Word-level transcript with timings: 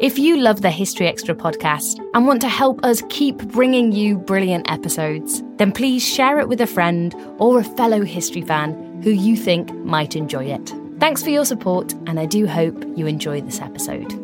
If 0.00 0.16
you 0.16 0.36
love 0.36 0.62
the 0.62 0.70
History 0.70 1.08
Extra 1.08 1.34
podcast 1.34 1.98
and 2.14 2.24
want 2.24 2.40
to 2.42 2.48
help 2.48 2.84
us 2.84 3.02
keep 3.08 3.36
bringing 3.48 3.90
you 3.90 4.16
brilliant 4.16 4.70
episodes, 4.70 5.42
then 5.56 5.72
please 5.72 6.06
share 6.06 6.38
it 6.38 6.48
with 6.48 6.60
a 6.60 6.68
friend 6.68 7.16
or 7.38 7.58
a 7.58 7.64
fellow 7.64 8.04
history 8.04 8.42
fan 8.42 9.00
who 9.02 9.10
you 9.10 9.34
think 9.34 9.74
might 9.78 10.14
enjoy 10.14 10.44
it. 10.44 10.72
Thanks 11.00 11.20
for 11.20 11.30
your 11.30 11.44
support, 11.44 11.94
and 12.06 12.20
I 12.20 12.26
do 12.26 12.46
hope 12.46 12.80
you 12.96 13.08
enjoy 13.08 13.40
this 13.40 13.60
episode. 13.60 14.14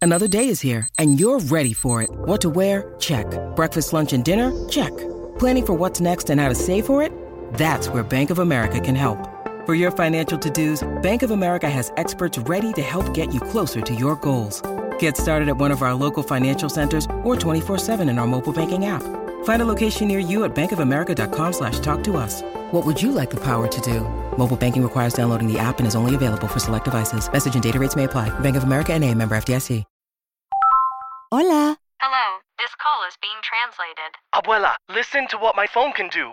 Another 0.00 0.26
day 0.26 0.48
is 0.48 0.60
here, 0.60 0.88
and 0.98 1.20
you're 1.20 1.38
ready 1.38 1.72
for 1.72 2.02
it. 2.02 2.10
What 2.10 2.40
to 2.40 2.50
wear? 2.50 2.92
Check. 2.98 3.26
Breakfast, 3.54 3.92
lunch, 3.92 4.12
and 4.12 4.24
dinner? 4.24 4.50
Check. 4.68 4.90
Planning 5.38 5.66
for 5.66 5.74
what's 5.74 6.00
next 6.00 6.28
and 6.28 6.40
how 6.40 6.48
to 6.48 6.56
save 6.56 6.86
for 6.86 7.04
it? 7.04 7.12
That's 7.54 7.86
where 7.86 8.02
Bank 8.02 8.30
of 8.30 8.40
America 8.40 8.80
can 8.80 8.96
help. 8.96 9.31
For 9.64 9.76
your 9.76 9.92
financial 9.92 10.36
to-dos, 10.40 10.82
Bank 11.02 11.22
of 11.22 11.30
America 11.30 11.70
has 11.70 11.92
experts 11.96 12.36
ready 12.36 12.72
to 12.72 12.82
help 12.82 13.14
get 13.14 13.32
you 13.32 13.40
closer 13.40 13.80
to 13.80 13.94
your 13.94 14.16
goals. 14.16 14.60
Get 14.98 15.16
started 15.16 15.48
at 15.48 15.56
one 15.56 15.70
of 15.70 15.82
our 15.82 15.94
local 15.94 16.24
financial 16.24 16.68
centers 16.68 17.04
or 17.22 17.36
24-7 17.36 18.00
in 18.10 18.18
our 18.18 18.26
mobile 18.26 18.52
banking 18.52 18.86
app. 18.86 19.04
Find 19.44 19.62
a 19.62 19.64
location 19.64 20.08
near 20.08 20.18
you 20.18 20.42
at 20.42 20.52
bankofamerica.com 20.56 21.52
slash 21.52 21.78
talk 21.78 22.02
to 22.02 22.16
us. 22.16 22.42
What 22.72 22.84
would 22.84 23.00
you 23.00 23.12
like 23.12 23.30
the 23.30 23.44
power 23.44 23.68
to 23.68 23.80
do? 23.80 24.00
Mobile 24.36 24.56
banking 24.56 24.82
requires 24.82 25.14
downloading 25.14 25.46
the 25.46 25.60
app 25.60 25.78
and 25.78 25.86
is 25.86 25.94
only 25.94 26.16
available 26.16 26.48
for 26.48 26.58
select 26.58 26.86
devices. 26.86 27.32
Message 27.32 27.54
and 27.54 27.62
data 27.62 27.78
rates 27.78 27.94
may 27.94 28.02
apply. 28.02 28.30
Bank 28.40 28.56
of 28.56 28.64
America 28.64 28.92
and 28.92 29.04
a 29.04 29.14
member 29.14 29.36
FDIC. 29.36 29.84
Hola. 31.30 31.78
Hello, 32.00 32.40
this 32.58 32.74
call 32.82 33.06
is 33.06 33.16
being 33.22 33.38
translated. 33.42 34.18
Abuela, 34.34 34.74
listen 34.92 35.28
to 35.28 35.38
what 35.38 35.54
my 35.54 35.66
phone 35.66 35.92
can 35.92 36.08
do. 36.08 36.32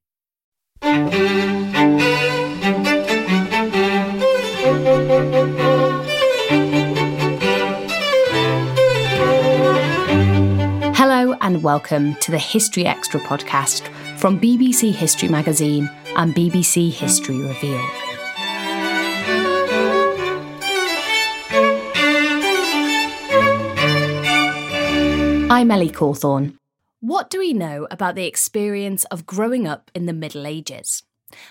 Hello, 10.93 11.35
and 11.41 11.61
welcome 11.61 12.15
to 12.15 12.31
the 12.31 12.39
History 12.39 12.85
Extra 12.87 13.19
podcast 13.19 13.87
from 14.17 14.39
BBC 14.39 14.91
History 14.91 15.29
Magazine 15.29 15.87
and 16.15 16.33
BBC 16.33 16.91
History 16.91 17.37
Revealed. 17.37 17.79
I'm 25.51 25.69
Ellie 25.69 25.91
Cawthorne. 25.91 26.60
What 27.03 27.31
do 27.31 27.39
we 27.39 27.51
know 27.51 27.87
about 27.89 28.13
the 28.13 28.27
experience 28.27 29.05
of 29.05 29.25
growing 29.25 29.67
up 29.67 29.89
in 29.95 30.05
the 30.05 30.13
Middle 30.13 30.45
Ages? 30.45 31.01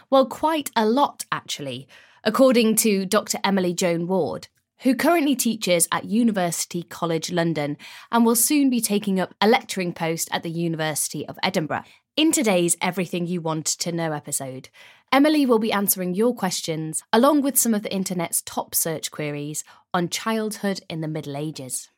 Well, 0.09 0.27
quite 0.27 0.71
a 0.77 0.87
lot, 0.87 1.25
actually, 1.33 1.89
according 2.23 2.77
to 2.77 3.05
Dr. 3.05 3.39
Emily 3.43 3.75
Joan 3.75 4.07
Ward, 4.07 4.47
who 4.83 4.95
currently 4.95 5.35
teaches 5.35 5.89
at 5.91 6.05
University 6.05 6.85
College 6.85 7.33
London 7.33 7.77
and 8.13 8.25
will 8.25 8.37
soon 8.37 8.71
be 8.71 8.81
taking 8.81 9.19
up 9.19 9.35
a 9.41 9.49
lecturing 9.49 9.93
post 9.93 10.29
at 10.31 10.45
the 10.45 10.53
University 10.53 11.27
of 11.27 11.37
Edinburgh. 11.43 11.83
In 12.17 12.31
today's 12.31 12.77
Everything 12.81 13.27
You 13.27 13.41
Want 13.41 13.67
to 13.67 13.91
Know 13.91 14.13
episode, 14.13 14.69
Emily 15.11 15.47
will 15.47 15.59
be 15.59 15.73
answering 15.73 16.15
your 16.15 16.33
questions 16.33 17.03
along 17.13 17.43
with 17.43 17.59
some 17.59 17.75
of 17.75 17.83
the 17.83 17.93
internet's 17.93 18.41
top 18.43 18.73
search 18.73 19.11
queries 19.11 19.65
on 19.93 20.11
childhood 20.11 20.83
in 20.89 21.01
the 21.01 21.09
Middle 21.09 21.37
Ages. 21.37 21.91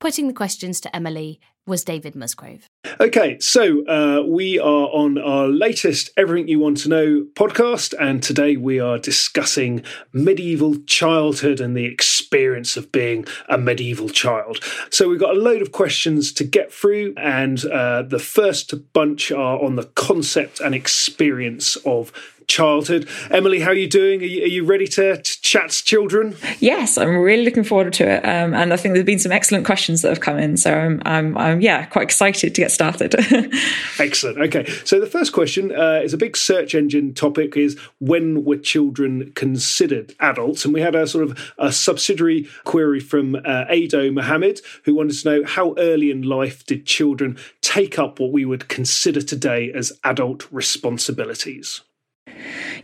Putting 0.00 0.28
the 0.28 0.34
questions 0.34 0.82
to 0.82 0.94
Emily 0.94 1.40
was 1.66 1.82
David 1.82 2.14
Musgrove. 2.14 2.68
Okay, 2.98 3.38
so 3.40 3.86
uh, 3.86 4.22
we 4.26 4.58
are 4.58 4.88
on 4.88 5.18
our 5.18 5.48
latest 5.48 6.10
Everything 6.16 6.48
You 6.48 6.60
Want 6.60 6.78
to 6.78 6.88
Know 6.88 7.26
podcast, 7.34 7.92
and 8.00 8.22
today 8.22 8.56
we 8.56 8.80
are 8.80 8.98
discussing 8.98 9.84
medieval 10.14 10.76
childhood 10.86 11.60
and 11.60 11.76
the 11.76 11.84
experience 11.84 12.78
of 12.78 12.90
being 12.90 13.26
a 13.50 13.58
medieval 13.58 14.08
child. 14.08 14.64
So 14.88 15.10
we've 15.10 15.20
got 15.20 15.36
a 15.36 15.38
load 15.38 15.60
of 15.60 15.72
questions 15.72 16.32
to 16.32 16.44
get 16.44 16.72
through, 16.72 17.12
and 17.18 17.62
uh, 17.66 18.02
the 18.02 18.18
first 18.18 18.92
bunch 18.94 19.30
are 19.30 19.62
on 19.62 19.76
the 19.76 19.84
concept 19.84 20.58
and 20.58 20.74
experience 20.74 21.76
of 21.84 22.12
childhood. 22.50 23.08
Emily, 23.30 23.60
how 23.60 23.70
are 23.70 23.74
you 23.74 23.88
doing? 23.88 24.20
Are 24.20 24.26
you, 24.26 24.42
are 24.42 24.48
you 24.48 24.64
ready 24.64 24.86
to, 24.88 25.22
to, 25.22 25.40
chat 25.40 25.70
to 25.70 25.84
children? 25.84 26.36
Yes, 26.58 26.98
I'm 26.98 27.16
really 27.18 27.44
looking 27.44 27.62
forward 27.64 27.92
to 27.94 28.08
it. 28.08 28.24
Um, 28.24 28.52
and 28.52 28.72
I 28.72 28.76
think 28.76 28.94
there's 28.94 29.06
been 29.06 29.20
some 29.20 29.32
excellent 29.32 29.64
questions 29.64 30.02
that 30.02 30.08
have 30.08 30.20
come 30.20 30.38
in. 30.38 30.56
So 30.56 30.74
I'm, 30.74 31.00
I'm, 31.06 31.38
I'm 31.38 31.60
yeah, 31.60 31.86
quite 31.86 32.02
excited 32.02 32.54
to 32.54 32.60
get 32.60 32.69
started. 32.70 33.14
excellent. 33.98 34.38
Okay. 34.38 34.66
So 34.84 35.00
the 35.00 35.06
first 35.06 35.32
question 35.32 35.72
uh, 35.72 36.00
is 36.02 36.14
a 36.14 36.18
big 36.18 36.36
search 36.36 36.74
engine 36.74 37.14
topic 37.14 37.56
is 37.56 37.78
when 37.98 38.44
were 38.44 38.56
children 38.56 39.32
considered 39.32 40.14
adults? 40.20 40.64
And 40.64 40.72
we 40.72 40.80
had 40.80 40.94
a 40.94 41.06
sort 41.06 41.24
of 41.24 41.52
a 41.58 41.72
subsidiary 41.72 42.48
query 42.64 43.00
from 43.00 43.36
uh, 43.36 43.64
Ado 43.68 44.12
Mohammed, 44.12 44.60
who 44.84 44.94
wanted 44.94 45.18
to 45.18 45.28
know 45.28 45.44
how 45.44 45.74
early 45.76 46.10
in 46.10 46.22
life 46.22 46.64
did 46.66 46.86
children 46.86 47.38
take 47.60 47.98
up 47.98 48.20
what 48.20 48.32
we 48.32 48.44
would 48.44 48.68
consider 48.68 49.20
today 49.20 49.72
as 49.72 49.92
adult 50.04 50.50
responsibilities? 50.50 51.82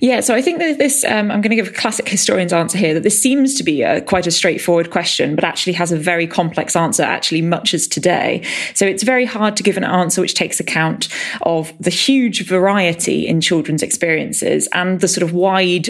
Yeah, 0.00 0.20
so 0.20 0.34
I 0.34 0.42
think 0.42 0.58
that 0.58 0.78
this, 0.78 1.04
um, 1.04 1.30
I'm 1.30 1.40
going 1.40 1.50
to 1.50 1.56
give 1.56 1.68
a 1.68 1.72
classic 1.72 2.08
historian's 2.08 2.52
answer 2.52 2.76
here 2.76 2.94
that 2.94 3.02
this 3.02 3.20
seems 3.20 3.54
to 3.54 3.64
be 3.64 3.82
a, 3.82 4.00
quite 4.02 4.26
a 4.26 4.30
straightforward 4.30 4.90
question, 4.90 5.34
but 5.34 5.44
actually 5.44 5.72
has 5.74 5.92
a 5.92 5.96
very 5.96 6.26
complex 6.26 6.76
answer, 6.76 7.02
actually, 7.02 7.42
much 7.42 7.72
as 7.72 7.86
today. 7.86 8.42
So 8.74 8.86
it's 8.86 9.02
very 9.02 9.24
hard 9.24 9.56
to 9.56 9.62
give 9.62 9.76
an 9.76 9.84
answer 9.84 10.20
which 10.20 10.34
takes 10.34 10.60
account 10.60 11.08
of 11.42 11.72
the 11.80 11.90
huge 11.90 12.46
variety 12.46 13.26
in 13.26 13.40
children's 13.40 13.82
experiences 13.82 14.68
and 14.72 15.00
the 15.00 15.08
sort 15.08 15.22
of 15.22 15.32
wide 15.32 15.88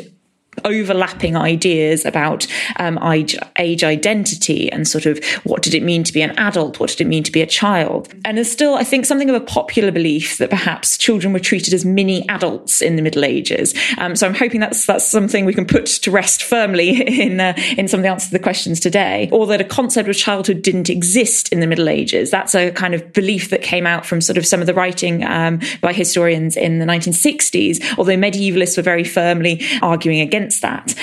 overlapping 0.64 1.36
ideas 1.36 2.04
about 2.04 2.46
um, 2.78 2.98
age, 3.06 3.84
identity 3.84 4.70
and 4.72 4.86
sort 4.88 5.06
of 5.06 5.22
what 5.44 5.62
did 5.62 5.74
it 5.74 5.82
mean 5.82 6.02
to 6.04 6.12
be 6.12 6.22
an 6.22 6.36
adult, 6.38 6.80
what 6.80 6.90
did 6.90 7.00
it 7.00 7.06
mean 7.06 7.22
to 7.22 7.32
be 7.32 7.42
a 7.42 7.46
child. 7.46 8.12
And 8.24 8.36
there's 8.36 8.50
still, 8.50 8.74
I 8.74 8.84
think, 8.84 9.06
something 9.06 9.30
of 9.30 9.36
a 9.36 9.40
popular 9.40 9.90
belief 9.90 10.38
that 10.38 10.50
perhaps 10.50 10.96
children 10.98 11.32
were 11.32 11.40
treated 11.40 11.74
as 11.74 11.84
mini 11.84 12.28
adults 12.28 12.80
in 12.80 12.96
the 12.96 13.02
Middle 13.02 13.24
Ages. 13.24 13.74
Um, 13.98 14.16
so 14.16 14.26
I'm 14.26 14.34
hoping 14.34 14.60
that's 14.60 14.86
that's 14.86 15.08
something 15.08 15.44
we 15.44 15.54
can 15.54 15.66
put 15.66 15.86
to 15.86 16.10
rest 16.10 16.42
firmly 16.42 17.02
in 17.22 17.40
uh, 17.40 17.54
in 17.76 17.88
some 17.88 18.00
of 18.00 18.02
the 18.02 18.08
answers 18.08 18.28
to 18.28 18.32
the 18.32 18.42
questions 18.42 18.80
today, 18.80 19.28
or 19.32 19.46
that 19.46 19.60
a 19.60 19.64
concept 19.64 20.08
of 20.08 20.16
childhood 20.16 20.62
didn't 20.62 20.90
exist 20.90 21.52
in 21.52 21.60
the 21.60 21.66
Middle 21.66 21.88
Ages. 21.88 22.30
That's 22.30 22.54
a 22.54 22.70
kind 22.70 22.94
of 22.94 23.12
belief 23.12 23.50
that 23.50 23.62
came 23.62 23.86
out 23.86 24.06
from 24.06 24.20
sort 24.20 24.36
of 24.36 24.46
some 24.46 24.60
of 24.60 24.66
the 24.66 24.74
writing 24.74 25.24
um, 25.24 25.60
by 25.80 25.92
historians 25.92 26.56
in 26.56 26.78
the 26.78 26.86
1960s, 26.86 27.98
although 27.98 28.16
medievalists 28.16 28.76
were 28.76 28.82
very 28.82 29.04
firmly 29.04 29.62
arguing 29.82 30.20
against 30.20 30.45
against 30.46 30.62
that. 30.62 30.94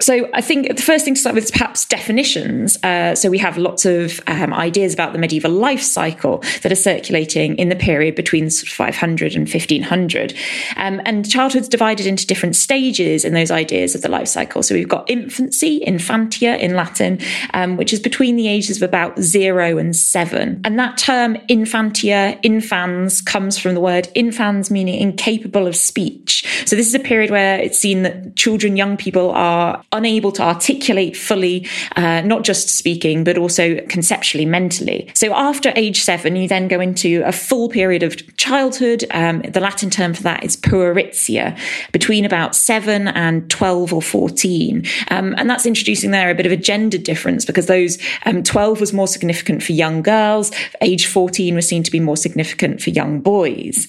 So 0.00 0.28
I 0.34 0.40
think 0.40 0.74
the 0.76 0.82
first 0.82 1.04
thing 1.04 1.14
to 1.14 1.20
start 1.20 1.34
with 1.34 1.44
is 1.44 1.50
perhaps 1.50 1.84
definitions. 1.84 2.76
Uh, 2.82 3.14
so 3.14 3.30
we 3.30 3.38
have 3.38 3.56
lots 3.56 3.84
of 3.84 4.20
um, 4.26 4.52
ideas 4.52 4.94
about 4.94 5.12
the 5.12 5.18
medieval 5.18 5.50
life 5.50 5.82
cycle 5.82 6.38
that 6.62 6.72
are 6.72 6.76
circulating 6.76 7.56
in 7.56 7.68
the 7.68 7.76
period 7.76 8.14
between 8.14 8.50
500 8.50 9.36
and 9.36 9.48
1500. 9.48 10.34
Um, 10.76 11.00
and 11.04 11.28
childhood's 11.28 11.68
divided 11.68 12.06
into 12.06 12.26
different 12.26 12.56
stages 12.56 13.24
in 13.24 13.34
those 13.34 13.50
ideas 13.50 13.94
of 13.94 14.02
the 14.02 14.08
life 14.08 14.28
cycle. 14.28 14.62
So 14.62 14.74
we've 14.74 14.88
got 14.88 15.08
infancy, 15.08 15.80
infantia 15.86 16.58
in 16.58 16.74
Latin, 16.74 17.18
um, 17.54 17.76
which 17.76 17.92
is 17.92 18.00
between 18.00 18.36
the 18.36 18.48
ages 18.48 18.76
of 18.78 18.82
about 18.82 19.20
zero 19.20 19.78
and 19.78 19.94
seven. 19.94 20.60
And 20.64 20.78
that 20.78 20.98
term 20.98 21.36
infantia, 21.48 22.40
infans, 22.42 23.20
comes 23.20 23.56
from 23.58 23.74
the 23.74 23.80
word 23.80 24.08
infans, 24.14 24.70
meaning 24.70 25.00
incapable 25.00 25.66
of 25.66 25.76
speech. 25.76 26.44
So 26.66 26.74
this 26.74 26.86
is 26.86 26.94
a 26.94 27.00
period 27.00 27.30
where 27.30 27.58
it's 27.60 27.78
seen 27.78 28.02
that 28.02 28.34
children, 28.36 28.76
young 28.76 28.91
people 28.96 29.30
are 29.32 29.82
unable 29.92 30.32
to 30.32 30.42
articulate 30.42 31.16
fully, 31.16 31.66
uh, 31.96 32.20
not 32.22 32.44
just 32.44 32.68
speaking, 32.68 33.24
but 33.24 33.38
also 33.38 33.80
conceptually, 33.88 34.46
mentally. 34.46 35.10
So 35.14 35.34
after 35.34 35.72
age 35.76 36.02
seven, 36.02 36.36
you 36.36 36.48
then 36.48 36.68
go 36.68 36.80
into 36.80 37.22
a 37.24 37.32
full 37.32 37.68
period 37.68 38.02
of 38.02 38.36
childhood. 38.36 39.04
Um, 39.10 39.42
the 39.42 39.60
Latin 39.60 39.90
term 39.90 40.14
for 40.14 40.22
that 40.22 40.44
is 40.44 40.56
pueritia, 40.56 41.58
between 41.92 42.24
about 42.24 42.54
seven 42.54 43.08
and 43.08 43.50
12 43.50 43.92
or 43.92 44.02
14. 44.02 44.84
Um, 45.10 45.34
and 45.36 45.48
that's 45.48 45.66
introducing 45.66 46.10
there 46.10 46.30
a 46.30 46.34
bit 46.34 46.46
of 46.46 46.52
a 46.52 46.56
gender 46.56 46.98
difference 46.98 47.44
because 47.44 47.66
those 47.66 47.98
um, 48.26 48.42
12 48.42 48.80
was 48.80 48.92
more 48.92 49.08
significant 49.08 49.62
for 49.62 49.72
young 49.72 50.02
girls, 50.02 50.50
age 50.80 51.06
14 51.06 51.54
was 51.54 51.68
seen 51.68 51.82
to 51.82 51.90
be 51.90 52.00
more 52.00 52.16
significant 52.16 52.80
for 52.82 52.90
young 52.90 53.20
boys. 53.20 53.88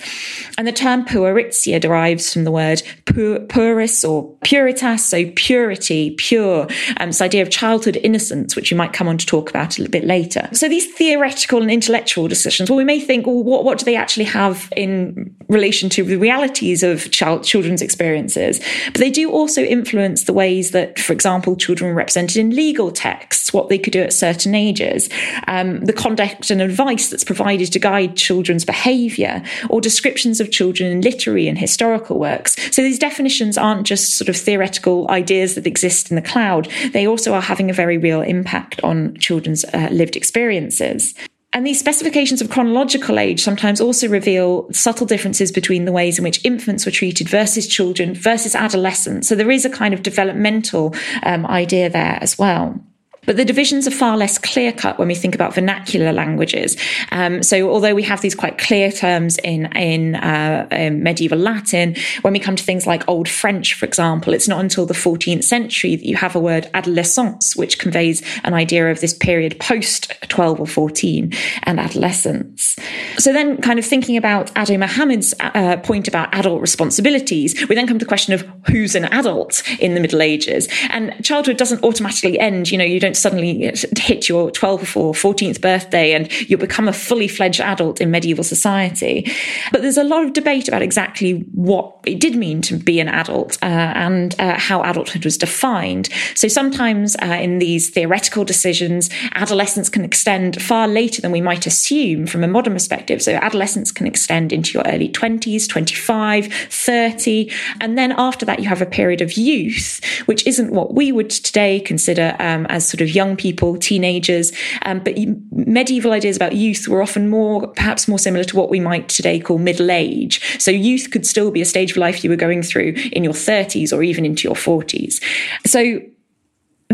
And 0.57 0.67
the 0.67 0.71
term 0.71 1.05
pueritia 1.05 1.79
derives 1.79 2.31
from 2.31 2.43
the 2.43 2.51
word 2.51 2.81
pur- 3.05 3.39
puris 3.39 4.03
or 4.03 4.31
puritas, 4.45 4.82
so 4.97 5.31
purity, 5.35 6.11
pure, 6.17 6.67
um, 6.97 7.09
this 7.09 7.21
idea 7.21 7.41
of 7.41 7.49
childhood 7.49 7.97
innocence, 8.03 8.55
which 8.55 8.71
you 8.71 8.77
might 8.77 8.93
come 8.93 9.07
on 9.07 9.17
to 9.17 9.25
talk 9.25 9.49
about 9.49 9.77
a 9.77 9.81
little 9.81 9.91
bit 9.91 10.05
later. 10.05 10.49
So 10.53 10.69
these 10.69 10.91
theoretical 10.93 11.61
and 11.61 11.71
intellectual 11.71 12.27
decisions, 12.27 12.69
well, 12.69 12.77
we 12.77 12.83
may 12.83 12.99
think, 12.99 13.25
well, 13.25 13.43
what, 13.43 13.63
what 13.63 13.79
do 13.79 13.85
they 13.85 13.95
actually 13.95 14.25
have 14.25 14.71
in 14.75 15.35
relation 15.49 15.89
to 15.89 16.03
the 16.03 16.17
realities 16.17 16.83
of 16.83 17.09
child, 17.11 17.43
children's 17.43 17.81
experiences? 17.81 18.59
But 18.87 18.99
they 18.99 19.09
do 19.09 19.31
also 19.31 19.61
influence 19.61 20.23
the 20.23 20.33
ways 20.33 20.71
that, 20.71 20.99
for 20.99 21.13
example, 21.13 21.55
children 21.55 21.89
were 21.89 21.95
represented 21.95 22.37
in 22.37 22.49
legal 22.55 22.91
texts, 22.91 23.53
what 23.53 23.69
they 23.69 23.77
could 23.77 23.93
do 23.93 24.01
at 24.01 24.13
certain 24.13 24.55
ages, 24.55 25.09
um, 25.47 25.81
the 25.85 25.93
conduct 25.93 26.51
and 26.51 26.61
advice 26.61 27.09
that's 27.09 27.23
provided 27.23 27.71
to 27.71 27.79
guide 27.79 28.17
children's 28.17 28.65
behaviour, 28.65 29.41
or 29.69 29.81
descriptions 29.81 30.39
of 30.41 30.51
children 30.51 30.91
in 30.91 31.01
literary 31.01 31.47
and 31.47 31.57
historical 31.57 32.19
works. 32.19 32.55
So 32.71 32.81
these 32.81 32.99
definitions 32.99 33.57
aren't 33.57 33.85
just 33.85 34.15
sort 34.15 34.29
of 34.29 34.35
theoretical 34.35 34.72
ideas 35.09 35.55
that 35.55 35.67
exist 35.67 36.09
in 36.09 36.15
the 36.15 36.21
cloud, 36.21 36.67
they 36.91 37.07
also 37.07 37.33
are 37.33 37.41
having 37.41 37.69
a 37.69 37.73
very 37.73 37.97
real 37.97 38.21
impact 38.21 38.81
on 38.83 39.15
children's 39.17 39.63
uh, 39.65 39.89
lived 39.91 40.15
experiences. 40.15 41.13
And 41.53 41.67
these 41.67 41.79
specifications 41.79 42.41
of 42.41 42.49
chronological 42.49 43.19
age 43.19 43.43
sometimes 43.43 43.79
also 43.79 44.09
reveal 44.09 44.67
subtle 44.73 45.05
differences 45.05 45.51
between 45.51 45.85
the 45.85 45.91
ways 45.91 46.17
in 46.17 46.23
which 46.23 46.43
infants 46.43 46.83
were 46.85 46.91
treated 46.91 47.29
versus 47.29 47.67
children 47.67 48.15
versus 48.15 48.55
adolescents. 48.55 49.27
So 49.27 49.35
there 49.35 49.51
is 49.51 49.63
a 49.63 49.69
kind 49.69 49.93
of 49.93 50.01
developmental 50.01 50.95
um, 51.21 51.45
idea 51.45 51.91
there 51.91 52.17
as 52.21 52.39
well. 52.39 52.79
But 53.25 53.37
the 53.37 53.45
divisions 53.45 53.87
are 53.87 53.91
far 53.91 54.17
less 54.17 54.37
clear 54.37 54.71
cut 54.71 54.99
when 54.99 55.07
we 55.07 55.15
think 55.15 55.35
about 55.35 55.55
vernacular 55.55 56.11
languages. 56.11 56.77
Um, 57.11 57.43
so 57.43 57.69
although 57.69 57.95
we 57.95 58.03
have 58.03 58.21
these 58.21 58.35
quite 58.35 58.57
clear 58.57 58.91
terms 58.91 59.37
in 59.43 59.65
in, 59.75 60.15
uh, 60.15 60.67
in, 60.71 61.03
medieval 61.03 61.37
Latin, 61.37 61.95
when 62.21 62.33
we 62.33 62.39
come 62.39 62.55
to 62.55 62.63
things 62.63 62.85
like 62.85 63.07
Old 63.07 63.29
French, 63.29 63.73
for 63.73 63.85
example, 63.85 64.33
it's 64.33 64.47
not 64.47 64.59
until 64.59 64.85
the 64.85 64.93
14th 64.93 65.43
century 65.43 65.95
that 65.95 66.05
you 66.05 66.15
have 66.15 66.35
a 66.35 66.39
word 66.39 66.69
adolescence, 66.73 67.55
which 67.55 67.79
conveys 67.79 68.21
an 68.43 68.53
idea 68.53 68.91
of 68.91 68.99
this 68.99 69.13
period 69.13 69.59
post 69.59 70.11
12 70.29 70.59
or 70.59 70.67
14 70.67 71.31
and 71.63 71.79
adolescence. 71.79 72.75
So 73.17 73.31
then, 73.31 73.61
kind 73.61 73.79
of 73.79 73.85
thinking 73.85 74.17
about 74.17 74.51
Ado 74.55 74.77
Mohammed's 74.77 75.33
uh, 75.39 75.77
point 75.77 76.07
about 76.07 76.33
adult 76.33 76.61
responsibilities, 76.61 77.67
we 77.67 77.75
then 77.75 77.87
come 77.87 77.99
to 77.99 78.05
the 78.05 78.09
question 78.09 78.33
of 78.33 78.41
who's 78.67 78.95
an 78.95 79.05
adult 79.05 79.63
in 79.79 79.93
the 79.93 79.99
Middle 79.99 80.21
Ages, 80.21 80.67
and 80.89 81.13
childhood 81.23 81.57
doesn't 81.57 81.83
automatically 81.83 82.39
end. 82.39 82.71
You 82.71 82.77
know, 82.77 82.83
you 82.83 82.99
don't 82.99 83.12
don't 83.13 83.17
suddenly 83.17 83.71
hit 83.97 84.27
your 84.27 84.51
12th 84.51 84.97
or 84.97 85.13
14th 85.13 85.61
birthday 85.61 86.13
and 86.13 86.31
you 86.49 86.57
become 86.57 86.87
a 86.87 86.93
fully 86.93 87.27
fledged 87.27 87.61
adult 87.61 88.01
in 88.01 88.11
medieval 88.11 88.43
society. 88.43 89.31
But 89.71 89.81
there's 89.81 89.97
a 89.97 90.03
lot 90.03 90.23
of 90.23 90.33
debate 90.33 90.67
about 90.67 90.81
exactly 90.81 91.39
what 91.53 91.95
it 92.05 92.19
did 92.19 92.35
mean 92.35 92.61
to 92.63 92.77
be 92.77 92.99
an 92.99 93.07
adult 93.07 93.57
uh, 93.61 93.65
and 93.65 94.39
uh, 94.39 94.59
how 94.59 94.81
adulthood 94.83 95.25
was 95.25 95.37
defined. 95.37 96.09
So 96.35 96.47
sometimes 96.47 97.15
uh, 97.21 97.25
in 97.25 97.59
these 97.59 97.89
theoretical 97.89 98.43
decisions, 98.45 99.09
adolescence 99.33 99.89
can 99.89 100.03
extend 100.03 100.61
far 100.61 100.87
later 100.87 101.21
than 101.21 101.31
we 101.31 101.41
might 101.41 101.65
assume 101.65 102.27
from 102.27 102.43
a 102.43 102.47
modern 102.47 102.73
perspective. 102.73 103.21
So 103.21 103.33
adolescence 103.33 103.91
can 103.91 104.07
extend 104.07 104.51
into 104.51 104.77
your 104.77 104.83
early 104.87 105.09
20s, 105.09 105.67
25, 105.67 106.47
30. 106.47 107.51
And 107.79 107.97
then 107.97 108.13
after 108.17 108.45
that, 108.45 108.59
you 108.59 108.67
have 108.67 108.81
a 108.81 108.85
period 108.85 109.21
of 109.21 109.33
youth, 109.33 110.01
which 110.25 110.45
isn't 110.47 110.71
what 110.71 110.93
we 110.93 111.11
would 111.11 111.29
today 111.29 111.79
consider 111.79 112.35
um, 112.39 112.65
as 112.67 112.87
sort 112.87 113.01
of 113.01 113.02
young 113.09 113.35
people, 113.35 113.77
teenagers. 113.77 114.51
Um, 114.83 114.99
but 114.99 115.17
medieval 115.51 116.11
ideas 116.11 116.35
about 116.35 116.55
youth 116.55 116.87
were 116.87 117.01
often 117.01 117.29
more, 117.29 117.67
perhaps 117.67 118.07
more 118.07 118.19
similar 118.19 118.43
to 118.45 118.55
what 118.55 118.69
we 118.69 118.79
might 118.79 119.09
today 119.09 119.39
call 119.39 119.57
middle 119.57 119.91
age. 119.91 120.59
So 120.59 120.71
youth 120.71 121.09
could 121.11 121.25
still 121.25 121.51
be 121.51 121.61
a 121.61 121.65
stage 121.65 121.91
of 121.91 121.97
life 121.97 122.23
you 122.23 122.29
were 122.29 122.35
going 122.35 122.63
through 122.63 122.93
in 123.11 123.23
your 123.23 123.33
30s 123.33 123.95
or 123.95 124.03
even 124.03 124.25
into 124.25 124.47
your 124.47 124.55
40s. 124.55 125.21
So 125.65 125.99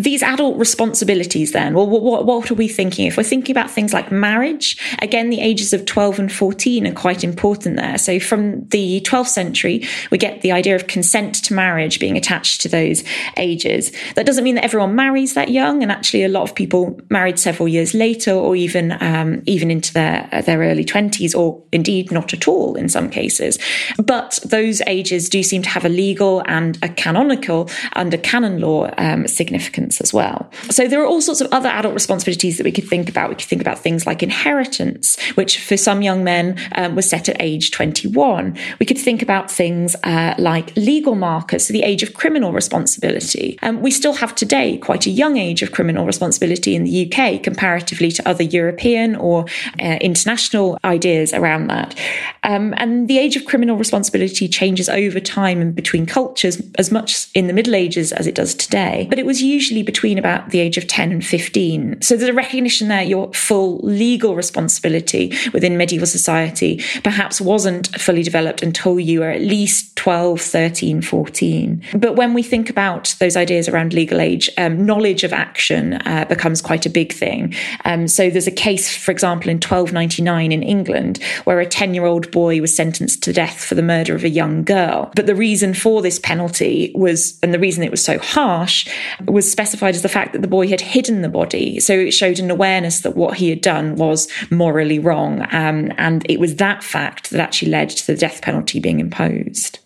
these 0.02 0.24
adult 0.24 0.58
responsibilities 0.58 1.52
then? 1.52 1.74
Well 1.74 1.88
what, 1.88 2.26
what, 2.26 2.50
are 2.52 2.56
we 2.56 2.68
thinking? 2.68 3.06
If 3.06 3.18
we're 3.18 3.24
thinking 3.24 3.54
about 3.54 3.70
things 3.70 3.94
like 3.94 4.12
marriage 4.12 4.78
again 5.02 5.30
the 5.30 5.42
ages 5.42 5.74
of 5.74 5.86
12 5.86 6.20
and 6.20 6.32
14 6.32 6.88
are 6.88 6.94
quite 6.94 7.24
important 7.24 7.76
there. 7.76 7.98
So 7.98 8.20
from 8.20 8.66
the 8.68 9.02
12th 9.02 9.28
century 9.28 9.86
we 10.12 10.18
get 10.18 10.42
the 10.42 10.52
idea 10.52 10.76
of 10.76 10.88
consent 10.88 11.36
to 11.46 11.54
marriage 11.54 12.00
being 12.00 12.18
attached 12.18 12.62
to 12.62 12.70
those 12.70 13.04
ages. 13.38 13.92
That 14.16 14.26
doesn't 14.26 14.44
mean 14.44 14.56
that 14.56 14.64
everyone 14.64 14.96
marries 14.96 15.34
that 15.34 15.50
young 15.50 15.84
and 15.84 15.92
actually 15.92 16.24
a 16.24 16.30
lot 16.30 16.44
of 16.44 16.56
people 16.56 17.00
married 17.10 17.40
several 17.40 17.68
years 17.68 17.94
later 17.94 18.32
or 18.32 18.56
even 18.56 18.98
um, 19.02 19.42
even 19.46 19.72
into 19.72 19.94
their 19.94 20.30
their 20.46 20.60
early 20.60 20.86
20s 20.86 21.36
or 21.36 21.62
indeed 21.72 22.12
not 22.12 22.34
at 22.34 22.48
all 22.48 22.76
in 22.76 22.90
some 22.90 23.10
cases. 23.10 23.60
But 23.98 24.40
those 24.46 24.82
ages 24.88 25.30
do 25.30 25.44
seem 25.44 25.62
to 25.64 25.70
have 25.70 25.86
a 25.86 25.90
legal 25.90 26.42
and 26.46 26.78
a 26.82 26.90
canonical 26.90 27.70
under 27.94 28.18
canon 28.18 28.60
law 28.60 28.90
um, 28.98 29.28
significance 29.28 29.89
as 30.00 30.14
well. 30.14 30.50
So 30.70 30.88
there 30.88 31.02
are 31.02 31.06
all 31.08 31.22
sorts 31.22 31.42
of 31.42 31.52
other 31.52 31.70
adult 31.70 31.94
responsibilities 31.94 32.58
that 32.58 32.64
we 32.64 32.72
could 32.72 32.88
think 32.88 33.10
about. 33.10 33.30
We 33.30 33.36
could 33.36 33.48
think 33.48 33.62
about 33.62 33.80
things 33.80 34.06
like 34.06 34.22
inheritance, 34.22 35.18
which 35.32 35.64
for 35.64 35.78
some 35.78 36.02
young 36.02 36.24
men 36.24 36.60
um, 36.76 36.96
was 36.96 37.10
set 37.10 37.30
at 37.30 37.38
age 37.40 37.72
21. 37.72 38.58
We 38.80 38.86
could 38.86 38.98
think 38.98 39.22
about 39.22 39.50
things 39.50 39.96
uh, 40.04 40.36
like 40.38 40.76
legal 40.76 41.16
markers, 41.16 41.68
so 41.68 41.74
the 41.74 41.84
age 41.84 42.04
of 42.04 42.14
criminal 42.14 42.52
responsibility. 42.52 43.58
Um, 43.62 43.82
we 43.82 43.92
still 43.92 44.14
have 44.14 44.36
today 44.36 44.78
quite 44.78 45.06
a 45.06 45.10
young 45.10 45.38
age 45.38 45.62
of 45.62 45.72
criminal 45.72 46.06
responsibility 46.06 46.76
in 46.76 46.84
the 46.84 47.12
UK 47.12 47.42
comparatively 47.44 48.12
to 48.12 48.28
other 48.28 48.44
European 48.44 49.16
or 49.16 49.46
uh, 49.80 49.98
international 50.02 50.78
ideas 50.84 51.34
around 51.34 51.68
that. 51.68 51.96
Um, 52.44 52.74
and 52.78 53.08
the 53.08 53.18
age 53.18 53.36
of 53.36 53.46
criminal 53.46 53.78
responsibility 53.78 54.48
changes 54.48 54.90
over 54.90 55.20
time 55.20 55.62
and 55.62 55.76
between 55.76 56.06
cultures 56.06 56.62
as 56.78 56.92
much 56.92 57.30
in 57.34 57.48
the 57.48 57.54
Middle 57.54 57.76
Ages 57.76 58.12
as 58.12 58.28
it 58.28 58.36
does 58.36 58.56
today. 58.56 59.06
But 59.10 59.20
it 59.20 59.26
was 59.26 59.42
usually 59.42 59.69
usually 59.70 59.84
between 59.84 60.18
about 60.18 60.50
the 60.50 60.60
age 60.60 60.78
of 60.78 60.88
10 60.88 61.12
and 61.12 61.26
15. 61.26 62.02
So 62.02 62.18
there's 62.18 62.30
a 62.30 62.34
recognition 62.34 62.88
there 62.88 63.04
your 63.04 63.32
full 63.34 63.78
legal 63.80 64.36
responsibility 64.36 65.32
within 65.54 65.78
medieval 65.78 66.08
society 66.08 66.82
perhaps 67.04 67.40
wasn't 67.40 67.88
fully 68.00 68.24
developed 68.24 68.64
until 68.64 69.00
you 69.00 69.20
were 69.20 69.30
at 69.30 69.42
least 69.42 69.96
12, 69.96 70.42
13, 70.42 71.02
14. 71.02 71.84
But 71.94 72.16
when 72.16 72.34
we 72.34 72.42
think 72.42 72.70
about 72.70 73.16
those 73.20 73.38
ideas 73.38 73.70
around 73.70 73.94
legal 73.94 74.20
age, 74.20 74.50
um, 74.58 74.86
knowledge 74.86 75.24
of 75.24 75.34
action 75.34 75.94
uh, 75.94 76.26
becomes 76.28 76.62
quite 76.62 76.88
a 76.88 76.90
big 76.90 77.14
thing. 77.14 77.54
Um, 77.86 78.08
so 78.08 78.30
there's 78.32 78.48
a 78.48 78.52
case, 78.52 78.96
for 78.96 79.12
example, 79.12 79.50
in 79.50 79.58
1299 79.58 80.52
in 80.52 80.64
England, 80.64 81.22
where 81.44 81.60
a 81.60 81.66
10 81.66 81.94
year 81.94 82.06
old 82.06 82.32
boy 82.32 82.60
was 82.60 82.76
sentenced 82.76 83.22
to 83.24 83.34
death 83.34 83.64
for 83.64 83.76
the 83.76 83.84
murder 83.84 84.16
of 84.16 84.24
a 84.24 84.30
young 84.30 84.64
girl. 84.64 85.12
But 85.16 85.28
the 85.28 85.36
reason 85.36 85.76
for 85.76 86.02
this 86.02 86.18
penalty 86.18 86.92
was, 86.96 87.38
and 87.44 87.54
the 87.54 87.60
reason 87.60 87.84
it 87.84 87.92
was 87.92 88.04
so 88.04 88.18
harsh, 88.18 88.88
was 89.28 89.50
specified 89.60 89.94
as 89.94 90.04
the 90.04 90.08
fact 90.08 90.32
that 90.32 90.42
the 90.42 90.48
boy 90.48 90.70
had 90.70 90.80
hidden 90.80 91.22
the 91.22 91.28
body. 91.28 91.82
So 91.82 91.94
it 91.94 92.12
showed 92.12 92.40
an 92.40 92.50
awareness 92.50 93.02
that 93.02 93.18
what 93.18 93.36
he 93.36 93.50
had 93.50 93.60
done 93.60 93.98
was 93.98 94.30
morally 94.50 95.00
wrong. 95.00 95.42
Um, 95.52 95.92
and 95.98 96.26
it 96.30 96.40
was 96.40 96.56
that 96.56 96.82
fact 96.82 97.32
that 97.32 97.42
actually 97.42 97.72
led 97.72 97.90
to 97.90 98.08
the 98.08 98.16
death 98.16 98.42
penalty 98.42 98.80
being 98.80 99.02
imposed. 99.02 99.80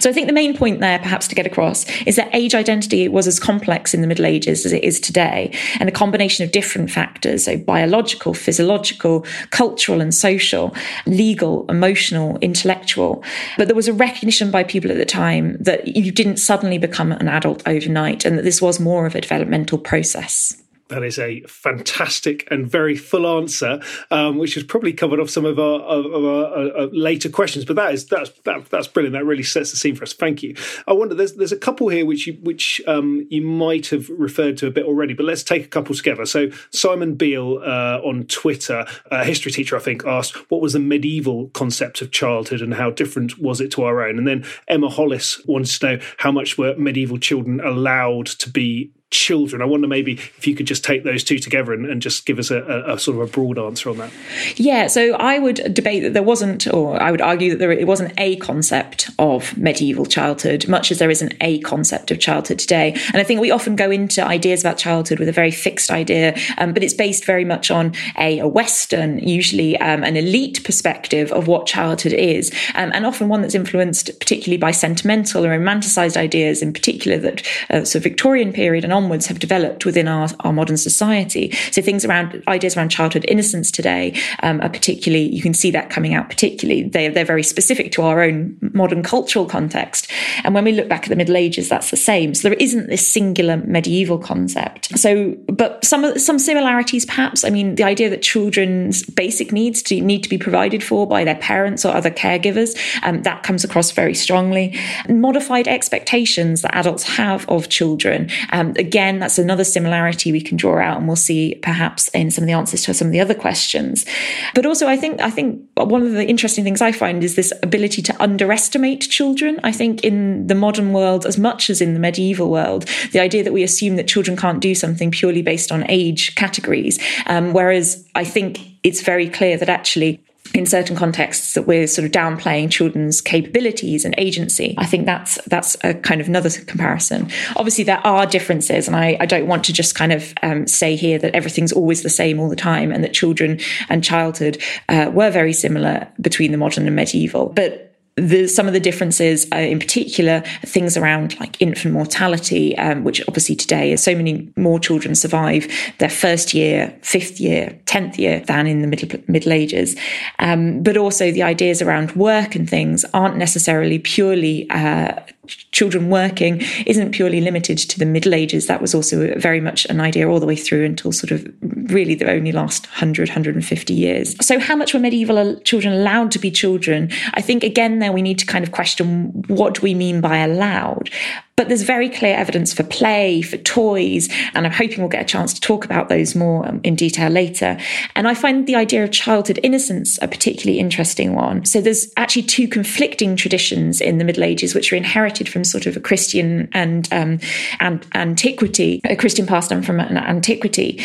So 0.00 0.10
I 0.10 0.12
think 0.12 0.26
the 0.26 0.32
main 0.32 0.56
point 0.56 0.80
there, 0.80 0.98
perhaps 0.98 1.28
to 1.28 1.34
get 1.34 1.46
across, 1.46 1.86
is 2.02 2.16
that 2.16 2.34
age 2.34 2.54
identity 2.54 3.08
was 3.08 3.26
as 3.26 3.40
complex 3.40 3.94
in 3.94 4.00
the 4.00 4.06
Middle 4.06 4.26
Ages 4.26 4.66
as 4.66 4.72
it 4.72 4.84
is 4.84 5.00
today, 5.00 5.52
and 5.80 5.88
a 5.88 5.92
combination 5.92 6.44
of 6.44 6.52
different 6.52 6.90
factors, 6.90 7.44
so 7.44 7.56
biological, 7.56 8.34
physiological, 8.34 9.24
cultural 9.50 10.00
and 10.00 10.14
social, 10.14 10.74
legal, 11.06 11.66
emotional, 11.68 12.38
intellectual. 12.38 13.22
But 13.56 13.68
there 13.68 13.76
was 13.76 13.88
a 13.88 13.92
recognition 13.92 14.50
by 14.50 14.64
people 14.64 14.90
at 14.90 14.96
the 14.96 15.04
time 15.04 15.56
that 15.60 15.96
you 15.96 16.10
didn't 16.10 16.38
suddenly 16.38 16.78
become 16.78 17.12
an 17.12 17.28
adult 17.28 17.62
overnight 17.66 18.24
and 18.24 18.38
that 18.38 18.42
this 18.42 18.62
was 18.62 18.80
more 18.80 19.06
of 19.06 19.14
a 19.14 19.20
developmental 19.20 19.78
process. 19.78 20.62
That 20.88 21.02
is 21.02 21.18
a 21.18 21.40
fantastic 21.42 22.46
and 22.50 22.70
very 22.70 22.94
full 22.94 23.26
answer, 23.26 23.80
um, 24.10 24.38
which 24.38 24.54
has 24.54 24.62
probably 24.62 24.92
covered 24.92 25.18
off 25.18 25.28
some 25.28 25.44
of 25.44 25.58
our, 25.58 25.80
of 25.80 26.24
our, 26.24 26.44
uh, 26.44 26.84
uh, 26.84 26.88
later 26.92 27.28
questions. 27.28 27.64
But 27.64 27.76
that 27.76 27.92
is 27.92 28.06
that's 28.06 28.30
that, 28.44 28.66
that's 28.66 28.86
brilliant. 28.86 29.14
That 29.14 29.24
really 29.24 29.42
sets 29.42 29.72
the 29.72 29.76
scene 29.76 29.96
for 29.96 30.04
us. 30.04 30.12
Thank 30.12 30.44
you. 30.44 30.54
I 30.86 30.92
wonder 30.92 31.14
there's 31.14 31.34
there's 31.34 31.52
a 31.52 31.56
couple 31.56 31.88
here 31.88 32.06
which 32.06 32.28
you 32.28 32.34
which 32.34 32.80
um, 32.86 33.26
you 33.30 33.42
might 33.42 33.88
have 33.88 34.08
referred 34.10 34.56
to 34.58 34.68
a 34.68 34.70
bit 34.70 34.84
already, 34.84 35.12
but 35.12 35.26
let's 35.26 35.42
take 35.42 35.64
a 35.64 35.68
couple 35.68 35.94
together. 35.94 36.24
So 36.24 36.50
Simon 36.70 37.14
Beale 37.14 37.58
uh, 37.64 38.00
on 38.04 38.24
Twitter, 38.24 38.86
a 39.10 39.24
history 39.24 39.50
teacher, 39.50 39.76
I 39.76 39.80
think, 39.80 40.04
asked 40.06 40.36
what 40.50 40.60
was 40.60 40.74
the 40.74 40.78
medieval 40.78 41.48
concept 41.48 42.00
of 42.00 42.12
childhood 42.12 42.62
and 42.62 42.74
how 42.74 42.90
different 42.90 43.38
was 43.40 43.60
it 43.60 43.72
to 43.72 43.82
our 43.82 44.06
own. 44.06 44.18
And 44.18 44.26
then 44.26 44.44
Emma 44.68 44.88
Hollis 44.88 45.44
wants 45.46 45.78
to 45.80 45.86
know 45.96 46.02
how 46.18 46.30
much 46.30 46.56
were 46.56 46.76
medieval 46.76 47.18
children 47.18 47.60
allowed 47.60 48.26
to 48.26 48.50
be 48.50 48.92
children. 49.16 49.62
I 49.62 49.64
wonder 49.64 49.88
maybe 49.88 50.12
if 50.12 50.46
you 50.46 50.54
could 50.54 50.66
just 50.66 50.84
take 50.84 51.04
those 51.04 51.24
two 51.24 51.38
together 51.38 51.72
and, 51.72 51.86
and 51.86 52.02
just 52.02 52.26
give 52.26 52.38
us 52.38 52.50
a, 52.50 52.62
a, 52.62 52.94
a, 52.94 52.98
sort 52.98 53.16
of 53.16 53.28
a 53.28 53.32
broad 53.32 53.58
answer 53.58 53.90
on 53.90 53.98
that. 53.98 54.10
Yeah, 54.56 54.86
so 54.86 55.14
I 55.14 55.38
would 55.38 55.74
debate 55.74 56.02
that 56.02 56.12
there 56.12 56.22
wasn't, 56.22 56.72
or 56.72 57.00
I 57.02 57.10
would 57.10 57.20
argue 57.20 57.50
that 57.50 57.58
there 57.58 57.72
it 57.72 57.86
wasn't 57.86 58.12
a 58.18 58.36
concept 58.36 59.10
of 59.18 59.56
medieval 59.56 60.06
childhood, 60.06 60.68
much 60.68 60.90
as 60.90 60.98
there 60.98 61.10
isn't 61.10 61.34
a 61.40 61.58
concept 61.60 62.10
of 62.10 62.18
childhood 62.18 62.58
today. 62.58 62.92
And 63.08 63.16
I 63.16 63.24
think 63.24 63.40
we 63.40 63.50
often 63.50 63.76
go 63.76 63.90
into 63.90 64.24
ideas 64.24 64.60
about 64.60 64.78
childhood 64.78 65.18
with 65.18 65.28
a 65.28 65.32
very 65.32 65.50
fixed 65.50 65.90
idea, 65.90 66.36
um, 66.58 66.72
but 66.72 66.82
it's 66.82 66.94
based 66.94 67.24
very 67.24 67.44
much 67.44 67.70
on 67.70 67.92
a, 68.18 68.38
a 68.40 68.48
Western, 68.48 69.18
usually 69.18 69.78
um, 69.78 70.04
an 70.04 70.16
elite 70.16 70.62
perspective 70.64 71.32
of 71.32 71.46
what 71.46 71.66
childhood 71.66 72.12
is, 72.12 72.52
um, 72.74 72.90
and 72.94 73.06
often 73.06 73.28
one 73.28 73.42
that's 73.42 73.54
influenced 73.54 74.18
particularly 74.20 74.58
by 74.58 74.70
sentimental 74.70 75.44
or 75.46 75.50
romanticized 75.50 76.16
ideas, 76.16 76.62
in 76.62 76.72
particular 76.72 77.18
that 77.18 77.46
uh, 77.70 77.84
so 77.84 77.98
Victorian 77.98 78.52
period 78.52 78.84
and 78.84 78.92
onwards 79.06 79.26
have 79.26 79.38
developed 79.38 79.86
within 79.86 80.08
our, 80.08 80.28
our 80.40 80.52
modern 80.52 80.76
society. 80.76 81.52
So 81.70 81.80
things 81.80 82.04
around 82.04 82.42
ideas 82.48 82.76
around 82.76 82.88
childhood 82.88 83.24
innocence 83.28 83.70
today 83.70 84.18
um, 84.42 84.60
are 84.60 84.68
particularly, 84.68 85.32
you 85.32 85.42
can 85.42 85.54
see 85.54 85.70
that 85.70 85.90
coming 85.90 86.12
out 86.12 86.28
particularly. 86.28 86.88
They, 86.88 87.08
they're 87.08 87.24
very 87.24 87.44
specific 87.44 87.92
to 87.92 88.02
our 88.02 88.22
own 88.22 88.56
modern 88.74 89.02
cultural 89.04 89.46
context. 89.46 90.10
And 90.42 90.54
when 90.54 90.64
we 90.64 90.72
look 90.72 90.88
back 90.88 91.04
at 91.04 91.08
the 91.08 91.16
Middle 91.16 91.36
Ages, 91.36 91.68
that's 91.68 91.90
the 91.90 91.96
same. 91.96 92.34
So 92.34 92.48
there 92.48 92.58
isn't 92.58 92.88
this 92.88 93.06
singular 93.06 93.58
medieval 93.58 94.18
concept. 94.18 94.98
So, 94.98 95.36
but 95.46 95.84
some, 95.84 96.18
some 96.18 96.38
similarities 96.40 97.06
perhaps. 97.06 97.44
I 97.44 97.50
mean, 97.50 97.76
the 97.76 97.84
idea 97.84 98.10
that 98.10 98.22
children's 98.22 99.04
basic 99.04 99.52
needs 99.52 99.82
to, 99.84 100.00
need 100.00 100.24
to 100.24 100.28
be 100.28 100.38
provided 100.38 100.82
for 100.82 101.06
by 101.06 101.22
their 101.22 101.36
parents 101.36 101.84
or 101.84 101.94
other 101.94 102.10
caregivers, 102.10 102.76
um, 103.04 103.22
that 103.22 103.44
comes 103.44 103.62
across 103.62 103.92
very 103.92 104.14
strongly. 104.14 104.76
Modified 105.08 105.68
expectations 105.68 106.62
that 106.62 106.74
adults 106.74 107.04
have 107.04 107.48
of 107.48 107.68
children, 107.68 108.28
um, 108.50 108.72
again, 108.86 109.18
that's 109.18 109.38
another 109.38 109.64
similarity 109.64 110.32
we 110.32 110.40
can 110.40 110.56
draw 110.56 110.78
out, 110.78 110.98
and 110.98 111.06
we'll 111.06 111.16
see 111.16 111.56
perhaps 111.62 112.08
in 112.08 112.30
some 112.30 112.44
of 112.44 112.46
the 112.46 112.52
answers 112.52 112.82
to 112.84 112.94
some 112.94 113.08
of 113.08 113.12
the 113.12 113.20
other 113.20 113.34
questions. 113.34 114.06
But 114.54 114.66
also, 114.66 114.86
I 114.86 114.96
think 114.96 115.20
I 115.20 115.30
think 115.30 115.60
one 115.74 116.02
of 116.02 116.12
the 116.12 116.26
interesting 116.26 116.64
things 116.64 116.80
I 116.80 116.92
find 116.92 117.24
is 117.24 117.34
this 117.34 117.52
ability 117.62 118.02
to 118.02 118.22
underestimate 118.22 119.02
children. 119.02 119.60
I 119.64 119.72
think 119.72 120.04
in 120.04 120.46
the 120.46 120.54
modern 120.54 120.92
world, 120.92 121.26
as 121.26 121.38
much 121.38 121.70
as 121.70 121.80
in 121.80 121.94
the 121.94 122.00
medieval 122.00 122.50
world, 122.50 122.86
the 123.12 123.20
idea 123.20 123.42
that 123.42 123.52
we 123.52 123.62
assume 123.62 123.96
that 123.96 124.08
children 124.08 124.36
can't 124.36 124.60
do 124.60 124.74
something 124.74 125.10
purely 125.10 125.42
based 125.42 125.72
on 125.72 125.84
age 125.88 126.34
categories, 126.34 126.98
um, 127.26 127.52
whereas 127.52 128.06
I 128.14 128.24
think 128.24 128.60
it's 128.82 129.02
very 129.02 129.28
clear 129.28 129.56
that 129.56 129.68
actually 129.68 130.20
in 130.56 130.66
certain 130.66 130.96
contexts 130.96 131.54
that 131.54 131.62
we're 131.62 131.86
sort 131.86 132.06
of 132.06 132.12
downplaying 132.12 132.70
children's 132.70 133.20
capabilities 133.20 134.04
and 134.04 134.14
agency. 134.16 134.74
I 134.78 134.86
think 134.86 135.06
that's 135.06 135.38
that's 135.46 135.76
a 135.84 135.94
kind 135.94 136.20
of 136.20 136.28
another 136.28 136.50
comparison. 136.50 137.30
Obviously, 137.56 137.84
there 137.84 138.04
are 138.06 138.26
differences, 138.26 138.86
and 138.86 138.96
I, 138.96 139.16
I 139.20 139.26
don't 139.26 139.46
want 139.46 139.64
to 139.64 139.72
just 139.72 139.94
kind 139.94 140.12
of 140.12 140.32
um, 140.42 140.66
say 140.66 140.96
here 140.96 141.18
that 141.18 141.34
everything's 141.34 141.72
always 141.72 142.02
the 142.02 142.10
same 142.10 142.40
all 142.40 142.48
the 142.48 142.56
time, 142.56 142.90
and 142.90 143.04
that 143.04 143.12
children 143.12 143.60
and 143.88 144.02
childhood 144.02 144.60
uh, 144.88 145.10
were 145.12 145.30
very 145.30 145.52
similar 145.52 146.08
between 146.20 146.52
the 146.52 146.58
modern 146.58 146.86
and 146.86 146.96
medieval. 146.96 147.50
But 147.50 147.85
the, 148.16 148.46
some 148.46 148.66
of 148.66 148.72
the 148.72 148.80
differences, 148.80 149.46
uh, 149.52 149.58
in 149.58 149.78
particular, 149.78 150.42
things 150.64 150.96
around 150.96 151.38
like 151.38 151.60
infant 151.60 151.92
mortality, 151.92 152.76
um, 152.78 153.04
which 153.04 153.20
obviously 153.28 153.54
today, 153.54 153.94
so 153.96 154.14
many 154.14 154.50
more 154.56 154.80
children 154.80 155.14
survive 155.14 155.68
their 155.98 156.08
first 156.08 156.54
year, 156.54 156.96
fifth 157.02 157.38
year, 157.40 157.78
tenth 157.84 158.18
year 158.18 158.40
than 158.40 158.66
in 158.66 158.80
the 158.80 158.86
middle 158.86 159.20
Middle 159.28 159.52
Ages, 159.52 159.96
um, 160.38 160.82
but 160.82 160.96
also 160.96 161.30
the 161.30 161.42
ideas 161.42 161.82
around 161.82 162.16
work 162.16 162.54
and 162.54 162.68
things 162.68 163.04
aren't 163.12 163.36
necessarily 163.36 163.98
purely 163.98 164.68
uh, 164.70 165.20
children 165.46 166.10
working 166.10 166.62
isn't 166.86 167.12
purely 167.12 167.40
limited 167.40 167.78
to 167.78 167.98
the 167.98 168.06
Middle 168.06 168.34
Ages. 168.34 168.66
That 168.66 168.80
was 168.80 168.94
also 168.94 169.38
very 169.38 169.60
much 169.60 169.86
an 169.86 170.00
idea 170.00 170.28
all 170.28 170.40
the 170.40 170.46
way 170.46 170.56
through 170.56 170.84
until 170.84 171.12
sort 171.12 171.30
of 171.30 171.46
really 171.62 172.14
the 172.14 172.30
only 172.30 172.52
last 172.52 172.86
100, 172.86 173.28
150 173.28 173.94
years. 173.94 174.36
So, 174.44 174.58
how 174.58 174.76
much 174.76 174.94
were 174.94 175.00
medieval 175.00 175.58
children 175.60 175.94
allowed 175.94 176.30
to 176.32 176.38
be 176.38 176.50
children? 176.50 177.10
I 177.34 177.42
think, 177.42 177.62
again, 177.62 177.98
there 177.98 178.12
we 178.12 178.22
need 178.22 178.38
to 178.38 178.46
kind 178.46 178.64
of 178.64 178.72
question 178.72 179.44
what 179.48 179.74
do 179.74 179.82
we 179.82 179.94
mean 179.94 180.20
by 180.20 180.38
allowed? 180.38 181.10
But 181.56 181.68
there's 181.68 181.84
very 181.84 182.10
clear 182.10 182.36
evidence 182.36 182.74
for 182.74 182.82
play, 182.82 183.40
for 183.40 183.56
toys, 183.56 184.28
and 184.52 184.66
I'm 184.66 184.72
hoping 184.72 184.98
we'll 184.98 185.08
get 185.08 185.22
a 185.22 185.24
chance 185.24 185.54
to 185.54 185.60
talk 185.62 185.86
about 185.86 186.10
those 186.10 186.34
more 186.34 186.68
um, 186.68 186.82
in 186.84 186.94
detail 186.94 187.30
later. 187.30 187.78
And 188.14 188.28
I 188.28 188.34
find 188.34 188.66
the 188.66 188.74
idea 188.74 189.02
of 189.02 189.10
childhood 189.10 189.58
innocence 189.62 190.18
a 190.20 190.28
particularly 190.28 190.78
interesting 190.78 191.34
one. 191.34 191.64
So 191.64 191.80
there's 191.80 192.12
actually 192.18 192.42
two 192.42 192.68
conflicting 192.68 193.36
traditions 193.36 194.02
in 194.02 194.18
the 194.18 194.24
Middle 194.24 194.44
Ages, 194.44 194.74
which 194.74 194.92
are 194.92 194.96
inherited 194.96 195.48
from 195.48 195.64
sort 195.64 195.86
of 195.86 195.96
a 195.96 196.00
Christian 196.00 196.68
and, 196.72 197.08
um, 197.10 197.40
and 197.80 198.06
antiquity, 198.14 199.00
a 199.04 199.16
Christian 199.16 199.46
passed 199.46 199.72
on 199.72 199.82
from 199.82 199.98
an 199.98 200.18
antiquity. 200.18 201.02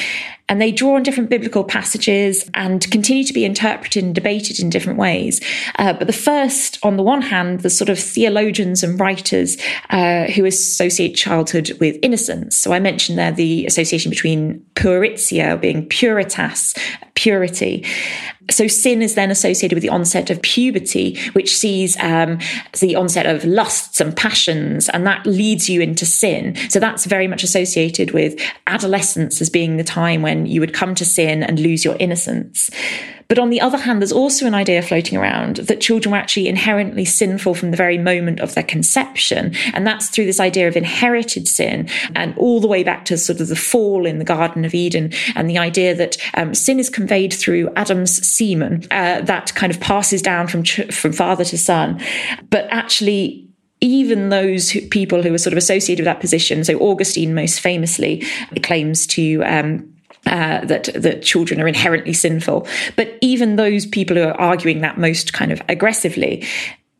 And 0.51 0.62
they 0.62 0.74
draw 0.74 0.96
on 0.98 1.03
different 1.03 1.29
biblical 1.29 1.63
passages 1.63 2.43
and 2.53 2.91
continue 2.91 3.24
to 3.24 3.31
be 3.31 3.46
interpreted 3.46 4.03
and 4.03 4.13
debated 4.13 4.60
in 4.60 4.70
different 4.70 5.00
ways. 5.00 5.39
Uh, 5.79 5.93
but 5.93 6.08
the 6.08 6.13
first, 6.13 6.77
on 6.84 6.98
the 6.98 7.03
one 7.03 7.22
hand, 7.22 7.62
the 7.62 7.70
sort 7.70 7.88
of 7.88 7.98
theologians 7.98 8.84
and 8.84 9.00
writers 9.00 9.58
uh, 9.91 10.25
who 10.25 10.43
associate 10.43 11.13
childhood 11.13 11.72
with 11.79 11.98
innocence. 12.01 12.58
So 12.58 12.74
I 12.74 12.81
mentioned 12.81 13.17
there 13.17 13.31
the 13.31 13.65
association 13.65 14.10
between 14.10 14.60
pueritia, 14.75 15.62
being 15.62 15.88
puritas, 15.88 16.77
purity. 17.22 17.86
So 18.50 18.68
sin 18.68 19.04
is 19.04 19.13
then 19.13 19.30
associated 19.30 19.75
with 19.75 19.84
the 19.84 19.90
onset 19.90 20.32
of 20.32 20.42
puberty, 20.42 21.20
which 21.34 21.56
sees 21.56 21.96
um, 22.00 22.40
the 22.80 22.96
onset 22.96 23.28
of 23.28 23.46
lusts 23.46 24.01
and 24.01 24.16
passions, 24.16 24.90
and 24.90 25.06
that 25.06 25.25
leads 25.28 25.70
you 25.70 25.82
into 25.82 26.06
sin. 26.06 26.56
So 26.70 26.80
that's 26.80 27.06
very 27.06 27.28
much 27.28 27.44
associated 27.44 28.12
with 28.12 28.42
adolescence 28.66 29.40
as 29.40 29.50
being 29.50 29.78
the 29.78 29.84
time 29.84 30.24
when 30.24 30.48
you 30.48 30.60
would 30.60 30.74
come 30.74 30.96
to 30.96 31.06
sin 31.06 31.44
and 31.44 31.60
lose 31.60 31.86
your 31.86 31.96
innocence. 32.00 32.72
But 33.31 33.39
on 33.39 33.50
the 33.50 33.61
other 33.61 33.77
hand, 33.77 34.01
there's 34.01 34.11
also 34.11 34.45
an 34.45 34.53
idea 34.53 34.81
floating 34.81 35.17
around 35.17 35.55
that 35.55 35.79
children 35.79 36.11
were 36.11 36.17
actually 36.17 36.50
inherently 36.50 37.05
sinful 37.05 37.55
from 37.55 37.71
the 37.71 37.77
very 37.77 37.97
moment 37.97 38.41
of 38.41 38.55
their 38.55 38.63
conception. 38.65 39.55
And 39.73 39.88
that's 39.88 40.09
through 40.09 40.25
this 40.25 40.41
idea 40.41 40.67
of 40.67 40.75
inherited 40.75 41.47
sin 41.47 41.88
and 42.13 42.38
all 42.38 42.59
the 42.59 42.67
way 42.67 42.83
back 42.83 43.05
to 43.05 43.17
sort 43.17 43.39
of 43.39 43.47
the 43.47 43.55
fall 43.55 44.05
in 44.05 44.19
the 44.19 44.25
Garden 44.25 44.65
of 44.65 44.73
Eden 44.73 45.13
and 45.33 45.50
the 45.50 45.57
idea 45.57 45.95
that 45.95 46.17
um, 46.33 46.53
sin 46.53 46.77
is 46.77 46.89
conveyed 46.89 47.31
through 47.31 47.71
Adam's 47.77 48.27
semen 48.27 48.85
uh, 48.91 49.21
that 49.21 49.55
kind 49.55 49.71
of 49.71 49.79
passes 49.79 50.21
down 50.21 50.50
from, 50.50 50.63
ch- 50.63 50.93
from 50.93 51.13
father 51.13 51.45
to 51.45 51.57
son. 51.57 52.01
But 52.50 52.67
actually, 52.69 53.47
even 53.79 54.27
those 54.27 54.69
who, 54.69 54.81
people 54.89 55.23
who 55.23 55.33
are 55.33 55.38
sort 55.38 55.53
of 55.53 55.57
associated 55.57 56.01
with 56.01 56.13
that 56.13 56.19
position, 56.19 56.65
so 56.65 56.77
Augustine 56.79 57.33
most 57.33 57.61
famously 57.61 58.25
claims 58.61 59.07
to 59.07 59.41
um, 59.45 59.88
uh, 60.28 60.63
that 60.66 60.90
that 60.94 61.24
children 61.24 61.60
are 61.60 61.68
inherently 61.68 62.13
sinful. 62.13 62.68
But 62.96 63.18
even 63.22 63.56
those 63.56 63.86
people 63.86 64.16
who 64.16 64.24
are 64.24 64.40
arguing 64.40 64.82
that 64.82 64.98
most 64.98 65.34
kind 65.34 65.51
of 65.51 65.62
aggressively, 65.68 66.46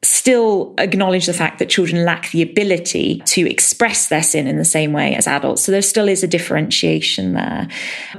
still 0.03 0.74
acknowledge 0.79 1.27
the 1.27 1.34
fact 1.34 1.60
that 1.60 1.70
children 1.70 2.03
lack 2.03 2.31
the 2.31 2.41
ability 2.41 3.22
to 3.25 3.48
express 3.48 4.08
their 4.08 4.24
sin 4.24 4.48
in 4.48 4.58
the 4.58 4.65
same 4.65 4.93
way 4.93 5.13
as 5.13 5.27
adults. 5.27 5.62
So 5.62 5.72
there 5.72 5.81
still 5.84 6.10
is 6.10 6.24
a 6.24 6.27
differentiation 6.27 7.34
there. 7.34 7.67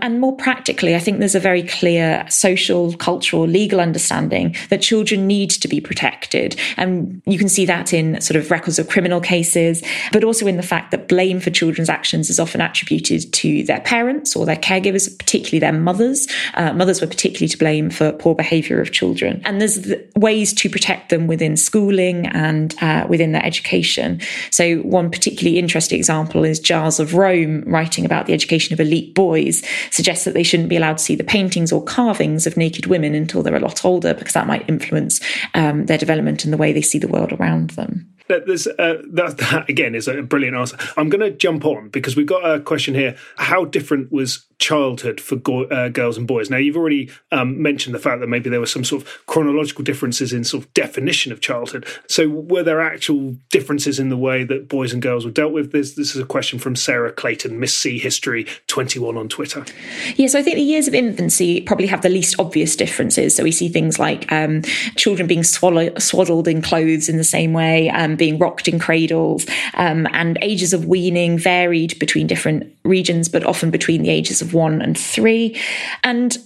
And 0.01 0.21
more 0.21 0.37
practically, 0.37 0.95
I 0.95 1.01
think 1.01 1.19
there's 1.19 1.35
a 1.35 1.41
very 1.41 1.65
clear 1.65 2.25
social, 2.29 2.93
cultural, 2.95 3.45
legal 3.49 3.81
understanding 3.81 4.55
that 4.69 4.81
children 4.81 5.27
need 5.27 5.51
to 5.51 5.67
be 5.67 5.81
protected. 5.81 6.55
And 6.77 7.21
you 7.27 7.37
can 7.37 7.49
see 7.49 7.67
that 7.67 7.93
in 7.93 8.21
sort 8.21 8.37
of 8.37 8.53
records 8.53 8.79
of 8.79 8.89
criminal 8.89 9.21
cases, 9.21 9.83
but 10.13 10.23
also 10.23 10.47
in 10.47 10.57
the 10.57 10.63
fact 10.63 10.93
that 10.93 11.09
blame 11.09 11.41
for 11.41 11.51
children's 11.51 11.89
actions 11.89 12.31
is 12.31 12.39
often 12.39 12.61
attributed 12.61 13.33
to 13.33 13.65
their 13.65 13.81
parents 13.81 14.37
or 14.37 14.47
their 14.47 14.57
caregivers, 14.57 15.19
particularly 15.19 15.59
their 15.59 15.73
mothers. 15.73 16.29
Uh, 16.55 16.73
mothers 16.73 17.01
were 17.01 17.09
particularly 17.09 17.49
to 17.49 17.59
blame 17.59 17.91
for 17.91 18.13
poor 18.13 18.37
behavior 18.37 18.81
of 18.81 18.93
children. 18.93 19.43
And 19.45 19.61
there's 19.61 19.85
ways 20.15 20.53
to 20.55 20.71
protect 20.71 21.11
them 21.11 21.27
within 21.27 21.57
schooling 21.73 22.27
and 22.27 22.75
uh, 22.83 23.07
within 23.09 23.33
their 23.33 23.45
education. 23.47 24.21
So, 24.51 24.77
one 24.81 25.11
particularly 25.11 25.59
interesting 25.59 25.99
example 25.99 26.45
is 26.45 26.61
Giles 26.61 27.01
of 27.01 27.15
Rome 27.15 27.63
writing 27.63 28.05
about 28.05 28.27
the 28.27 28.35
education 28.35 28.75
of 28.75 28.81
elite 28.81 29.15
boys, 29.15 29.63
suggests 29.91 30.27
that 30.27 30.35
they 30.35 30.43
shouldn't 30.43 30.69
be 30.69 30.77
allowed 30.77 30.99
to 30.99 31.05
see 31.05 31.15
the 31.15 31.25
paintings 31.25 31.73
or 31.73 31.83
carvings 31.83 32.47
of 32.47 32.59
naked 32.59 32.87
women 32.87 33.15
until 33.15 33.43
they're 33.43 33.57
a 33.57 33.61
lot 33.61 33.87
older 33.87 34.13
because 34.13 34.35
that 34.35 34.47
might 34.47 34.69
influence 34.69 35.19
um, 35.55 35.87
their 35.87 35.97
development 35.97 36.45
and 36.45 36.53
the 36.53 36.59
way 36.59 36.75
they 36.75 36.83
see 36.83 36.99
the 36.99 37.09
world 37.09 37.33
around 37.33 37.71
them 37.71 38.13
uh, 38.33 38.95
that, 39.11 39.37
that, 39.39 39.69
again 39.69 39.95
is 39.95 40.09
a 40.09 40.23
brilliant 40.23 40.57
answer. 40.57 40.77
I'm 40.97 41.09
going 41.09 41.21
to 41.21 41.31
jump 41.31 41.65
on 41.65 41.89
because 41.89 42.17
we've 42.17 42.27
got 42.27 42.49
a 42.49 42.61
question 42.61 42.95
here. 42.95 43.17
How 43.37 43.65
different 43.65 44.13
was 44.13 44.47
childhood 44.63 45.21
for 45.21 45.37
go- 45.37 45.65
uh, 45.65 45.89
girls 45.91 46.17
and 46.17 46.27
boys? 46.27 46.49
Now 46.49 46.57
you've 46.57 46.77
already 46.77 47.11
um, 47.31 47.61
mentioned 47.61 47.95
the 47.95 47.99
fact 47.99 48.21
that 48.21 48.29
maybe 48.29 48.49
there 48.49 48.61
were 48.61 48.67
some 48.67 48.85
sort 48.85 49.03
of 49.03 49.27
chronological 49.27 49.85
differences 49.85 50.33
in 50.33 50.45
sort 50.45 50.65
of 50.65 50.73
definition 50.73 51.33
of 51.33 51.41
childhood. 51.41 51.85
So 52.09 52.29
were 52.29 52.63
there 52.63 52.81
actual 52.81 53.37
differences 53.51 53.99
in 53.99 54.09
the 54.09 54.17
way 54.17 54.45
that 54.45 54.69
boys 54.69 54.95
and 54.95 55.03
girls 55.03 55.27
were 55.27 55.31
dealt 55.31 55.53
with? 55.53 55.73
This, 55.73 55.95
this 55.95 56.15
is 56.15 56.23
a 56.23 56.27
question 56.27 56.59
from 56.59 56.77
Sarah 56.77 57.13
Clayton, 57.13 57.61
Miss 57.61 57.77
C 57.77 57.99
History 57.99 58.47
21 58.69 59.19
on 59.19 59.29
Twitter. 59.29 59.65
Yes, 59.67 60.15
yeah, 60.17 60.27
so 60.29 60.39
I 60.39 60.43
think 60.43 60.57
the 60.57 60.63
years 60.63 60.89
of 60.89 60.95
infancy 60.95 61.61
probably 61.61 61.89
have 61.89 62.01
the 62.01 62.09
least 62.09 62.37
obvious 62.39 62.77
differences. 62.77 63.37
So 63.37 63.43
we 63.43 63.53
see 63.53 63.69
things 63.69 63.99
like 63.99 64.31
um, 64.33 64.63
children 64.97 65.27
being 65.27 65.45
swallow- 65.45 65.99
swaddled 65.99 66.49
in 66.49 66.63
clothes 66.63 67.09
in 67.09 67.19
the 67.19 67.25
same 67.25 67.53
way. 67.53 67.91
Um, 67.91 68.17
being 68.23 68.39
rocked 68.39 68.69
in 68.69 68.79
cradles, 68.79 69.47
um, 69.75 70.07
and 70.13 70.39
ages 70.43 70.73
of 70.73 70.87
weaning 70.87 71.37
varied 71.37 71.99
between 71.99 72.29
different 72.29 72.73
regions, 72.85 73.29
but 73.29 73.45
often 73.45 73.71
between 73.71 74.03
the 74.03 74.11
ages 74.11 74.41
of 74.41 74.52
one 74.53 74.83
and 74.83 74.99
three. 74.99 75.61
And 76.05 76.37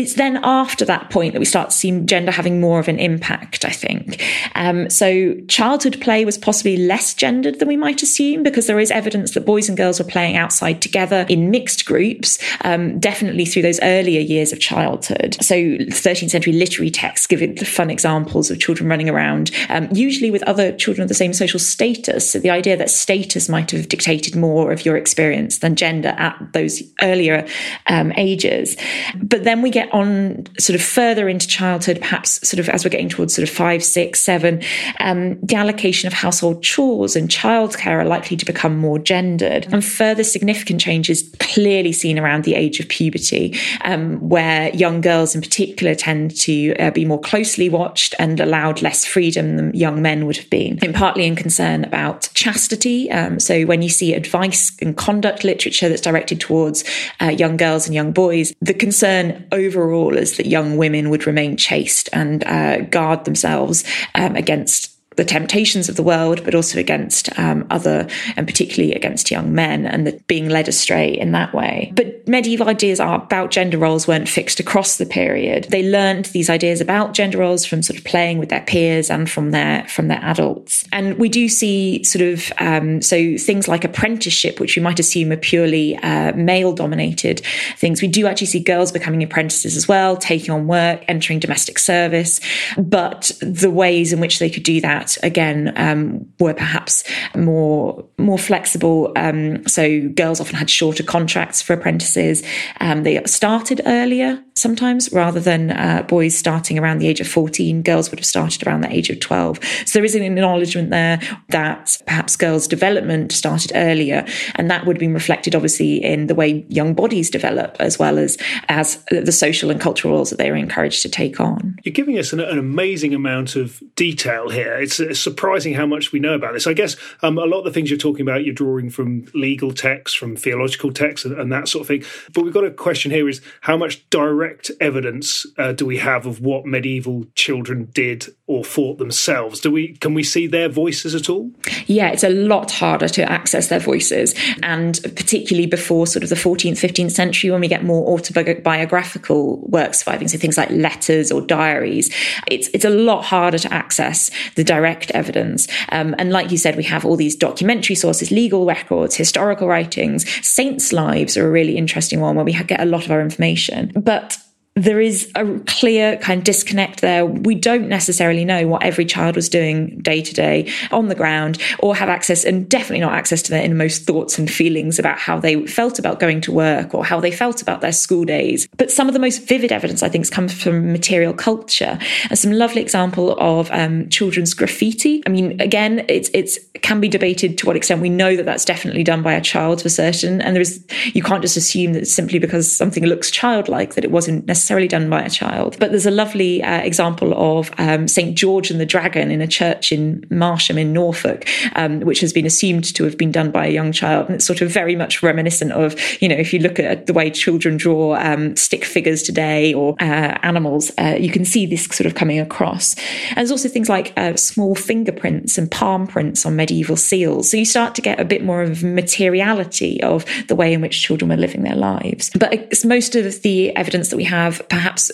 it's 0.00 0.14
then 0.14 0.40
after 0.42 0.86
that 0.86 1.10
point 1.10 1.34
that 1.34 1.40
we 1.40 1.44
start 1.44 1.68
to 1.68 1.76
see 1.76 2.00
gender 2.06 2.32
having 2.32 2.58
more 2.58 2.80
of 2.80 2.88
an 2.88 2.98
impact, 2.98 3.66
I 3.66 3.70
think. 3.70 4.24
Um, 4.54 4.88
so 4.88 5.34
childhood 5.46 6.00
play 6.00 6.24
was 6.24 6.38
possibly 6.38 6.78
less 6.78 7.12
gendered 7.12 7.58
than 7.58 7.68
we 7.68 7.76
might 7.76 8.02
assume 8.02 8.42
because 8.42 8.66
there 8.66 8.80
is 8.80 8.90
evidence 8.90 9.32
that 9.32 9.44
boys 9.44 9.68
and 9.68 9.76
girls 9.76 9.98
were 9.98 10.06
playing 10.06 10.38
outside 10.38 10.80
together 10.80 11.26
in 11.28 11.50
mixed 11.50 11.84
groups, 11.84 12.38
um, 12.62 12.98
definitely 12.98 13.44
through 13.44 13.60
those 13.60 13.78
earlier 13.82 14.20
years 14.20 14.52
of 14.52 14.58
childhood. 14.58 15.36
So 15.42 15.54
13th 15.54 16.30
century 16.30 16.54
literary 16.54 16.90
texts 16.90 17.26
give 17.26 17.42
it 17.42 17.66
fun 17.66 17.90
examples 17.90 18.50
of 18.50 18.58
children 18.58 18.88
running 18.88 19.10
around, 19.10 19.50
um, 19.68 19.86
usually 19.92 20.30
with 20.30 20.42
other 20.44 20.72
children 20.72 21.02
of 21.02 21.08
the 21.08 21.14
same 21.14 21.34
social 21.34 21.60
status. 21.60 22.30
So 22.30 22.38
the 22.38 22.48
idea 22.48 22.78
that 22.78 22.88
status 22.88 23.50
might 23.50 23.70
have 23.72 23.88
dictated 23.90 24.34
more 24.34 24.72
of 24.72 24.86
your 24.86 24.96
experience 24.96 25.58
than 25.58 25.76
gender 25.76 26.14
at 26.16 26.38
those 26.54 26.82
earlier 27.02 27.46
um, 27.86 28.12
ages. 28.16 28.78
But 29.14 29.44
then 29.44 29.60
we 29.60 29.68
get 29.68 29.89
on 29.92 30.46
sort 30.58 30.78
of 30.78 30.84
further 30.84 31.28
into 31.28 31.46
childhood, 31.46 32.00
perhaps 32.00 32.46
sort 32.48 32.58
of 32.58 32.68
as 32.68 32.84
we're 32.84 32.90
getting 32.90 33.08
towards 33.08 33.34
sort 33.34 33.48
of 33.48 33.54
five, 33.54 33.84
six, 33.84 34.20
seven, 34.20 34.62
um, 35.00 35.38
the 35.40 35.54
allocation 35.54 36.06
of 36.06 36.12
household 36.12 36.62
chores 36.62 37.16
and 37.16 37.28
childcare 37.28 37.98
are 37.98 38.04
likely 38.04 38.36
to 38.36 38.44
become 38.44 38.76
more 38.76 38.98
gendered. 38.98 39.66
And 39.72 39.84
further 39.84 40.24
significant 40.24 40.80
changes 40.80 41.22
clearly 41.38 41.92
seen 41.92 42.18
around 42.18 42.44
the 42.44 42.54
age 42.54 42.80
of 42.80 42.88
puberty, 42.88 43.56
um, 43.82 44.16
where 44.28 44.74
young 44.74 45.00
girls 45.00 45.34
in 45.34 45.40
particular 45.40 45.94
tend 45.94 46.36
to 46.40 46.74
uh, 46.76 46.90
be 46.90 47.04
more 47.04 47.20
closely 47.20 47.68
watched 47.68 48.14
and 48.18 48.40
allowed 48.40 48.82
less 48.82 49.04
freedom 49.04 49.56
than 49.56 49.74
young 49.74 50.02
men 50.02 50.26
would 50.26 50.36
have 50.36 50.50
been, 50.50 50.78
and 50.82 50.94
partly 50.94 51.26
in 51.26 51.36
concern 51.36 51.84
about 51.84 52.28
chastity. 52.34 53.10
Um, 53.10 53.38
so 53.38 53.64
when 53.64 53.82
you 53.82 53.88
see 53.88 54.14
advice 54.14 54.72
and 54.80 54.96
conduct 54.96 55.44
literature 55.44 55.88
that's 55.88 56.00
directed 56.00 56.40
towards 56.40 56.84
uh, 57.20 57.26
young 57.26 57.56
girls 57.56 57.86
and 57.86 57.94
young 57.94 58.12
boys, 58.12 58.52
the 58.60 58.74
concern 58.74 59.46
over 59.52 59.69
overall 59.70 60.16
is 60.16 60.36
that 60.36 60.46
young 60.46 60.76
women 60.76 61.10
would 61.10 61.26
remain 61.26 61.56
chaste 61.56 62.08
and 62.12 62.44
uh, 62.44 62.80
guard 62.82 63.24
themselves 63.24 63.84
um, 64.16 64.34
against 64.34 64.99
the 65.20 65.24
temptations 65.26 65.90
of 65.90 65.96
the 65.96 66.02
world, 66.02 66.42
but 66.44 66.54
also 66.54 66.78
against 66.78 67.28
um, 67.38 67.66
other, 67.68 68.08
and 68.38 68.46
particularly 68.46 68.94
against 68.94 69.30
young 69.30 69.54
men, 69.54 69.84
and 69.84 70.06
the, 70.06 70.12
being 70.28 70.48
led 70.48 70.66
astray 70.66 71.12
in 71.12 71.32
that 71.32 71.52
way. 71.52 71.92
But 71.94 72.26
medieval 72.26 72.70
ideas 72.70 73.00
about 73.00 73.50
gender 73.50 73.76
roles 73.76 74.08
weren't 74.08 74.30
fixed 74.30 74.60
across 74.60 74.96
the 74.96 75.04
period. 75.04 75.64
They 75.64 75.82
learned 75.82 76.24
these 76.26 76.48
ideas 76.48 76.80
about 76.80 77.12
gender 77.12 77.36
roles 77.36 77.66
from 77.66 77.82
sort 77.82 77.98
of 77.98 78.04
playing 78.06 78.38
with 78.38 78.48
their 78.48 78.62
peers 78.62 79.10
and 79.10 79.28
from 79.28 79.50
their 79.50 79.86
from 79.88 80.08
their 80.08 80.20
adults. 80.22 80.86
And 80.90 81.18
we 81.18 81.28
do 81.28 81.50
see 81.50 82.02
sort 82.02 82.22
of 82.22 82.50
um, 82.58 83.02
so 83.02 83.36
things 83.36 83.68
like 83.68 83.84
apprenticeship, 83.84 84.58
which 84.58 84.74
we 84.74 84.80
might 84.80 84.98
assume 84.98 85.32
are 85.32 85.36
purely 85.36 85.98
uh, 85.98 86.32
male 86.32 86.72
dominated 86.72 87.42
things. 87.76 88.00
We 88.00 88.08
do 88.08 88.26
actually 88.26 88.46
see 88.46 88.60
girls 88.60 88.90
becoming 88.90 89.22
apprentices 89.22 89.76
as 89.76 89.86
well, 89.86 90.16
taking 90.16 90.50
on 90.50 90.66
work, 90.66 91.04
entering 91.08 91.40
domestic 91.40 91.78
service, 91.78 92.40
but 92.78 93.32
the 93.42 93.70
ways 93.70 94.14
in 94.14 94.20
which 94.20 94.38
they 94.38 94.48
could 94.48 94.62
do 94.62 94.80
that 94.80 95.09
again 95.22 95.72
um, 95.76 96.26
were 96.38 96.54
perhaps 96.54 97.04
more 97.34 98.04
more 98.18 98.38
flexible. 98.38 99.12
Um, 99.16 99.66
so 99.66 100.08
girls 100.08 100.40
often 100.40 100.56
had 100.56 100.70
shorter 100.70 101.02
contracts 101.02 101.62
for 101.62 101.72
apprentices. 101.72 102.42
Um, 102.80 103.02
they 103.02 103.22
started 103.24 103.80
earlier 103.86 104.42
sometimes 104.60 105.10
rather 105.12 105.40
than 105.40 105.70
uh, 105.70 106.04
boys 106.06 106.36
starting 106.36 106.78
around 106.78 106.98
the 106.98 107.08
age 107.08 107.20
of 107.20 107.28
14. 107.28 107.82
Girls 107.82 108.10
would 108.10 108.18
have 108.18 108.26
started 108.26 108.66
around 108.66 108.82
the 108.82 108.92
age 108.92 109.10
of 109.10 109.20
12. 109.20 109.58
So 109.86 109.98
there 109.98 110.04
is 110.04 110.14
an 110.14 110.22
acknowledgement 110.22 110.90
there 110.90 111.20
that 111.48 111.96
perhaps 112.06 112.36
girls' 112.36 112.68
development 112.68 113.32
started 113.32 113.72
earlier, 113.74 114.24
and 114.56 114.70
that 114.70 114.86
would 114.86 114.96
have 114.96 115.00
been 115.00 115.14
reflected 115.14 115.54
obviously 115.54 116.02
in 116.04 116.26
the 116.26 116.34
way 116.34 116.64
young 116.68 116.94
bodies 116.94 117.30
develop 117.30 117.76
as 117.80 117.98
well 117.98 118.18
as 118.18 118.36
as 118.68 119.02
the 119.10 119.32
social 119.32 119.70
and 119.70 119.80
cultural 119.80 120.14
roles 120.14 120.30
that 120.30 120.36
they 120.36 120.50
are 120.50 120.56
encouraged 120.56 121.02
to 121.02 121.08
take 121.08 121.40
on. 121.40 121.78
You're 121.84 121.92
giving 121.92 122.18
us 122.18 122.32
an, 122.32 122.40
an 122.40 122.58
amazing 122.58 123.14
amount 123.14 123.56
of 123.56 123.82
detail 123.96 124.50
here. 124.50 124.74
It's, 124.74 125.00
it's, 125.00 125.20
surprising 125.20 125.74
how 125.74 125.86
much 125.86 126.12
we 126.12 126.18
know 126.18 126.34
about 126.34 126.54
this. 126.54 126.66
I 126.66 126.72
guess 126.72 126.96
um, 127.22 127.38
a 127.38 127.44
lot 127.44 127.58
of 127.58 127.64
the 127.64 127.72
things 127.72 127.90
you're 127.90 127.98
talking 127.98 128.22
about, 128.22 128.44
you're 128.44 128.54
drawing 128.54 128.90
from 128.90 129.26
legal 129.34 129.72
texts, 129.72 130.16
from 130.16 130.34
theological 130.34 130.92
texts, 130.92 131.24
and, 131.24 131.38
and 131.38 131.52
that 131.52 131.68
sort 131.68 131.82
of 131.82 131.88
thing. 131.88 132.04
But 132.32 132.44
we've 132.44 132.54
got 132.54 132.64
a 132.64 132.70
question 132.70 133.10
here: 133.10 133.28
is 133.28 133.40
how 133.60 133.76
much 133.76 134.08
direct 134.10 134.49
direct 134.50 134.70
evidence 134.80 135.46
uh, 135.58 135.72
do 135.72 135.86
we 135.86 135.98
have 135.98 136.26
of 136.26 136.40
what 136.40 136.66
medieval 136.66 137.24
children 137.34 137.88
did 137.92 138.26
or 138.50 138.64
thought 138.64 138.98
themselves? 138.98 139.60
Do 139.60 139.70
we 139.70 139.94
can 139.98 140.12
we 140.12 140.24
see 140.24 140.48
their 140.48 140.68
voices 140.68 141.14
at 141.14 141.30
all? 141.30 141.52
Yeah, 141.86 142.08
it's 142.08 142.24
a 142.24 142.28
lot 142.28 142.72
harder 142.72 143.08
to 143.08 143.30
access 143.30 143.68
their 143.68 143.78
voices, 143.78 144.34
and 144.64 144.98
particularly 145.02 145.68
before 145.68 146.08
sort 146.08 146.24
of 146.24 146.30
the 146.30 146.34
14th, 146.34 146.72
15th 146.72 147.12
century, 147.12 147.50
when 147.50 147.60
we 147.60 147.68
get 147.68 147.84
more 147.84 148.12
autobiographical 148.12 149.60
works 149.68 150.00
surviving, 150.00 150.26
so 150.26 150.36
things 150.36 150.58
like 150.58 150.68
letters 150.70 151.30
or 151.30 151.40
diaries, 151.40 152.12
it's 152.48 152.68
it's 152.74 152.84
a 152.84 152.90
lot 152.90 153.24
harder 153.24 153.58
to 153.58 153.72
access 153.72 154.32
the 154.56 154.64
direct 154.64 155.12
evidence. 155.12 155.68
Um, 155.90 156.16
and 156.18 156.32
like 156.32 156.50
you 156.50 156.58
said, 156.58 156.76
we 156.76 156.84
have 156.84 157.04
all 157.04 157.16
these 157.16 157.36
documentary 157.36 157.94
sources, 157.94 158.32
legal 158.32 158.66
records, 158.66 159.14
historical 159.14 159.68
writings. 159.68 160.28
Saints' 160.44 160.92
lives 160.92 161.36
are 161.36 161.46
a 161.46 161.50
really 161.50 161.76
interesting 161.76 162.20
one 162.20 162.34
where 162.34 162.44
we 162.44 162.52
get 162.52 162.80
a 162.80 162.84
lot 162.84 163.04
of 163.04 163.12
our 163.12 163.20
information, 163.20 163.92
but 163.94 164.38
there 164.80 165.00
is 165.00 165.30
a 165.34 165.58
clear 165.66 166.16
kind 166.18 166.38
of 166.38 166.44
disconnect 166.44 167.02
there. 167.02 167.26
We 167.26 167.54
don't 167.54 167.88
necessarily 167.88 168.46
know 168.46 168.66
what 168.66 168.82
every 168.82 169.04
child 169.04 169.36
was 169.36 169.48
doing 169.48 169.98
day 169.98 170.22
to 170.22 170.32
day 170.32 170.72
on 170.90 171.08
the 171.08 171.14
ground 171.14 171.58
or 171.80 171.94
have 171.94 172.08
access 172.08 172.44
and 172.44 172.66
definitely 172.68 173.00
not 173.00 173.12
access 173.12 173.42
to 173.42 173.50
their 173.50 173.62
innermost 173.62 174.04
thoughts 174.04 174.38
and 174.38 174.50
feelings 174.50 174.98
about 174.98 175.18
how 175.18 175.38
they 175.38 175.66
felt 175.66 175.98
about 175.98 176.18
going 176.18 176.40
to 176.40 176.52
work 176.52 176.94
or 176.94 177.04
how 177.04 177.20
they 177.20 177.30
felt 177.30 177.60
about 177.60 177.82
their 177.82 177.92
school 177.92 178.24
days. 178.24 178.68
But 178.78 178.90
some 178.90 179.06
of 179.06 179.12
the 179.12 179.20
most 179.20 179.46
vivid 179.46 179.70
evidence, 179.70 180.02
I 180.02 180.08
think, 180.08 180.30
comes 180.30 180.52
from 180.52 180.92
material 180.92 181.34
culture 181.34 181.98
and 182.30 182.38
some 182.38 182.52
lovely 182.52 182.80
example 182.80 183.36
of 183.38 183.70
um, 183.72 184.08
children's 184.08 184.54
graffiti. 184.54 185.22
I 185.26 185.30
mean, 185.30 185.60
again, 185.60 186.06
it's, 186.08 186.30
it's, 186.32 186.56
it 186.74 186.82
can 186.82 187.00
be 187.00 187.08
debated 187.08 187.58
to 187.58 187.66
what 187.66 187.76
extent 187.76 188.00
we 188.00 188.08
know 188.08 188.34
that 188.36 188.46
that's 188.46 188.64
definitely 188.64 189.04
done 189.04 189.22
by 189.22 189.34
a 189.34 189.40
child 189.40 189.82
for 189.82 189.88
certain. 189.90 190.40
And 190.40 190.54
there 190.56 190.62
is, 190.62 190.84
you 191.12 191.22
can't 191.22 191.42
just 191.42 191.56
assume 191.56 191.92
that 191.94 192.06
simply 192.06 192.38
because 192.38 192.74
something 192.74 193.04
looks 193.04 193.30
childlike 193.30 193.94
that 193.94 194.04
it 194.04 194.10
wasn't 194.10 194.46
necessarily 194.46 194.69
necessarily 194.70 194.86
done 194.86 195.10
by 195.10 195.20
a 195.22 195.30
child. 195.30 195.76
But 195.80 195.90
there's 195.90 196.06
a 196.06 196.12
lovely 196.12 196.62
uh, 196.62 196.80
example 196.82 197.34
of 197.34 197.72
um, 197.78 198.06
St. 198.06 198.36
George 198.36 198.70
and 198.70 198.80
the 198.80 198.86
Dragon 198.86 199.32
in 199.32 199.40
a 199.40 199.48
church 199.48 199.90
in 199.90 200.24
Marsham 200.30 200.78
in 200.78 200.92
Norfolk, 200.92 201.48
um, 201.74 202.00
which 202.00 202.20
has 202.20 202.32
been 202.32 202.46
assumed 202.46 202.94
to 202.94 203.02
have 203.02 203.18
been 203.18 203.32
done 203.32 203.50
by 203.50 203.66
a 203.66 203.70
young 203.70 203.90
child. 203.90 204.26
And 204.26 204.36
it's 204.36 204.44
sort 204.44 204.60
of 204.60 204.70
very 204.70 204.94
much 204.94 205.24
reminiscent 205.24 205.72
of, 205.72 205.96
you 206.22 206.28
know, 206.28 206.36
if 206.36 206.52
you 206.52 206.60
look 206.60 206.78
at 206.78 207.06
the 207.06 207.12
way 207.12 207.30
children 207.30 207.78
draw 207.78 208.14
um, 208.14 208.54
stick 208.54 208.84
figures 208.84 209.24
today 209.24 209.74
or 209.74 209.96
uh, 209.98 210.38
animals, 210.44 210.92
uh, 210.98 211.16
you 211.18 211.30
can 211.30 211.44
see 211.44 211.66
this 211.66 211.86
sort 211.86 212.06
of 212.06 212.14
coming 212.14 212.38
across. 212.38 212.94
And 213.30 213.38
there's 213.38 213.50
also 213.50 213.68
things 213.68 213.88
like 213.88 214.12
uh, 214.16 214.36
small 214.36 214.76
fingerprints 214.76 215.58
and 215.58 215.68
palm 215.68 216.06
prints 216.06 216.46
on 216.46 216.54
medieval 216.54 216.96
seals. 216.96 217.50
So 217.50 217.56
you 217.56 217.64
start 217.64 217.96
to 217.96 218.02
get 218.02 218.20
a 218.20 218.24
bit 218.24 218.44
more 218.44 218.62
of 218.62 218.84
materiality 218.84 220.00
of 220.04 220.24
the 220.46 220.54
way 220.54 220.72
in 220.72 220.80
which 220.80 221.02
children 221.02 221.28
were 221.28 221.36
living 221.36 221.64
their 221.64 221.74
lives. 221.74 222.30
But 222.38 222.72
most 222.84 223.16
of 223.16 223.42
the 223.42 223.74
evidence 223.76 224.10
that 224.10 224.16
we 224.16 224.24
have 224.24 224.49
have 224.50 224.68
perhaps 224.68 225.10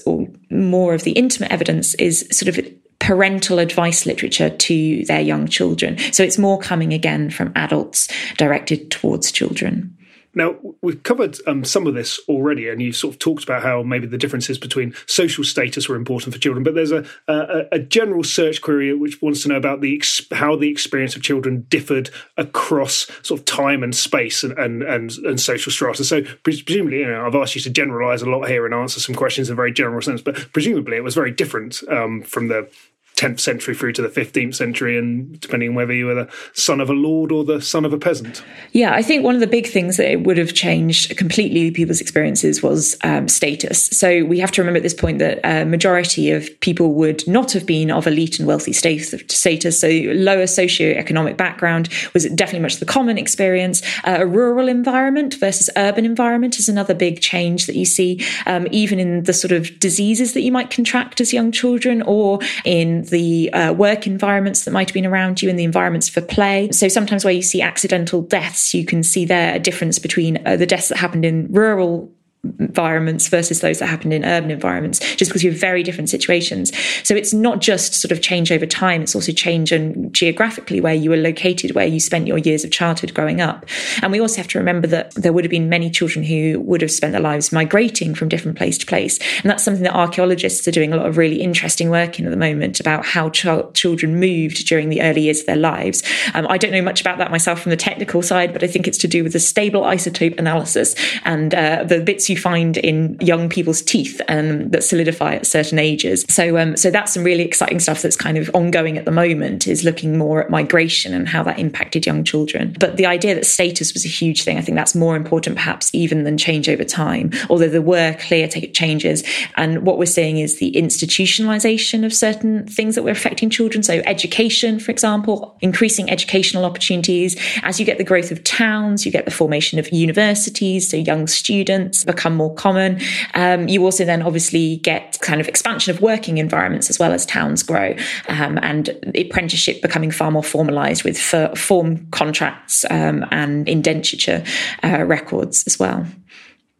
more 0.51 0.94
of 0.94 1.05
the 1.05 1.12
intimate 1.12 1.53
evidence 1.53 1.94
is 1.94 2.27
sort 2.31 2.57
of 2.57 2.64
parental 2.99 3.59
advice 3.59 4.07
literature 4.07 4.51
to 4.51 5.05
their 5.05 5.20
young 5.20 5.46
children. 5.46 5.99
So 6.12 6.22
it's 6.22 6.38
more 6.38 6.59
coming 6.59 6.92
again 6.92 7.31
from 7.31 7.53
adults 7.55 8.09
directed 8.37 8.90
towards 8.90 9.31
children. 9.31 9.96
Now, 10.37 10.57
we've 10.83 11.03
covered 11.03 11.38
um, 11.46 11.64
some 11.64 11.87
of 11.87 11.94
this 11.94 12.20
already, 12.29 12.68
and 12.68 12.81
you've 12.81 12.94
sort 12.94 13.14
of 13.14 13.18
talked 13.18 13.42
about 13.42 13.62
how 13.62 13.83
maybe 13.83 14.07
the 14.07 14.18
differences 14.18 14.59
between 14.59 14.94
social 15.07 15.42
status 15.42 15.88
were 15.88 15.96
important 15.96 16.35
for 16.35 16.40
children. 16.40 16.62
But 16.62 16.75
there's 16.75 16.92
a, 16.92 17.07
a, 17.27 17.64
a 17.72 17.79
general 17.79 18.22
search 18.22 18.61
query 18.61 18.94
which 18.94 19.20
wants 19.22 19.42
to 19.42 19.49
know 19.49 19.57
about 19.57 19.81
the 19.81 20.03
how 20.33 20.55
the 20.55 20.70
experience 20.70 21.16
of 21.16 21.22
children 21.22 21.66
differed 21.70 22.11
across 22.37 23.11
sort 23.22 23.40
of 23.40 23.46
time 23.46 23.83
and 23.83 23.94
space 23.94 24.44
and, 24.44 24.57
and, 24.59 24.83
and, 24.83 25.12
and 25.18 25.40
social 25.40 25.72
strata. 25.72 26.05
So, 26.05 26.22
presumably, 26.42 26.99
you 26.99 27.07
know, 27.07 27.27
I've 27.27 27.35
asked 27.35 27.55
you 27.55 27.62
to 27.62 27.70
generalize 27.70 28.20
a 28.20 28.29
lot 28.29 28.46
here 28.46 28.66
and 28.66 28.75
answer 28.75 29.01
some 29.01 29.14
questions 29.14 29.49
in 29.49 29.55
a 29.55 29.57
very 29.57 29.72
general 29.72 30.03
sense, 30.03 30.20
but 30.20 30.53
presumably 30.53 30.99
it 30.99 31.05
was 31.05 31.14
very 31.14 31.31
different 31.31 31.83
um, 31.88 32.20
from 32.20 32.49
the 32.49 32.68
10th 33.17 33.41
century 33.41 33.75
through 33.75 33.93
to 33.95 34.03
the 34.03 34.09
15th 34.09 34.55
century, 34.55 34.97
and 34.97 35.41
depending 35.41 35.71
on 35.71 35.75
whether 35.75 35.93
you 35.93 36.07
were 36.07 36.15
the 36.15 36.29
son 36.53 36.81
of 36.81 36.91
a 36.91 36.93
lord 36.93 37.33
or 37.33 37.45
the 37.45 37.61
son 37.61 37.85
of 37.85 37.93
a 37.93 37.99
peasant. 37.99 38.45
Yeah, 38.73 38.95
I 38.95 39.03
think 39.03 39.25
one 39.25 39.35
of 39.35 39.41
the 39.41 39.47
big 39.47 39.67
things 39.67 39.97
that 39.97 40.11
it 40.11 40.25
would 40.25 40.37
have 40.37 40.53
changed 40.53 41.17
completely 41.17 41.71
people's 41.71 42.01
experiences 42.01 42.63
was 42.63 42.97
um, 43.03 43.27
status. 43.29 43.87
So 43.87 44.25
we 44.25 44.39
have 44.39 44.53
to 44.53 44.61
remember 44.61 44.77
at 44.77 44.83
this 44.83 44.95
point 44.95 45.19
that 45.19 45.41
a 45.45 45.65
majority 45.65 46.31
of 46.31 46.49
people 46.61 46.93
would 46.93 47.27
not 47.27 47.53
have 47.53 47.65
been 47.65 47.91
of 47.91 48.07
elite 48.07 48.39
and 48.39 48.47
wealthy 48.47 48.73
status. 48.75 49.81
So 49.81 49.89
lower 49.89 50.45
socioeconomic 50.45 51.39
background 51.39 51.89
was 52.13 52.27
definitely 52.27 52.61
much 52.61 52.77
the 52.77 52.87
common 52.87 53.17
experience. 53.17 53.83
Uh, 54.05 54.19
a 54.21 54.27
rural 54.27 54.69
environment 54.69 55.35
versus 55.35 55.71
urban 55.77 56.05
environment 56.05 56.59
is 56.59 56.69
another 56.69 56.95
big 56.95 57.21
change 57.21 57.67
that 57.67 57.77
you 57.77 57.87
see, 57.87 58.23
um, 58.47 58.69
even 58.71 58.99
in 58.99 59.23
the 59.23 59.33
sort 59.33 59.53
of 59.53 59.79
diseases 59.81 60.35
that 60.35 60.43
you 60.43 60.53
might 60.53 60.71
contract 60.71 61.21
as 61.21 61.33
young 61.33 61.51
children 61.51 62.03
or 62.03 62.41
in 62.65 63.06
the 63.11 63.53
uh, 63.53 63.73
work 63.73 64.07
environments 64.07 64.64
that 64.64 64.71
might 64.71 64.88
have 64.88 64.95
been 64.95 65.07
around 65.07 65.42
you 65.42 65.49
and 65.49 65.59
the 65.59 65.64
environments 65.64 66.09
for 66.09 66.21
play. 66.21 66.71
So 66.73 66.88
sometimes 66.88 67.25
where 67.25 67.35
you 67.35 67.42
see 67.42 67.62
accidental 67.62 68.23
deaths, 68.23 68.75
you 68.75 68.85
can 68.85 69.03
see 69.03 69.25
there 69.25 69.55
a 69.55 69.59
difference 69.59 69.99
between 69.99 70.45
uh, 70.47 70.57
the 70.57 70.66
deaths 70.66 70.88
that 70.88 70.99
happened 70.99 71.25
in 71.25 71.47
rural 71.51 72.12
environments 72.59 73.29
versus 73.29 73.61
those 73.61 73.79
that 73.79 73.87
happened 73.87 74.13
in 74.13 74.25
urban 74.25 74.51
environments, 74.51 74.99
just 75.17 75.31
because 75.31 75.43
you 75.43 75.51
have 75.51 75.61
very 75.61 75.83
different 75.83 76.11
situations. 76.11 76.73
So 77.05 77.15
it's 77.15 77.33
not 77.33 77.61
just 77.61 77.95
sort 77.95 78.13
of 78.13 78.21
change 78.21 78.53
over 78.53 78.67
time, 78.67 79.03
it's 79.03 79.15
also 79.15 79.33
change 79.33 79.73
and 79.73 80.13
geographically 80.13 80.81
where 80.81 80.95
you 80.95 81.11
were 81.11 81.17
located, 81.17 81.75
where 81.75 81.87
you 81.87 82.01
spent 82.01 82.27
your 82.27 82.39
years 82.39 82.65
of 82.65 82.71
childhood 82.71 83.15
growing 83.15 83.41
up. 83.41 83.67
And 84.03 84.13
we 84.13 84.21
also 84.21 84.37
have 84.39 84.49
to 84.49 84.59
remember 84.59 84.87
that 84.89 85.15
there 85.15 85.33
would 85.33 85.45
have 85.45 85.51
been 85.51 85.69
many 85.69 85.91
children 85.91 86.25
who 86.25 86.61
would 86.61 86.81
have 86.81 86.91
spent 86.91 87.13
their 87.13 87.21
lives 87.21 87.53
migrating 87.53 88.15
from 88.15 88.29
different 88.29 88.57
place 88.57 88.79
to 88.79 88.87
place. 88.87 89.19
And 89.43 89.51
that's 89.51 89.65
something 89.65 89.83
that 89.85 89.95
archaeologists 89.95 90.67
are 90.69 90.73
doing 90.73 90.93
a 90.93 90.97
lot 90.97 91.07
of 91.07 91.17
really 91.17 91.41
interesting 91.41 91.91
work 91.91 92.19
in 92.19 92.27
at 92.27 92.31
the 92.31 92.37
moment 92.37 92.81
about 92.81 93.05
how 93.05 93.31
ch- 93.31 93.47
children 93.75 94.19
moved 94.21 94.67
during 94.67 94.89
the 94.89 95.03
early 95.03 95.23
years 95.23 95.41
of 95.41 95.47
their 95.47 95.57
lives. 95.57 96.03
Um, 96.35 96.47
I 96.49 96.59
don't 96.59 96.73
know 96.73 96.83
much 96.83 97.01
about 97.01 97.19
that 97.19 97.31
myself 97.31 97.61
from 97.61 97.71
the 97.71 97.77
technical 97.77 98.23
side, 98.23 98.53
but 98.53 98.63
I 98.63 98.67
think 98.67 98.87
it's 98.87 98.99
to 98.99 99.09
do 99.09 99.23
with 99.23 99.33
the 99.33 99.41
stable 99.41 99.83
isotope 99.83 100.39
analysis 100.39 100.95
and 101.25 101.55
uh, 101.55 101.85
the 101.85 102.01
bits 102.01 102.29
you 102.29 102.36
you 102.37 102.42
find 102.42 102.77
in 102.79 103.16
young 103.20 103.49
people's 103.49 103.83
teeth 103.83 104.20
and 104.29 104.64
um, 104.64 104.68
that 104.70 104.85
solidify 104.85 105.35
at 105.35 105.46
certain 105.46 105.79
ages. 105.79 106.25
So, 106.29 106.59
um, 106.59 106.77
so 106.77 106.90
that's 106.90 107.14
some 107.14 107.25
really 107.25 107.44
exciting 107.44 107.81
stuff 107.81 108.03
that's 108.03 108.16
kind 108.16 108.37
of 108.37 108.51
ongoing 108.55 108.99
at 108.99 109.05
the 109.05 109.11
moment. 109.11 109.66
Is 109.66 109.85
looking 109.85 110.18
more 110.18 110.42
at 110.42 110.51
migration 110.51 111.14
and 111.14 111.29
how 111.29 111.42
that 111.44 111.59
impacted 111.59 112.07
young 112.07 112.25
children. 112.25 112.77
But 112.79 112.96
the 112.96 113.07
idea 113.07 113.35
that 113.35 113.46
status 113.46 113.94
was 113.94 114.05
a 114.05 114.09
huge 114.09 114.42
thing, 114.44 114.59
I 114.59 114.61
think 114.61 114.77
that's 114.77 114.94
more 114.94 115.16
important 115.16 115.57
perhaps 115.57 115.90
even 115.94 116.25
than 116.25 116.37
change 116.37 116.68
over 116.68 116.85
time. 116.85 117.31
Although 117.49 117.68
there 117.68 117.83
were 117.83 118.14
clear 118.20 118.49
changes, 118.49 119.25
and 119.57 119.85
what 119.87 119.99
we're 119.99 120.07
seeing 120.07 120.38
is 120.38 120.59
the 120.59 120.72
institutionalization 120.72 122.05
of 122.05 122.12
certain 122.12 122.66
things 122.66 122.94
that 122.94 123.03
were 123.03 123.11
affecting 123.11 123.51
children. 123.51 123.83
So, 123.83 124.03
education, 124.05 124.79
for 124.79 124.90
example, 124.90 125.57
increasing 125.61 126.11
educational 126.11 126.64
opportunities. 126.64 127.37
As 127.62 127.81
you 127.81 127.87
get 127.87 127.99
the 127.99 128.05
growth 128.05 128.31
of 128.31 128.44
towns, 128.44 129.07
you 129.07 129.12
get 129.12 129.25
the 129.25 129.31
formation 129.31 129.79
of 129.79 129.90
universities, 129.92 130.88
so 130.90 130.96
young 130.96 131.27
students 131.27 132.05
become 132.17 132.35
more 132.35 132.55
common. 132.55 133.01
Um, 133.35 133.69
you 133.69 133.85
also 133.85 134.05
then 134.05 134.23
obviously 134.23 134.79
get 134.79 135.19
kind 135.21 135.41
of 135.41 135.49
expansion 135.49 135.95
of 135.95 136.01
working 136.01 136.39
environments 136.39 136.91
as 136.91 136.99
well 136.99 137.13
as 137.13 137.27
towns 137.27 137.63
grow 137.63 137.95
um, 138.29 138.59
and 138.63 138.89
apprenticeship 139.15 139.83
becoming 139.83 140.11
far 140.11 140.31
more 140.31 140.43
formalized 140.43 141.05
with 141.05 141.19
form 141.19 142.07
contracts 142.11 142.85
um, 142.91 143.25
and 143.31 143.69
indenture 143.69 144.43
uh, 144.83 145.05
records 145.05 145.65
as 145.67 145.79
well. 145.79 146.07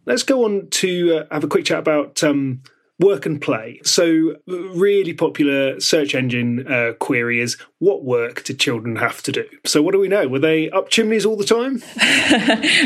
Let's 0.07 0.23
go 0.23 0.45
on 0.45 0.69
to 0.71 1.19
uh, 1.19 1.35
have 1.35 1.45
a 1.45 1.49
quick 1.49 1.65
chat 1.65 1.79
about 1.79 2.23
um, 2.23 2.63
work 2.99 3.27
and 3.27 3.41
play. 3.41 3.81
So, 3.85 4.37
really 4.47 5.13
popular 5.13 5.79
search 5.81 6.15
engine 6.15 6.67
uh, 6.67 6.93
query 6.99 7.41
is 7.41 7.57
what 7.79 8.05
work 8.05 8.43
did 8.45 8.59
children 8.59 8.97
have 8.97 9.23
to 9.23 9.33
do? 9.33 9.45
So, 9.67 9.83
what 9.83 9.93
do 9.93 9.99
we 9.99 10.09
know? 10.09 10.27
Were 10.29 10.39
they 10.39 10.71
up 10.71 10.89
chimneys 10.89 11.27
all 11.27 11.37
the 11.37 11.45
time? 11.45 11.83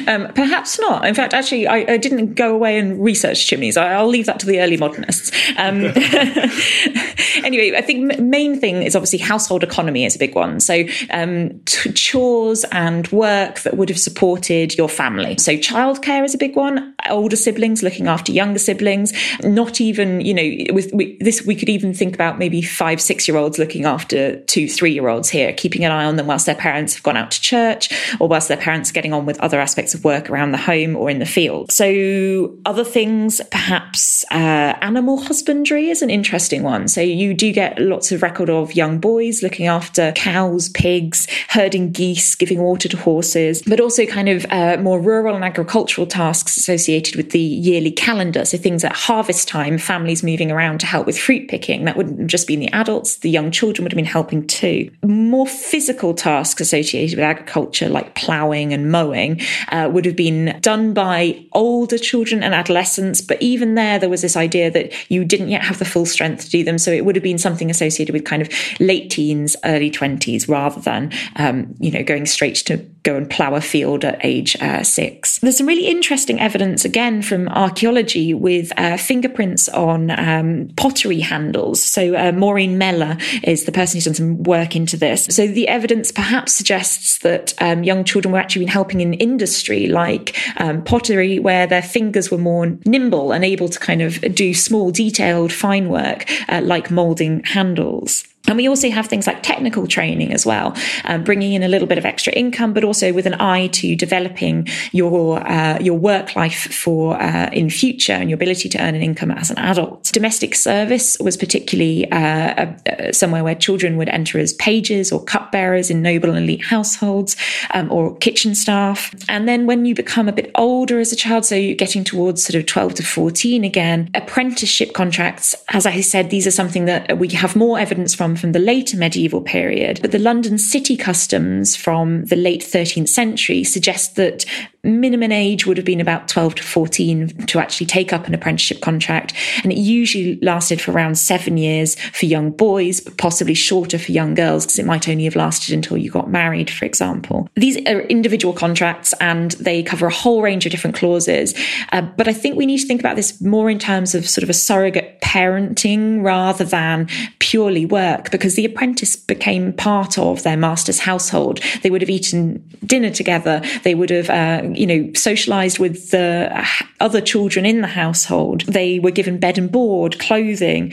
um, 0.08 0.32
perhaps 0.34 0.80
not. 0.80 1.06
In 1.06 1.14
fact, 1.14 1.32
actually, 1.32 1.68
I, 1.68 1.92
I, 1.92 1.96
didn't 1.96 2.34
go 2.34 2.52
away 2.52 2.76
and 2.78 3.02
research 3.02 3.46
chimneys. 3.46 3.76
I, 3.76 4.02
will 4.02 4.08
leave 4.08 4.26
that 4.26 4.40
to 4.40 4.46
the 4.46 4.60
early 4.60 4.76
modernists. 4.76 5.30
Um, 5.56 5.84
anyway, 7.44 7.72
I 7.76 7.82
think 7.82 8.18
main 8.18 8.58
thing 8.58 8.82
is 8.82 8.96
obviously 8.96 9.20
household 9.20 9.62
economy 9.62 10.04
is 10.04 10.16
a 10.16 10.18
big 10.18 10.34
one. 10.34 10.58
So, 10.58 10.84
um, 11.10 11.60
t- 11.66 11.92
chores 11.92 12.64
and 12.72 13.06
work 13.12 13.60
that 13.60 13.76
would 13.76 13.88
have 13.88 14.00
supported 14.00 14.76
your 14.76 14.88
family. 14.88 15.38
So, 15.38 15.52
childcare 15.52 16.24
is 16.24 16.34
a 16.34 16.38
big 16.38 16.56
one. 16.56 16.94
Older 17.08 17.36
siblings 17.36 17.84
looking 17.84 18.08
after 18.08 18.32
younger 18.32 18.58
siblings. 18.58 19.12
Not 19.44 19.80
even, 19.80 19.99
you 20.00 20.34
know, 20.34 20.74
with 20.74 20.92
we, 20.92 21.16
this, 21.20 21.44
we 21.44 21.54
could 21.54 21.68
even 21.68 21.94
think 21.94 22.14
about 22.14 22.38
maybe 22.38 22.62
five, 22.62 23.00
six 23.00 23.26
year 23.28 23.36
olds 23.36 23.58
looking 23.58 23.84
after 23.84 24.40
two, 24.42 24.68
three 24.68 24.92
year 24.92 25.08
olds 25.08 25.28
here, 25.28 25.52
keeping 25.52 25.84
an 25.84 25.92
eye 25.92 26.04
on 26.04 26.16
them 26.16 26.26
whilst 26.26 26.46
their 26.46 26.54
parents 26.54 26.94
have 26.94 27.02
gone 27.02 27.16
out 27.16 27.30
to 27.30 27.40
church 27.40 27.90
or 28.20 28.28
whilst 28.28 28.48
their 28.48 28.56
parents 28.56 28.90
are 28.90 28.92
getting 28.92 29.12
on 29.12 29.26
with 29.26 29.38
other 29.40 29.60
aspects 29.60 29.94
of 29.94 30.04
work 30.04 30.30
around 30.30 30.52
the 30.52 30.58
home 30.58 30.96
or 30.96 31.10
in 31.10 31.18
the 31.18 31.26
field. 31.26 31.70
So, 31.72 32.56
other 32.64 32.84
things, 32.84 33.40
perhaps 33.50 34.24
uh, 34.30 34.34
animal 34.80 35.18
husbandry 35.18 35.90
is 35.90 36.02
an 36.02 36.10
interesting 36.10 36.62
one. 36.62 36.88
So, 36.88 37.00
you 37.00 37.34
do 37.34 37.52
get 37.52 37.78
lots 37.78 38.12
of 38.12 38.22
record 38.22 38.50
of 38.50 38.74
young 38.74 38.98
boys 38.98 39.42
looking 39.42 39.66
after 39.66 40.12
cows, 40.12 40.68
pigs, 40.70 41.26
herding 41.48 41.92
geese, 41.92 42.34
giving 42.34 42.60
water 42.60 42.88
to 42.88 42.96
horses, 42.96 43.62
but 43.66 43.80
also 43.80 44.06
kind 44.06 44.28
of 44.28 44.46
uh, 44.50 44.76
more 44.80 45.00
rural 45.00 45.34
and 45.34 45.44
agricultural 45.44 46.06
tasks 46.06 46.56
associated 46.56 47.16
with 47.16 47.30
the 47.30 47.40
yearly 47.40 47.90
calendar. 47.90 48.44
So, 48.44 48.58
things 48.58 48.84
at 48.84 48.92
harvest 48.92 49.48
time, 49.48 49.78
families 49.90 50.22
moving 50.22 50.52
around 50.52 50.78
to 50.80 50.86
help 50.86 51.06
with 51.06 51.18
fruit 51.18 51.48
picking. 51.48 51.84
That 51.86 51.96
wouldn't 51.96 52.28
just 52.28 52.46
be 52.46 52.56
the 52.56 52.72
adults, 52.72 53.16
the 53.16 53.30
young 53.30 53.50
children 53.50 53.82
would 53.82 53.92
have 53.92 54.02
been 54.02 54.04
helping 54.18 54.46
too 54.46 54.60
too. 54.60 54.90
More 55.02 55.46
physical 55.46 56.12
tasks 56.14 56.60
associated 56.60 57.18
with 57.18 57.24
agriculture, 57.24 57.88
like 57.88 58.14
ploughing 58.14 58.72
and 58.72 58.92
mowing, 58.92 59.40
uh, 59.68 59.88
would 59.90 60.04
have 60.04 60.16
been 60.16 60.58
done 60.60 60.92
by 60.92 61.42
older 61.52 61.96
children 61.98 62.42
and 62.42 62.54
adolescents. 62.54 63.20
But 63.20 63.40
even 63.40 63.74
there, 63.74 63.98
there 63.98 64.10
was 64.10 64.22
this 64.22 64.36
idea 64.36 64.70
that 64.70 64.92
you 65.10 65.24
didn't 65.24 65.48
yet 65.48 65.62
have 65.62 65.78
the 65.78 65.84
full 65.84 66.06
strength 66.06 66.44
to 66.44 66.50
do 66.50 66.62
them. 66.62 66.78
So 66.78 66.90
it 66.90 67.04
would 67.04 67.16
have 67.16 67.22
been 67.22 67.38
something 67.38 67.70
associated 67.70 68.12
with 68.12 68.24
kind 68.24 68.42
of 68.42 68.48
late 68.80 69.10
teens, 69.10 69.56
early 69.64 69.90
20s, 69.90 70.48
rather 70.48 70.80
than, 70.80 71.10
um, 71.36 71.74
you 71.80 71.90
know, 71.90 72.02
going 72.02 72.26
straight 72.26 72.56
to 72.56 72.76
go 73.02 73.16
and 73.16 73.30
plough 73.30 73.54
a 73.54 73.60
field 73.60 74.04
at 74.04 74.22
age 74.22 74.56
uh, 74.60 74.82
six. 74.82 75.38
There's 75.38 75.56
some 75.56 75.66
really 75.66 75.86
interesting 75.86 76.38
evidence, 76.38 76.84
again, 76.84 77.22
from 77.22 77.48
archaeology 77.48 78.34
with 78.34 78.72
uh, 78.76 78.98
fingerprints 78.98 79.68
on 79.80 80.10
um, 80.10 80.68
pottery 80.76 81.20
handles. 81.20 81.82
So 81.82 82.14
uh, 82.14 82.32
Maureen 82.32 82.76
Mellor 82.76 83.16
is 83.42 83.64
the 83.64 83.72
person 83.72 83.96
who's 83.96 84.04
done 84.04 84.14
some 84.14 84.42
work 84.42 84.76
into 84.76 84.96
this. 84.96 85.24
So 85.24 85.46
the 85.46 85.66
evidence 85.68 86.12
perhaps 86.12 86.52
suggests 86.52 87.18
that 87.18 87.54
um, 87.60 87.82
young 87.82 88.04
children 88.04 88.32
were 88.32 88.38
actually 88.38 88.66
been 88.66 88.72
helping 88.72 89.00
in 89.00 89.14
industry 89.14 89.86
like 89.86 90.36
um, 90.60 90.84
pottery, 90.84 91.38
where 91.38 91.66
their 91.66 91.82
fingers 91.82 92.30
were 92.30 92.38
more 92.38 92.66
nimble 92.84 93.32
and 93.32 93.44
able 93.44 93.68
to 93.68 93.78
kind 93.78 94.02
of 94.02 94.20
do 94.34 94.52
small, 94.52 94.90
detailed, 94.90 95.52
fine 95.52 95.88
work 95.88 96.30
uh, 96.48 96.60
like 96.62 96.90
molding 96.90 97.42
handles. 97.44 98.24
And 98.48 98.56
we 98.56 98.68
also 98.68 98.90
have 98.90 99.06
things 99.06 99.26
like 99.26 99.42
technical 99.42 99.86
training 99.86 100.32
as 100.32 100.44
well, 100.44 100.74
um, 101.04 101.22
bringing 101.22 101.52
in 101.52 101.62
a 101.62 101.68
little 101.68 101.86
bit 101.86 101.98
of 101.98 102.04
extra 102.04 102.32
income, 102.32 102.72
but 102.72 102.82
also 102.82 103.12
with 103.12 103.26
an 103.26 103.34
eye 103.34 103.68
to 103.68 103.94
developing 103.94 104.66
your 104.92 105.46
uh, 105.46 105.78
your 105.78 105.96
work 105.96 106.34
life 106.34 106.74
for 106.74 107.20
uh, 107.20 107.50
in 107.52 107.70
future 107.70 108.14
and 108.14 108.28
your 108.30 108.34
ability 108.34 108.68
to 108.70 108.78
earn 108.80 108.94
an 108.94 109.02
income 109.02 109.30
as 109.30 109.50
an 109.50 109.58
adult. 109.58 110.10
Domestic 110.12 110.54
service 110.54 111.16
was 111.20 111.36
particularly 111.36 112.10
uh, 112.10 112.72
somewhere 113.12 113.44
where 113.44 113.54
children 113.54 113.96
would 113.98 114.08
enter 114.08 114.38
as 114.38 114.52
pages 114.54 115.12
or 115.12 115.22
cupbearers 115.22 115.90
in 115.90 116.02
noble 116.02 116.30
and 116.30 116.38
elite 116.38 116.64
households, 116.64 117.36
um, 117.74 117.92
or 117.92 118.16
kitchen 118.16 118.54
staff. 118.54 119.14
And 119.28 119.46
then 119.46 119.66
when 119.66 119.84
you 119.84 119.94
become 119.94 120.28
a 120.28 120.32
bit 120.32 120.50
older 120.54 120.98
as 120.98 121.12
a 121.12 121.16
child, 121.16 121.44
so 121.44 121.54
you're 121.54 121.76
getting 121.76 122.04
towards 122.04 122.42
sort 122.42 122.56
of 122.56 122.66
twelve 122.66 122.94
to 122.94 123.04
fourteen 123.04 123.64
again, 123.64 124.10
apprenticeship 124.14 124.94
contracts. 124.94 125.54
As 125.68 125.86
I 125.86 126.00
said, 126.00 126.30
these 126.30 126.46
are 126.46 126.50
something 126.50 126.86
that 126.86 127.18
we 127.18 127.28
have 127.28 127.54
more 127.54 127.78
evidence 127.78 128.14
from 128.14 128.39
from 128.40 128.52
the 128.52 128.58
later 128.58 128.96
medieval 128.96 129.42
period, 129.42 130.00
but 130.00 130.12
the 130.12 130.18
London 130.18 130.58
city 130.58 130.96
customs 130.96 131.76
from 131.76 132.24
the 132.24 132.36
late 132.36 132.62
13th 132.62 133.08
century 133.08 133.62
suggest 133.62 134.16
that 134.16 134.44
minimum 134.82 135.32
age 135.32 135.66
would 135.66 135.76
have 135.76 135.86
been 135.86 136.00
about 136.00 136.28
12 136.28 136.56
to 136.56 136.62
14 136.62 137.28
to 137.46 137.58
actually 137.58 137.86
take 137.86 138.12
up 138.12 138.26
an 138.26 138.34
apprenticeship 138.34 138.80
contract. 138.80 139.32
And 139.62 139.72
it 139.72 139.78
usually 139.78 140.38
lasted 140.40 140.80
for 140.80 140.92
around 140.92 141.16
seven 141.16 141.56
years 141.56 141.96
for 142.10 142.26
young 142.26 142.50
boys, 142.50 143.00
but 143.00 143.18
possibly 143.18 143.54
shorter 143.54 143.98
for 143.98 144.12
young 144.12 144.34
girls, 144.34 144.64
because 144.64 144.78
it 144.78 144.86
might 144.86 145.08
only 145.08 145.24
have 145.24 145.36
lasted 145.36 145.74
until 145.74 145.96
you 145.96 146.10
got 146.10 146.30
married, 146.30 146.70
for 146.70 146.84
example. 146.84 147.48
These 147.56 147.76
are 147.86 148.00
individual 148.02 148.54
contracts 148.54 149.12
and 149.20 149.52
they 149.52 149.82
cover 149.82 150.06
a 150.06 150.12
whole 150.12 150.42
range 150.42 150.64
of 150.66 150.72
different 150.72 150.96
clauses. 150.96 151.54
Uh, 151.92 152.02
but 152.02 152.28
I 152.28 152.32
think 152.32 152.56
we 152.56 152.66
need 152.66 152.78
to 152.78 152.86
think 152.86 153.00
about 153.00 153.16
this 153.16 153.40
more 153.40 153.70
in 153.70 153.78
terms 153.78 154.14
of 154.14 154.28
sort 154.28 154.42
of 154.42 154.50
a 154.50 154.54
surrogate 154.54 155.20
parenting 155.20 156.24
rather 156.24 156.64
than 156.64 157.08
purely 157.38 157.86
work, 157.86 158.30
because 158.30 158.54
the 158.54 158.64
apprentice 158.64 159.16
became 159.16 159.72
part 159.72 160.18
of 160.18 160.42
their 160.42 160.56
master's 160.56 160.98
household. 160.98 161.60
They 161.82 161.90
would 161.90 162.00
have 162.00 162.10
eaten 162.10 162.64
dinner 162.84 163.10
together. 163.10 163.62
They 163.84 163.94
would 163.94 164.10
have, 164.10 164.30
uh, 164.30 164.69
you 164.74 164.86
know, 164.86 165.12
socialized 165.14 165.78
with 165.78 166.10
the 166.10 166.66
other 167.00 167.20
children 167.20 167.64
in 167.66 167.80
the 167.80 167.86
household. 167.86 168.62
They 168.62 168.98
were 168.98 169.10
given 169.10 169.38
bed 169.38 169.58
and 169.58 169.70
board, 169.70 170.18
clothing, 170.18 170.92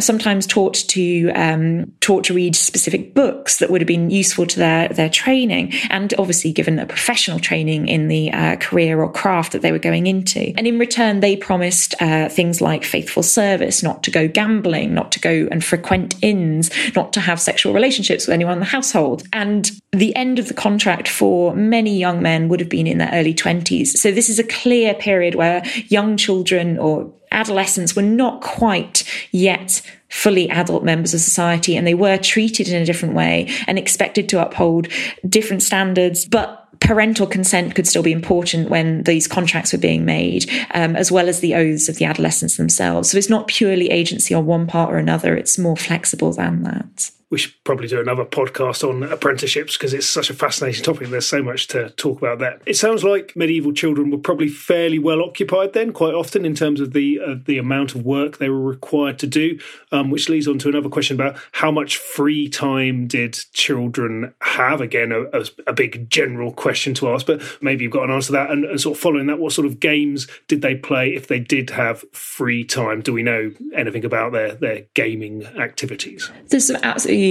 sometimes 0.00 0.46
taught 0.46 0.74
to 0.74 1.30
um, 1.30 1.92
taught 2.00 2.24
to 2.24 2.34
read 2.34 2.56
specific 2.56 3.14
books 3.14 3.58
that 3.58 3.70
would 3.70 3.80
have 3.80 3.88
been 3.88 4.10
useful 4.10 4.46
to 4.46 4.58
their 4.58 4.88
their 4.88 5.08
training, 5.08 5.72
and 5.90 6.14
obviously 6.18 6.52
given 6.52 6.78
a 6.78 6.86
professional 6.86 7.38
training 7.38 7.88
in 7.88 8.08
the 8.08 8.32
uh, 8.32 8.56
career 8.56 9.00
or 9.00 9.10
craft 9.10 9.52
that 9.52 9.62
they 9.62 9.72
were 9.72 9.78
going 9.78 10.06
into. 10.06 10.52
And 10.56 10.66
in 10.66 10.78
return, 10.78 11.20
they 11.20 11.36
promised 11.36 11.94
uh, 12.00 12.28
things 12.28 12.60
like 12.60 12.84
faithful 12.84 13.22
service, 13.22 13.82
not 13.82 14.02
to 14.04 14.10
go 14.10 14.28
gambling, 14.28 14.94
not 14.94 15.12
to 15.12 15.20
go 15.20 15.48
and 15.50 15.64
frequent 15.64 16.14
inns, 16.22 16.70
not 16.94 17.12
to 17.12 17.20
have 17.20 17.40
sexual 17.40 17.72
relationships 17.72 18.26
with 18.26 18.34
anyone 18.34 18.54
in 18.54 18.60
the 18.60 18.64
household. 18.66 19.22
And 19.32 19.70
the 19.92 20.14
end 20.16 20.38
of 20.38 20.48
the 20.48 20.54
contract 20.54 21.08
for 21.08 21.54
many 21.54 21.96
young 21.98 22.22
men 22.22 22.48
would 22.48 22.60
have 22.60 22.68
been 22.68 22.86
in 22.86 22.98
their 22.98 23.13
early 23.14 23.34
20s. 23.34 23.88
So 23.88 24.10
this 24.10 24.28
is 24.28 24.38
a 24.38 24.44
clear 24.44 24.94
period 24.94 25.34
where 25.34 25.64
young 25.88 26.16
children 26.16 26.78
or 26.78 27.12
adolescents 27.30 27.96
were 27.96 28.02
not 28.02 28.40
quite 28.40 29.04
yet 29.32 29.82
fully 30.08 30.48
adult 30.50 30.84
members 30.84 31.12
of 31.12 31.20
society 31.20 31.76
and 31.76 31.86
they 31.86 31.94
were 31.94 32.16
treated 32.16 32.68
in 32.68 32.80
a 32.80 32.84
different 32.84 33.14
way 33.14 33.48
and 33.66 33.78
expected 33.78 34.28
to 34.28 34.40
uphold 34.40 34.88
different 35.28 35.62
standards. 35.62 36.24
But 36.24 36.60
parental 36.80 37.26
consent 37.26 37.74
could 37.74 37.86
still 37.86 38.02
be 38.02 38.12
important 38.12 38.70
when 38.70 39.02
these 39.04 39.26
contracts 39.26 39.72
were 39.72 39.78
being 39.78 40.04
made, 40.04 40.48
um, 40.72 40.94
as 40.96 41.10
well 41.10 41.28
as 41.28 41.40
the 41.40 41.54
oaths 41.54 41.88
of 41.88 41.96
the 41.96 42.04
adolescents 42.04 42.56
themselves. 42.56 43.10
So 43.10 43.18
it's 43.18 43.30
not 43.30 43.48
purely 43.48 43.90
agency 43.90 44.34
on 44.34 44.46
one 44.46 44.66
part 44.66 44.92
or 44.92 44.98
another, 44.98 45.34
it's 45.36 45.58
more 45.58 45.76
flexible 45.76 46.32
than 46.32 46.62
that 46.62 47.10
we 47.34 47.38
should 47.38 47.64
probably 47.64 47.88
do 47.88 48.00
another 48.00 48.24
podcast 48.24 48.88
on 48.88 49.02
apprenticeships 49.02 49.76
because 49.76 49.92
it's 49.92 50.06
such 50.06 50.30
a 50.30 50.34
fascinating 50.34 50.84
topic. 50.84 51.08
There's 51.08 51.26
so 51.26 51.42
much 51.42 51.66
to 51.68 51.90
talk 51.90 52.18
about 52.18 52.38
there. 52.38 52.60
It 52.64 52.76
sounds 52.76 53.02
like 53.02 53.34
medieval 53.34 53.72
children 53.72 54.12
were 54.12 54.18
probably 54.18 54.46
fairly 54.46 55.00
well 55.00 55.20
occupied 55.20 55.72
then, 55.72 55.92
quite 55.92 56.14
often 56.14 56.44
in 56.44 56.54
terms 56.54 56.78
of 56.78 56.92
the 56.92 57.18
uh, 57.18 57.34
the 57.44 57.58
amount 57.58 57.96
of 57.96 58.04
work 58.04 58.38
they 58.38 58.48
were 58.48 58.60
required 58.60 59.18
to 59.18 59.26
do, 59.26 59.58
um, 59.90 60.12
which 60.12 60.28
leads 60.28 60.46
on 60.46 60.60
to 60.60 60.68
another 60.68 60.88
question 60.88 61.20
about 61.20 61.36
how 61.50 61.72
much 61.72 61.96
free 61.96 62.48
time 62.48 63.08
did 63.08 63.36
children 63.52 64.32
have? 64.40 64.80
Again, 64.80 65.10
a, 65.10 65.22
a, 65.36 65.44
a 65.66 65.72
big 65.72 66.08
general 66.08 66.52
question 66.52 66.94
to 66.94 67.08
ask, 67.08 67.26
but 67.26 67.42
maybe 67.60 67.82
you've 67.82 67.92
got 67.92 68.04
an 68.04 68.12
answer 68.12 68.26
to 68.26 68.32
that. 68.34 68.50
And, 68.52 68.64
and 68.64 68.80
sort 68.80 68.96
of 68.96 69.02
following 69.02 69.26
that, 69.26 69.40
what 69.40 69.52
sort 69.52 69.66
of 69.66 69.80
games 69.80 70.28
did 70.46 70.62
they 70.62 70.76
play 70.76 71.12
if 71.12 71.26
they 71.26 71.40
did 71.40 71.70
have 71.70 72.04
free 72.12 72.62
time? 72.62 73.00
Do 73.00 73.12
we 73.12 73.24
know 73.24 73.50
anything 73.74 74.04
about 74.04 74.30
their 74.30 74.54
their 74.54 74.82
gaming 74.94 75.44
activities? 75.58 76.30
There's 76.50 76.68
some 76.68 76.78
absolutely 76.84 77.23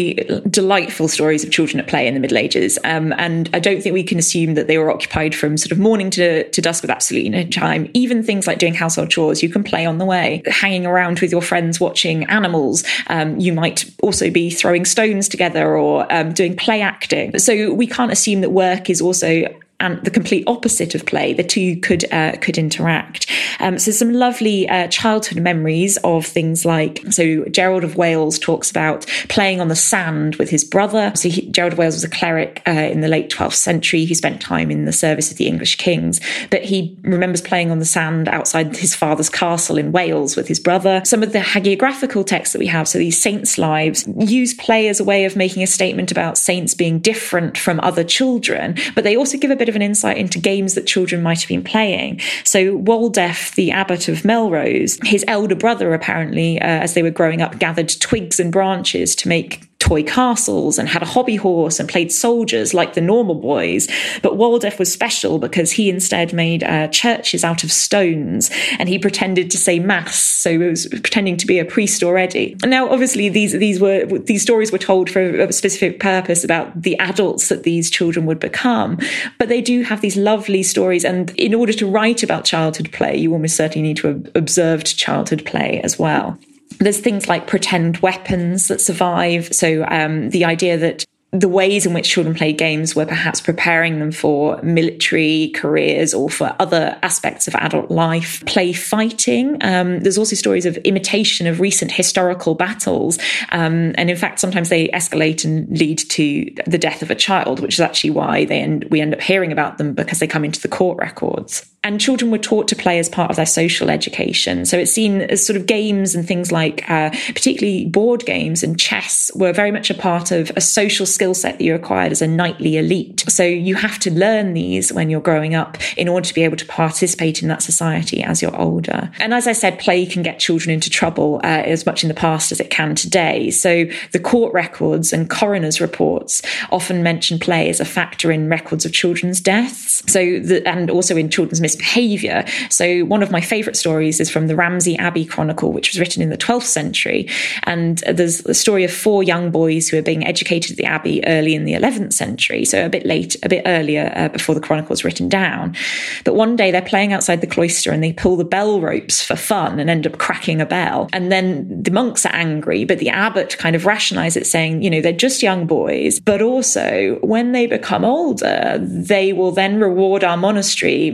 delightful 0.50 1.08
stories 1.08 1.44
of 1.44 1.52
children 1.52 1.80
at 1.80 1.88
play 1.88 2.08
in 2.08 2.14
the 2.14 2.20
Middle 2.20 2.38
Ages. 2.38 2.80
Um, 2.84 3.14
and 3.18 3.50
I 3.54 3.60
don't 3.60 3.82
think 3.82 3.94
we 3.94 4.04
can 4.04 4.20
assume 4.20 4.56
that 4.56 4.68
they 4.68 4.78
were 4.78 4.92
occupied 4.92 5.36
from 5.36 5.58
sort 5.58 5.72
of 5.72 5.80
morning 5.80 6.10
to, 6.12 6.50
to 6.50 6.62
dusk 6.62 6.84
with 6.84 6.92
absolutely 6.92 7.30
no 7.30 7.44
time. 7.46 7.90
Even 7.94 8.24
things 8.24 8.48
like 8.48 8.60
doing 8.60 8.74
household 8.74 9.10
chores, 9.10 9.44
you 9.44 9.50
can 9.50 9.64
play 9.64 9.86
on 9.86 9.98
the 9.98 10.06
way, 10.06 10.42
hanging 10.48 10.86
around 10.86 11.20
with 11.20 11.32
your 11.32 11.42
friends 11.42 11.80
watching 11.80 12.24
animals. 12.26 12.84
Um, 13.08 13.40
you 13.40 13.54
might 13.54 13.86
also 14.02 14.30
be 14.30 14.50
throwing 14.50 14.86
stones 14.86 15.30
together 15.30 15.78
or 15.78 16.12
um, 16.14 16.34
doing 16.34 16.56
play 16.56 16.82
acting. 16.82 17.38
So 17.40 17.74
we 17.74 17.88
can't 17.88 18.12
assume 18.12 18.42
that 18.42 18.52
work 18.52 18.90
is 18.90 19.02
also 19.02 19.46
and 19.84 20.04
the 20.04 20.10
complete 20.10 20.46
opposite 20.48 20.96
of 20.96 21.06
play. 21.06 21.34
The 21.34 21.44
two 21.44 21.76
could 21.78 22.12
uh, 22.12 22.38
could 22.42 22.58
interact. 22.58 23.30
Um, 23.60 23.78
so 23.78 23.92
some 23.92 24.14
lovely 24.14 24.68
uh, 24.68 24.88
childhood 24.88 25.42
memories 25.42 25.98
of 25.98 26.26
things 26.26 26.66
like 26.66 27.04
so 27.12 27.44
Gerald 27.46 27.84
of 27.84 27.98
Wales 27.98 28.40
talks 28.40 28.72
about 28.72 29.06
playing 29.28 29.60
on 29.60 29.68
the 29.68 29.76
sand 29.76 30.38
with 30.38 30.50
his 30.50 30.64
brother. 30.64 31.12
So 31.16 31.30
he, 31.30 31.50
Gerald 31.50 31.74
of 31.74 31.80
Wales 31.80 31.96
was 31.96 32.04
a 32.04 32.10
cleric 32.10 32.62
uh, 32.66 32.72
in 32.72 33.02
the 33.02 33.08
late 33.08 33.30
12th 33.30 33.54
century. 33.54 34.06
He 34.06 34.14
spent 34.16 34.42
time 34.42 34.72
in 34.72 34.86
the 34.86 34.94
service 34.94 35.32
of 35.32 35.38
the 35.38 35.48
English 35.48 35.76
kings, 35.76 36.22
but 36.50 36.64
he 36.64 36.98
remembers 37.04 37.42
playing 37.42 37.70
on 37.70 37.80
the 37.80 37.86
sand 37.86 38.30
outside 38.30 38.76
his 38.76 38.96
father's 38.96 39.30
castle 39.30 39.78
in 39.78 39.92
Wales 39.92 40.36
with 40.38 40.48
his 40.48 40.60
brother. 40.60 41.02
Some 41.06 41.24
of 41.24 41.34
the 41.34 41.40
hagiographical 41.40 42.26
texts 42.26 42.54
that 42.54 42.60
we 42.60 42.68
have, 42.68 42.88
so 42.88 42.98
these 42.98 43.22
saints' 43.22 43.58
lives, 43.58 44.08
use 44.18 44.54
play 44.54 44.88
as 44.88 45.02
a 45.02 45.04
way 45.04 45.26
of 45.26 45.36
making 45.36 45.62
a 45.62 45.68
statement 45.68 46.12
about 46.12 46.38
saints 46.38 46.74
being 46.74 47.00
different 47.00 47.58
from 47.58 47.80
other 47.82 48.04
children, 48.04 48.78
but 48.96 49.04
they 49.04 49.18
also 49.18 49.38
give 49.38 49.52
a 49.52 49.56
bit 49.56 49.70
of 49.70 49.73
of 49.74 49.76
an 49.76 49.82
insight 49.82 50.18
into 50.18 50.40
games 50.40 50.76
that 50.76 50.86
children 50.86 51.24
might 51.24 51.42
have 51.42 51.50
been 51.50 51.64
playing. 51.64 52.22
So 52.44 52.78
Waldef, 52.78 53.56
the 53.56 53.72
abbot 53.72 54.08
of 54.08 54.24
Melrose, 54.24 55.00
his 55.04 55.26
elder 55.28 55.56
brother 55.56 55.94
apparently, 55.94 56.62
uh, 56.62 56.66
as 56.66 56.94
they 56.94 57.02
were 57.02 57.10
growing 57.10 57.42
up, 57.42 57.58
gathered 57.58 57.90
twigs 58.00 58.40
and 58.40 58.52
branches 58.52 59.16
to 59.18 59.28
make 59.28 59.68
toy 59.84 60.02
castles 60.02 60.80
and 60.80 60.88
had 60.88 61.02
a 61.02 61.06
hobby 61.06 61.36
horse 61.36 61.78
and 61.78 61.90
played 61.90 62.10
soldiers 62.10 62.74
like 62.74 62.94
the 62.94 63.02
normal 63.02 63.36
boys. 63.36 63.90
But 64.22 64.38
Waldef 64.38 64.80
was 64.80 64.92
special 64.92 65.40
because 65.40 65.74
he 65.74 65.90
instead 65.90 66.32
made 66.32 66.64
uh, 66.64 66.88
churches 66.88 67.44
out 67.44 67.66
of 67.66 67.72
stones 67.72 68.50
and 68.80 68.88
he 68.88 68.98
pretended 68.98 69.52
to 69.52 69.58
say 69.58 69.80
mass. 69.80 70.16
So 70.16 70.52
he 70.52 70.58
was 70.58 70.88
pretending 70.88 71.36
to 71.36 71.46
be 71.46 71.60
a 71.60 71.66
priest 71.66 72.02
already. 72.02 72.56
And 72.62 72.72
now, 72.72 72.90
obviously, 72.90 73.28
these, 73.28 73.52
these 73.52 73.82
were, 73.82 74.06
these 74.06 74.42
stories 74.42 74.72
were 74.72 74.78
told 74.78 75.10
for 75.10 75.22
a 75.22 75.52
specific 75.52 76.00
purpose 76.00 76.46
about 76.46 76.82
the 76.82 76.98
adults 77.00 77.50
that 77.50 77.64
these 77.64 77.90
children 77.90 78.26
would 78.26 78.40
become. 78.40 78.98
But 79.38 79.50
they 79.50 79.60
do 79.60 79.82
have 79.84 80.00
these 80.00 80.16
lovely 80.16 80.64
stories. 80.64 81.04
And 81.04 81.32
in 81.32 81.54
order 81.54 81.74
to 81.74 81.86
write 81.86 82.24
about 82.24 82.46
childhood 82.46 82.90
play, 82.94 83.18
you 83.18 83.34
almost 83.34 83.58
certainly 83.58 83.86
need 83.86 83.98
to 83.98 84.08
have 84.08 84.32
observed 84.34 84.98
childhood 84.98 85.46
play 85.46 85.82
as 85.84 86.00
well. 86.00 86.40
There's 86.84 87.00
things 87.00 87.28
like 87.28 87.48
pretend 87.48 87.98
weapons 88.00 88.68
that 88.68 88.82
survive. 88.82 89.54
So 89.54 89.86
um, 89.88 90.30
the 90.30 90.46
idea 90.46 90.78
that 90.78 91.06
the 91.34 91.50
ways 91.50 91.88
in 91.88 91.94
which 91.94 92.08
children 92.08 92.36
play 92.36 92.54
games 92.54 92.96
were 92.96 93.08
perhaps 93.08 93.42
preparing 93.42 93.98
them 93.98 94.12
for 94.12 94.62
military 94.62 95.50
careers 95.56 96.14
or 96.14 96.30
for 96.30 96.56
other 96.60 96.96
aspects 97.02 97.48
of 97.48 97.56
adult 97.56 97.90
life. 97.90 98.44
Play 98.46 98.72
fighting. 98.72 99.58
Um, 99.62 100.02
there's 100.02 100.20
also 100.20 100.36
stories 100.36 100.68
of 100.68 100.78
imitation 100.78 101.48
of 101.48 101.60
recent 101.60 101.92
historical 101.92 102.54
battles. 102.54 103.18
Um, 103.52 103.94
and 103.96 104.12
in 104.12 104.16
fact, 104.16 104.40
sometimes 104.40 104.70
they 104.70 104.90
escalate 104.90 105.44
and 105.44 105.76
lead 105.76 105.98
to 105.98 106.54
the 106.68 106.78
death 106.78 107.02
of 107.02 107.10
a 107.10 107.16
child, 107.16 107.62
which 107.62 107.74
is 107.74 107.80
actually 107.80 108.12
why 108.12 108.46
they 108.46 108.60
end, 108.60 108.86
we 108.92 109.02
end 109.02 109.16
up 109.16 109.22
hearing 109.22 109.52
about 109.52 109.80
them 109.80 109.96
because 109.96 110.20
they 110.20 110.28
come 110.28 110.46
into 110.46 110.62
the 110.62 110.68
court 110.68 111.00
records. 111.00 111.73
And 111.86 112.00
children 112.00 112.32
were 112.32 112.38
taught 112.38 112.70
to 112.70 112.76
play 112.78 112.98
as 112.98 113.10
part 113.10 113.30
of 113.30 113.36
their 113.36 113.46
social 113.46 113.90
education. 113.90 114.66
So 114.66 114.78
it's 114.78 114.92
seen 114.92 115.22
as 115.22 115.46
sort 115.46 115.58
of 115.58 115.66
games 115.66 116.16
and 116.16 116.26
things 116.26 116.50
like, 116.50 116.90
uh, 116.90 117.10
particularly 117.28 117.86
board 117.86 118.26
games 118.26 118.64
and 118.64 118.80
chess 118.80 119.30
were 119.36 119.52
very 119.52 119.70
much 119.70 119.90
a 119.90 119.94
part 119.94 120.32
of 120.32 120.50
a 120.56 120.62
social 120.62 121.06
skill 121.06 121.34
set 121.34 121.58
that 121.58 121.64
you 121.64 121.76
acquired 121.76 122.14
as 122.14 122.22
a 122.22 122.28
knightly 122.28 122.78
elite. 122.78 123.26
So 123.28 123.44
you 123.44 123.76
have 123.76 124.00
to 124.00 124.12
learn 124.12 124.54
these 124.54 124.94
when 124.94 125.10
you're 125.10 125.20
growing 125.20 125.56
up 125.56 125.78
in 125.98 126.08
order 126.08 126.26
to 126.26 126.34
be 126.34 126.44
able 126.44 126.56
to 126.56 126.66
participate 126.66 127.42
in 127.42 127.50
that 127.50 127.62
society 127.62 128.24
as 128.24 128.42
you're 128.42 128.56
older. 128.56 129.12
And 129.20 129.34
as 129.34 129.46
I 129.46 129.52
said, 129.52 129.78
play 129.78 130.06
can 130.06 130.24
get 130.24 130.40
children 130.40 130.74
into 130.74 130.90
trouble 130.90 131.42
uh, 131.44 131.48
as 131.48 131.86
much 131.86 132.04
in 132.04 132.08
the 132.08 132.14
past 132.16 132.54
as 132.54 132.62
it 132.62 132.70
can 132.70 132.96
today. 132.96 133.52
So 133.52 133.86
the 134.14 134.20
court 134.20 134.54
records 134.54 135.12
and 135.12 135.30
coroner's 135.30 135.82
reports 135.82 136.42
often 136.72 137.04
mention 137.04 137.40
play 137.40 137.70
as 137.70 137.82
a 137.82 137.86
factor 137.86 138.32
in 138.32 138.48
records 138.48 138.86
of 138.86 138.94
children's 138.94 139.42
deaths. 139.42 140.02
So 140.10 140.40
the, 140.40 140.66
and 140.66 140.90
also 140.90 141.18
in 141.18 141.30
children's 141.30 141.60
misbehavior. 141.74 142.46
So 142.70 143.02
one 143.02 143.24
of 143.24 143.32
my 143.32 143.42
favorite 143.42 143.76
stories 143.76 144.20
is 144.20 144.30
from 144.30 144.48
the 144.48 144.56
Ramsey 144.56 144.98
Abbey 144.98 145.26
Chronicle, 145.26 145.72
which 145.72 145.92
was 145.92 146.00
written 146.00 146.22
in 146.22 146.30
the 146.30 146.38
12th 146.38 146.64
century. 146.64 147.28
And 147.64 147.98
there's 148.00 148.40
the 148.42 148.54
story 148.54 148.84
of 148.84 148.94
four 148.94 149.24
young 149.24 149.52
boys 149.52 149.90
who 149.90 149.98
are 149.98 150.04
being 150.04 150.26
educated 150.26 150.72
at 150.72 150.78
the 150.78 150.86
Abbey 150.86 151.26
early 151.26 151.56
in 151.56 151.66
the 151.66 151.74
11th 151.74 152.14
century, 152.14 152.66
so 152.66 152.86
a 152.86 152.90
bit 152.90 153.06
late, 153.06 153.36
a 153.44 153.50
bit 153.50 153.64
earlier 153.66 154.12
uh, 154.16 154.30
before 154.30 154.56
the 154.56 154.62
Chronicle 154.62 154.90
was 154.90 155.04
written 155.04 155.30
down. 155.30 155.76
But 156.24 156.36
one 156.36 156.56
day 156.56 156.72
they're 156.72 156.82
playing 156.82 157.14
outside 157.14 157.42
the 157.42 157.48
cloister 157.48 157.92
and 157.92 158.04
they 158.04 158.14
pull 158.14 158.36
the 158.36 158.46
bell 158.46 158.80
ropes 158.80 159.24
for 159.24 159.36
fun 159.36 159.80
and 159.80 159.90
end 159.90 160.06
up 160.06 160.18
cracking 160.18 160.62
a 160.62 160.66
bell. 160.66 161.10
And 161.14 161.32
then 161.32 161.84
the 161.84 161.92
monks 161.92 162.26
are 162.26 162.34
angry, 162.34 162.86
but 162.86 163.00
the 163.00 163.10
abbot 163.10 163.58
kind 163.58 163.76
of 163.76 163.84
rationalizes 163.84 164.38
it, 164.38 164.48
saying, 164.48 164.82
you 164.84 164.90
know, 164.90 165.02
they're 165.02 165.14
just 165.14 165.44
young 165.44 165.66
boys, 165.66 166.20
but 166.20 166.42
also 166.42 167.18
when 167.22 167.52
they 167.52 167.68
become 167.68 168.06
older, 168.06 168.78
they 168.82 169.34
will 169.34 169.52
then 169.52 169.80
reward 169.80 170.24
our 170.24 170.38
monastery 170.38 171.12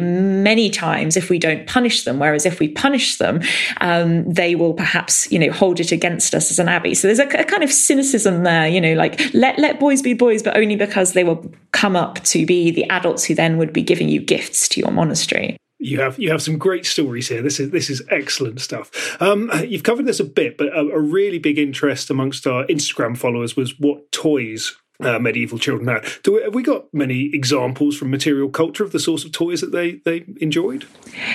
many 0.49 0.67
times 0.71 1.15
if 1.15 1.29
we 1.29 1.38
don't 1.38 1.67
punish 1.67 2.05
them. 2.05 2.17
Whereas 2.17 2.43
if 2.43 2.59
we 2.59 2.69
punish 2.69 3.17
them, 3.17 3.41
um, 3.81 4.27
they 4.33 4.55
will 4.55 4.73
perhaps, 4.73 5.31
you 5.31 5.38
know, 5.38 5.51
hold 5.51 5.79
it 5.79 5.91
against 5.91 6.33
us 6.33 6.49
as 6.49 6.57
an 6.57 6.67
abbey. 6.67 6.95
So 6.95 7.07
there's 7.07 7.19
a, 7.19 7.27
a 7.39 7.43
kind 7.43 7.63
of 7.63 7.71
cynicism 7.71 8.41
there, 8.43 8.67
you 8.67 8.81
know, 8.81 8.95
like 8.95 9.21
let 9.35 9.59
let 9.59 9.79
boys 9.79 10.01
be 10.01 10.15
boys, 10.15 10.41
but 10.41 10.57
only 10.57 10.75
because 10.75 11.13
they 11.13 11.23
will 11.23 11.53
come 11.71 11.95
up 11.95 12.23
to 12.33 12.47
be 12.47 12.71
the 12.71 12.85
adults 12.89 13.25
who 13.25 13.35
then 13.35 13.59
would 13.59 13.71
be 13.71 13.83
giving 13.83 14.09
you 14.09 14.19
gifts 14.19 14.67
to 14.69 14.79
your 14.81 14.91
monastery. 14.91 15.55
You 15.77 16.01
have 16.01 16.17
you 16.17 16.31
have 16.31 16.41
some 16.41 16.57
great 16.57 16.88
stories 16.88 17.29
here. 17.29 17.43
This 17.43 17.59
is 17.59 17.69
this 17.69 17.91
is 17.91 18.01
excellent 18.09 18.59
stuff. 18.59 18.89
Um, 19.21 19.51
you've 19.67 19.83
covered 19.83 20.07
this 20.07 20.19
a 20.19 20.25
bit, 20.25 20.57
but 20.57 20.69
a, 20.69 20.79
a 20.79 20.99
really 20.99 21.38
big 21.38 21.59
interest 21.59 22.09
amongst 22.09 22.47
our 22.47 22.65
Instagram 22.65 23.15
followers 23.15 23.55
was 23.55 23.79
what 23.79 24.12
toys 24.12 24.75
uh, 25.01 25.19
medieval 25.19 25.57
children 25.57 25.88
had. 25.88 26.05
Do 26.23 26.38
have 26.38 26.53
we 26.53 26.63
got 26.63 26.93
many 26.93 27.29
examples 27.33 27.97
from 27.97 28.12
material 28.12 28.49
culture 28.49 28.83
of 28.83 28.91
the 28.91 28.99
sorts 28.99 29.23
of 29.23 29.31
toys 29.31 29.62
that 29.62 29.71
they 29.71 29.93
they 30.05 30.25
enjoyed? 30.41 30.85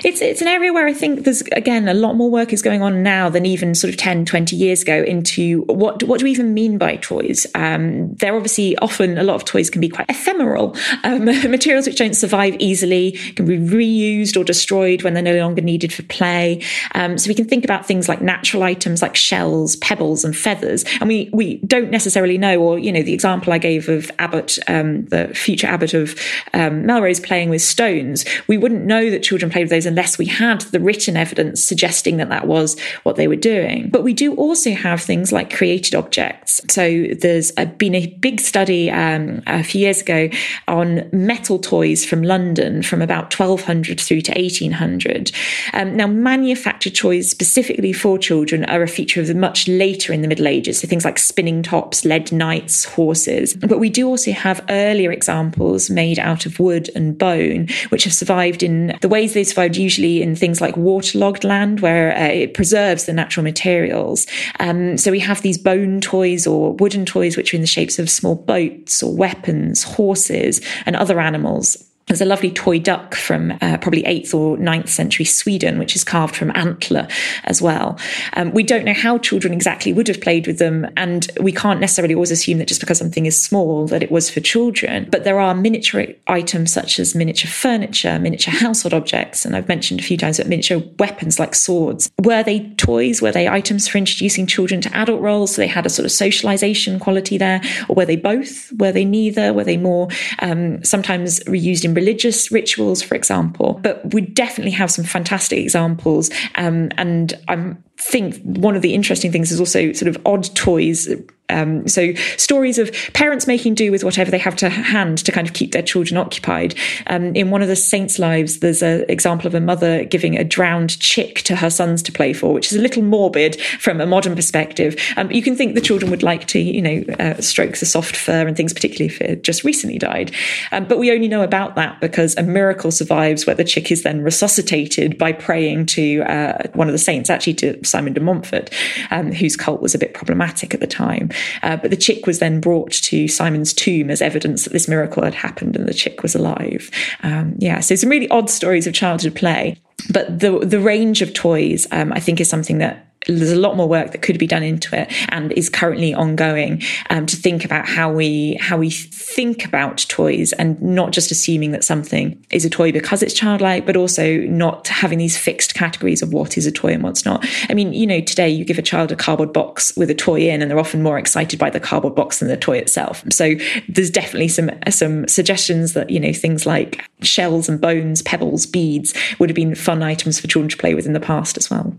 It's 0.05 0.21
it's 0.21 0.43
an 0.43 0.49
area 0.49 0.73
where 0.73 0.87
I 0.87 0.93
think 0.93 1.25
there's 1.25 1.43
again 1.53 1.89
a 1.89 1.95
lot 1.95 2.15
more 2.15 2.31
work 2.31 2.53
is 2.53 2.63
going 2.63 2.83
on 2.83 3.03
now 3.03 3.29
than 3.29 3.47
even 3.47 3.75
sort 3.75 3.93
of 3.93 3.99
10, 3.99 4.27
20 4.27 4.55
years 4.57 4.83
ago 4.83 5.03
into 5.03 5.63
what 5.63 6.03
what 6.03 6.19
do 6.19 6.25
we 6.25 6.31
even 6.31 6.53
mean 6.53 6.79
by 6.79 6.97
toys? 6.97 7.47
Um, 7.55 8.15
they're 8.15 8.37
obviously 8.37 8.77
often 8.79 9.17
a 9.17 9.23
lot 9.23 9.37
of 9.37 9.45
toys 9.45 9.71
can 9.71 9.81
be 9.81 9.89
quite 9.89 10.09
ephemeral 10.11 10.77
um, 11.03 11.25
materials 11.51 11.87
which 11.87 11.97
don't 11.97 12.15
survive 12.15 12.57
easily 12.59 13.13
can 13.13 13.47
be 13.47 13.59
reused 13.59 14.39
or 14.39 14.45
destroyed 14.45 15.03
when 15.03 15.15
they're 15.15 15.23
no 15.23 15.37
longer 15.37 15.63
needed 15.63 15.93
for 15.93 16.03
play. 16.05 16.63
Um, 16.95 17.17
so 17.17 17.29
we 17.29 17.35
can 17.35 17.47
think 17.47 17.65
about 17.65 17.87
things 17.87 18.09
like 18.09 18.21
natural 18.21 18.63
items 18.63 19.01
like 19.01 19.17
shells, 19.17 19.77
pebbles, 19.77 20.25
and 20.25 20.37
feathers, 20.37 20.85
and 21.01 21.09
we 21.09 21.31
we 21.33 21.59
don't 21.59 21.91
necessarily 21.91 22.37
know, 22.37 22.61
or 22.61 22.79
you 22.79 22.93
know, 22.93 23.03
the 23.03 23.15
example 23.15 23.54
I 23.55 23.59
gave 23.59 23.89
of 23.89 24.11
Abbot, 24.19 24.59
um, 24.69 25.05
the 25.07 25.29
future 25.29 25.67
Abbot 25.67 25.95
of 25.95 26.19
um, 26.53 26.85
Melrose, 26.85 27.21
playing 27.21 27.51
with 27.51 27.63
stones, 27.63 28.25
we 28.49 28.59
wouldn't 28.59 28.85
know 28.85 29.11
that 29.11 29.23
children 29.23 29.51
played 29.51 29.63
with 29.63 29.71
those 29.71 29.87
unless 29.87 30.19
we 30.19 30.27
had 30.27 30.63
the 30.63 30.81
written 30.81 31.17
evidence 31.17 31.63
suggesting 31.63 32.17
that 32.17 32.29
that 32.31 32.47
was 32.47 32.79
what 33.05 33.17
they 33.17 33.29
were 33.29 33.37
doing. 33.37 33.89
But 33.91 34.03
we 34.03 34.13
do 34.13 34.35
also 34.35 34.73
have 34.73 35.01
things 35.01 35.33
like 35.33 35.55
created 35.55 35.95
objects. 35.95 36.61
So 36.69 37.07
there's 37.21 37.53
a, 37.57 37.67
been 37.67 37.95
a 37.95 38.07
big 38.07 38.41
study 38.41 38.91
um, 38.91 39.43
a 39.47 39.63
few 39.63 39.83
years 39.83 40.01
ago 40.01 40.29
on 40.67 41.09
metal 41.13 41.59
toys 41.59 42.05
from 42.05 42.23
London 42.23 42.83
from 42.83 43.03
about 43.03 43.39
1200 43.39 44.01
through 44.01 44.23
to 44.23 44.33
1800. 44.33 45.31
Um, 45.73 45.97
now, 45.97 46.07
manufactured 46.07 46.95
toys 46.95 47.31
specifically 47.31 47.93
for 47.93 48.19
children 48.19 48.65
are 48.65 48.83
a 48.83 48.89
feature 48.89 49.21
of 49.21 49.27
the 49.27 49.35
much 49.35 49.69
later 49.69 50.13
in 50.13 50.23
the 50.23 50.29
Middle 50.29 50.49
Ages. 50.49 50.81
So 50.81 50.89
things 50.89 51.05
like 51.05 51.19
spinning 51.19 51.63
tops, 51.63 52.05
lead 52.05 52.33
knights, 52.33 52.85
horses. 52.85 53.44
But 53.53 53.79
we 53.79 53.91
do 53.91 54.09
also 54.09 54.33
have 54.33 54.65
earlier 54.71 55.13
examples 55.13 55.91
made 55.91 56.19
out 56.19 56.47
of 56.47 56.59
wood 56.59 56.89
and 56.95 57.19
bone, 57.19 57.69
which 57.91 58.05
have 58.05 58.15
survived 58.15 58.63
in 58.63 58.97
the 59.03 59.09
ways 59.09 59.35
they 59.35 59.45
survived, 59.45 59.77
usually 59.77 60.23
in 60.23 60.35
things 60.35 60.61
like 60.61 60.77
waterlogged 60.77 61.45
land, 61.45 61.81
where 61.81 62.17
uh, 62.17 62.29
it 62.29 62.55
preserves 62.55 63.05
the 63.05 63.13
natural 63.13 63.45
materials. 63.45 64.27
Um, 64.61 64.97
so 64.97 65.11
we 65.11 65.21
have 65.21 65.43
these 65.43 65.59
bone 65.59 66.01
toys 66.01 66.47
or 66.47 66.75
wooden 66.75 67.05
toys, 67.05 67.37
which 67.37 67.53
are 67.53 67.57
in 67.57 67.61
the 67.61 67.67
shapes 67.67 67.99
of 67.99 68.09
small 68.09 68.37
boats 68.37 69.03
or 69.03 69.15
weapons, 69.15 69.83
horses, 69.83 70.61
and 70.87 70.97
other 70.97 71.21
animals. 71.21 71.77
There's 72.07 72.21
a 72.21 72.27
lovely 72.27 72.51
toy 72.51 72.79
duck 72.79 73.15
from 73.15 73.53
uh, 73.63 73.79
probably 73.79 74.03
8th 74.03 74.35
or 74.35 74.59
9th 74.59 74.89
century 74.89 75.25
Sweden, 75.25 75.79
which 75.79 75.97
is 75.97 76.05
carved 76.05 76.37
from 76.37 76.53
antler 76.55 77.09
as 77.45 77.63
well. 77.63 77.99
Um, 78.35 78.53
we 78.53 78.63
don't 78.63 78.85
know 78.85 78.93
how 78.93 79.17
children 79.17 79.55
exactly 79.55 79.93
would 79.95 80.09
have 80.09 80.21
played 80.21 80.47
with 80.47 80.59
them, 80.59 80.87
and 80.99 81.27
we 81.41 81.51
can't 81.51 81.81
necessarily 81.81 82.15
always 82.15 82.31
assume 82.31 82.59
that 82.59 82.69
just 82.69 82.81
because 82.81 82.99
something 82.99 83.25
is 83.25 83.43
small 83.43 83.87
that 83.87 84.03
it 84.03 84.11
was 84.11 84.29
for 84.29 84.41
children. 84.41 85.09
But 85.11 85.25
there 85.25 85.41
are 85.41 85.55
miniature 85.55 86.09
items 86.27 86.73
such 86.73 86.99
as 86.99 87.15
miniature 87.15 87.51
furniture, 87.51 88.19
miniature 88.19 88.53
household 88.53 88.93
objects, 88.93 89.47
and 89.47 89.57
I've 89.57 89.69
mentioned 89.69 90.01
a 90.01 90.03
few 90.03 90.19
times 90.19 90.37
that 90.37 90.47
miniature 90.47 90.83
weapons 90.99 91.39
like 91.39 91.55
swords. 91.55 92.11
Were 92.23 92.43
they 92.43 92.69
toys? 92.77 93.23
Were 93.23 93.33
they 93.33 93.49
items 93.49 93.89
for 93.89 93.97
introducing 93.97 94.47
children 94.47 94.83
to 94.83 94.95
adult 94.95 95.23
roles? 95.23 95.55
So 95.55 95.63
they 95.63 95.69
had 95.69 95.87
a 95.87 95.91
sort 95.91 96.05
of 96.05 96.13
socialization 96.13 97.01
quality 97.01 97.39
there, 97.39 97.63
or 97.89 97.97
were 97.97 98.07
they 98.07 98.17
both? 98.17 98.71
Were 98.73 98.93
they 98.93 99.07
neither? 99.07 99.55
Were 99.55 99.65
they 99.65 99.79
more 99.79 100.09
um, 100.41 100.85
sometimes 100.85 101.41
reused 101.45 101.85
in 101.85 101.94
religious 101.95 102.51
rituals, 102.51 103.03
for 103.03 103.15
example. 103.15 103.81
But 103.83 104.13
we 104.13 104.23
definitely 104.23 104.73
have 104.73 104.91
some 104.91 105.05
fantastic 105.05 105.59
examples. 105.59 106.31
Um, 106.57 106.91
and 106.97 107.35
I 107.49 107.75
think 107.99 108.37
one 108.43 108.77
of 108.77 108.83
the 108.83 108.95
interesting 108.95 109.33
things 109.33 109.53
is 109.53 109.61
also 109.61 109.93
sort 109.93 110.15
of 110.15 110.21
odd 110.27 110.55
toys 110.55 111.09
um, 111.51 111.87
so 111.87 112.15
stories 112.37 112.79
of 112.79 112.91
parents 113.13 113.47
making 113.47 113.75
do 113.75 113.93
with 113.93 114.03
whatever 114.03 114.31
they 114.31 114.39
have 114.39 114.57
to 114.57 114.69
hand 114.71 115.19
to 115.19 115.33
kind 115.33 115.47
of 115.47 115.53
keep 115.53 115.73
their 115.73 115.83
children 115.83 116.17
occupied. 116.17 116.75
Um, 117.07 117.37
in 117.37 117.51
one 117.51 117.61
of 117.61 117.69
the 117.69 117.77
saints' 117.77 118.19
lives, 118.19 118.61
there's 118.61 118.83
an 118.83 119.05
example 119.09 119.47
of 119.47 119.55
a 119.55 119.61
mother 119.61 120.05
giving 120.05 120.39
a 120.39 120.45
drowned 120.45 120.99
chick 121.01 121.43
to 121.43 121.57
her 121.57 121.69
sons 121.71 122.03
to 122.05 122.13
play 122.13 122.33
for, 122.33 122.55
which 122.55 122.73
is 122.73 122.79
a 122.79 122.81
little 122.81 123.03
morbid 123.03 123.61
from 123.79 124.01
a 124.01 124.07
modern 124.07 124.35
perspective. 124.35 124.97
Um, 125.17 125.31
you 125.31 125.43
can 125.43 125.55
think 125.55 125.75
the 125.75 125.81
children 125.81 126.11
would 126.11 126.23
like 126.23 126.47
to, 126.49 126.59
you 126.59 126.81
know, 126.81 127.05
uh, 127.19 127.41
stroke 127.41 127.77
the 127.77 127.87
soft 127.87 128.17
fur 128.17 128.47
and 128.47 128.57
things, 128.57 128.73
particularly 128.73 129.13
if 129.15 129.21
it 129.21 129.45
just 129.45 129.65
recently 129.65 129.99
died. 129.99 130.33
Um, 130.73 130.87
but 130.87 130.99
we 130.99 131.13
only 131.13 131.29
know 131.29 131.43
about 131.43 131.75
that 131.75 132.01
because 132.01 132.37
a 132.37 132.43
miracle 132.43 132.91
survives 132.91 133.47
where 133.47 133.57
the 133.57 133.65
chick 133.65 133.93
is 133.93 134.03
then 134.03 134.23
resuscitated 134.23 135.19
by 135.19 135.33
praying 135.33 135.87
to 135.87 136.23
uh, 136.23 136.69
one 136.73 136.89
of 136.89 136.93
the 136.93 136.99
saints, 136.99 137.29
actually 137.29 137.55
to 137.55 137.85
Simon 137.85 138.15
de 138.15 138.21
Montfort, 138.21 138.71
um, 139.11 139.31
whose 139.31 139.57
cult 139.57 139.83
was 139.83 139.95
a 139.95 139.99
bit 139.99 140.15
problematic 140.15 140.73
at 140.73 140.81
the 140.81 140.87
time. 140.87 141.31
Uh, 141.63 141.77
but 141.77 141.91
the 141.91 141.97
chick 141.97 142.27
was 142.27 142.39
then 142.39 142.61
brought 142.61 142.93
to 142.93 143.29
Simon's 143.29 143.73
tomb 143.73 144.11
as 144.11 144.23
evidence 144.23 144.65
that 144.65 144.73
this 144.73 144.89
miracle 144.89 145.23
had 145.23 145.35
happened 145.35 145.77
and 145.77 145.89
the 145.89 145.95
chick 145.95 146.23
was 146.23 146.35
alive. 146.35 146.91
Um, 147.23 147.55
yeah, 147.59 147.81
so 147.81 147.95
some 147.95 148.11
really 148.11 148.29
odd 148.29 148.51
stories 148.51 148.87
of 148.87 148.95
childhood 148.95 149.35
play. 149.35 149.79
But 150.13 150.41
the 150.41 150.59
the 150.59 150.81
range 150.81 151.23
of 151.23 151.33
toys, 151.33 151.87
um, 151.91 152.13
I 152.13 152.21
think, 152.21 152.41
is 152.41 152.49
something 152.49 152.79
that 152.79 153.07
there's 153.27 153.53
a 153.53 153.57
lot 153.57 153.77
more 153.77 153.89
work 153.89 154.13
that 154.13 154.23
could 154.23 154.39
be 154.39 154.47
done 154.47 154.63
into 154.63 154.99
it 154.99 155.13
and 155.31 155.53
is 155.53 155.69
currently 155.69 156.15
ongoing 156.15 156.83
um, 157.11 157.27
to 157.27 157.37
think 157.37 157.65
about 157.65 157.87
how 157.87 158.13
we 158.13 158.55
how 158.61 158.77
we 158.77 158.91
think 158.91 159.65
about 159.65 159.99
toys 160.09 160.53
and 160.55 160.81
not 160.83 161.13
just 161.13 161.31
assuming 161.31 161.73
that 161.73 161.85
something 161.85 162.45
is 162.51 162.65
a 162.65 162.71
toy 162.71 162.93
because 162.93 163.23
it's 163.23 163.35
childlike 163.35 163.87
but 163.87 163.97
also 163.97 164.39
not 164.43 164.89
having 164.89 165.19
these 165.19 165.37
fixed 165.37 165.75
categories 165.75 166.23
of 166.23 166.33
what 166.33 166.57
is 166.57 166.67
a 166.67 166.73
toy 166.73 166.93
and 166.93 167.03
what's 167.03 167.25
not. 167.25 167.45
I 167.69 167.75
mean 167.75 167.93
you 167.93 168.07
know 168.07 168.21
today 168.21 168.49
you 168.49 168.65
give 168.65 168.79
a 168.79 168.83
child 168.83 169.13
a 169.13 169.17
cardboard 169.17 169.53
box 169.53 169.97
with 169.97 170.11
a 170.11 170.15
toy 170.15 170.49
in 170.49 170.63
and 170.63 170.71
they're 170.71 170.79
often 170.79 171.03
more 171.03 171.19
excited 171.19 171.59
by 171.59 171.71
the 171.71 171.81
cardboard 171.81 172.15
box 172.15 172.39
than 172.39 172.49
the 172.49 172.57
toy 172.57 172.79
itself. 172.79 173.25
So 173.31 173.55
there's 173.89 174.11
definitely 174.11 174.49
some 174.49 174.71
some 174.89 175.27
suggestions 175.29 175.95
that 175.95 176.11
you 176.11 176.21
know 176.21 176.33
things 176.33 176.67
like 176.67 177.05
shells 177.23 177.69
and 177.69 177.81
bones 177.81 178.23
pebbles 178.23 178.67
beads 178.67 179.15
would 179.39 179.49
have 179.49 179.57
been 179.57 179.75
fun 179.75 180.03
items 180.03 180.41
for 180.41 180.47
children 180.47 180.69
to 180.69 180.77
play 180.77 180.95
with 180.95 181.07
in 181.07 181.13
the 181.13 181.21
past 181.21 181.57
as 181.57 181.71
well 181.71 181.95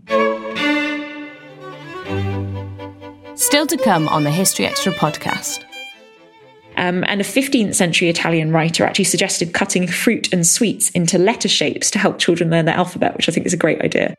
Still 3.35 3.67
to 3.67 3.77
come 3.77 4.07
on 4.07 4.23
the 4.23 4.31
History 4.31 4.65
Extra 4.65 4.93
podcast. 4.93 5.65
Um, 6.77 7.03
and 7.05 7.19
a 7.19 7.23
15th 7.23 7.75
century 7.75 8.07
Italian 8.07 8.51
writer 8.51 8.85
actually 8.85 9.05
suggested 9.05 9.53
cutting 9.53 9.87
fruit 9.87 10.31
and 10.31 10.47
sweets 10.47 10.89
into 10.91 11.17
letter 11.17 11.49
shapes 11.49 11.91
to 11.91 11.99
help 11.99 12.17
children 12.17 12.49
learn 12.49 12.63
the 12.63 12.73
alphabet, 12.73 13.15
which 13.17 13.27
I 13.27 13.33
think 13.33 13.45
is 13.45 13.53
a 13.53 13.57
great 13.57 13.81
idea. 13.81 14.15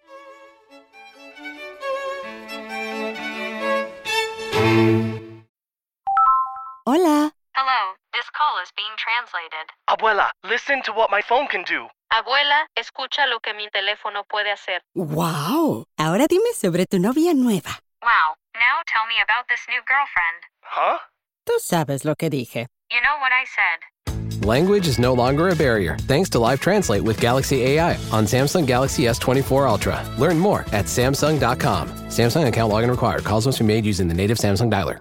Hola. 6.87 7.33
Hello, 7.57 7.81
this 8.13 8.29
call 8.37 8.61
is 8.63 8.71
being 8.77 8.95
translated. 9.01 9.67
Abuela, 9.89 10.29
listen 10.45 10.83
to 10.85 10.93
what 10.93 11.11
my 11.11 11.23
phone 11.23 11.47
can 11.47 11.65
do. 11.65 11.89
Abuela, 12.13 12.67
escucha 12.79 13.27
lo 13.29 13.41
que 13.41 13.55
mi 13.55 13.69
teléfono 13.71 14.25
puede 14.29 14.53
hacer. 14.53 14.81
Wow. 14.95 15.85
Ahora 15.99 16.27
dime 16.29 16.53
sobre 16.55 16.85
tu 16.87 16.99
novia 16.99 17.33
nueva. 17.35 17.79
Wow, 18.03 18.37
now 18.59 18.83
tell 18.87 19.07
me 19.07 19.15
about 19.23 19.49
this 19.49 19.61
new 19.69 19.81
girlfriend. 19.87 20.41
Huh? 20.63 20.99
Tú 21.47 21.59
sabes 21.61 22.05
lo 22.05 22.15
que 22.15 22.31
dije. 22.31 22.67
You 22.91 23.01
know 23.03 23.19
what 23.21 23.33
I 23.33 23.45
said. 23.45 24.45
Language 24.45 24.87
is 24.87 24.99
no 24.99 25.13
longer 25.13 25.49
a 25.49 25.57
barrier 25.57 25.97
thanks 26.03 26.29
to 26.31 26.39
Live 26.39 26.61
Translate 26.61 27.03
with 27.03 27.21
Galaxy 27.21 27.63
AI 27.65 27.95
on 28.13 28.27
Samsung 28.27 28.67
Galaxy 28.67 29.05
S24 29.05 29.69
Ultra. 29.69 30.05
Learn 30.19 30.39
more 30.39 30.61
at 30.73 30.87
Samsung.com. 30.87 31.89
Samsung 32.09 32.47
account 32.47 32.73
login 32.73 32.91
required. 32.91 33.25
Calls 33.25 33.47
must 33.47 33.59
be 33.59 33.65
made 33.65 33.85
using 33.87 34.09
the 34.09 34.15
native 34.15 34.39
Samsung 34.39 34.71
dialer. 34.71 35.01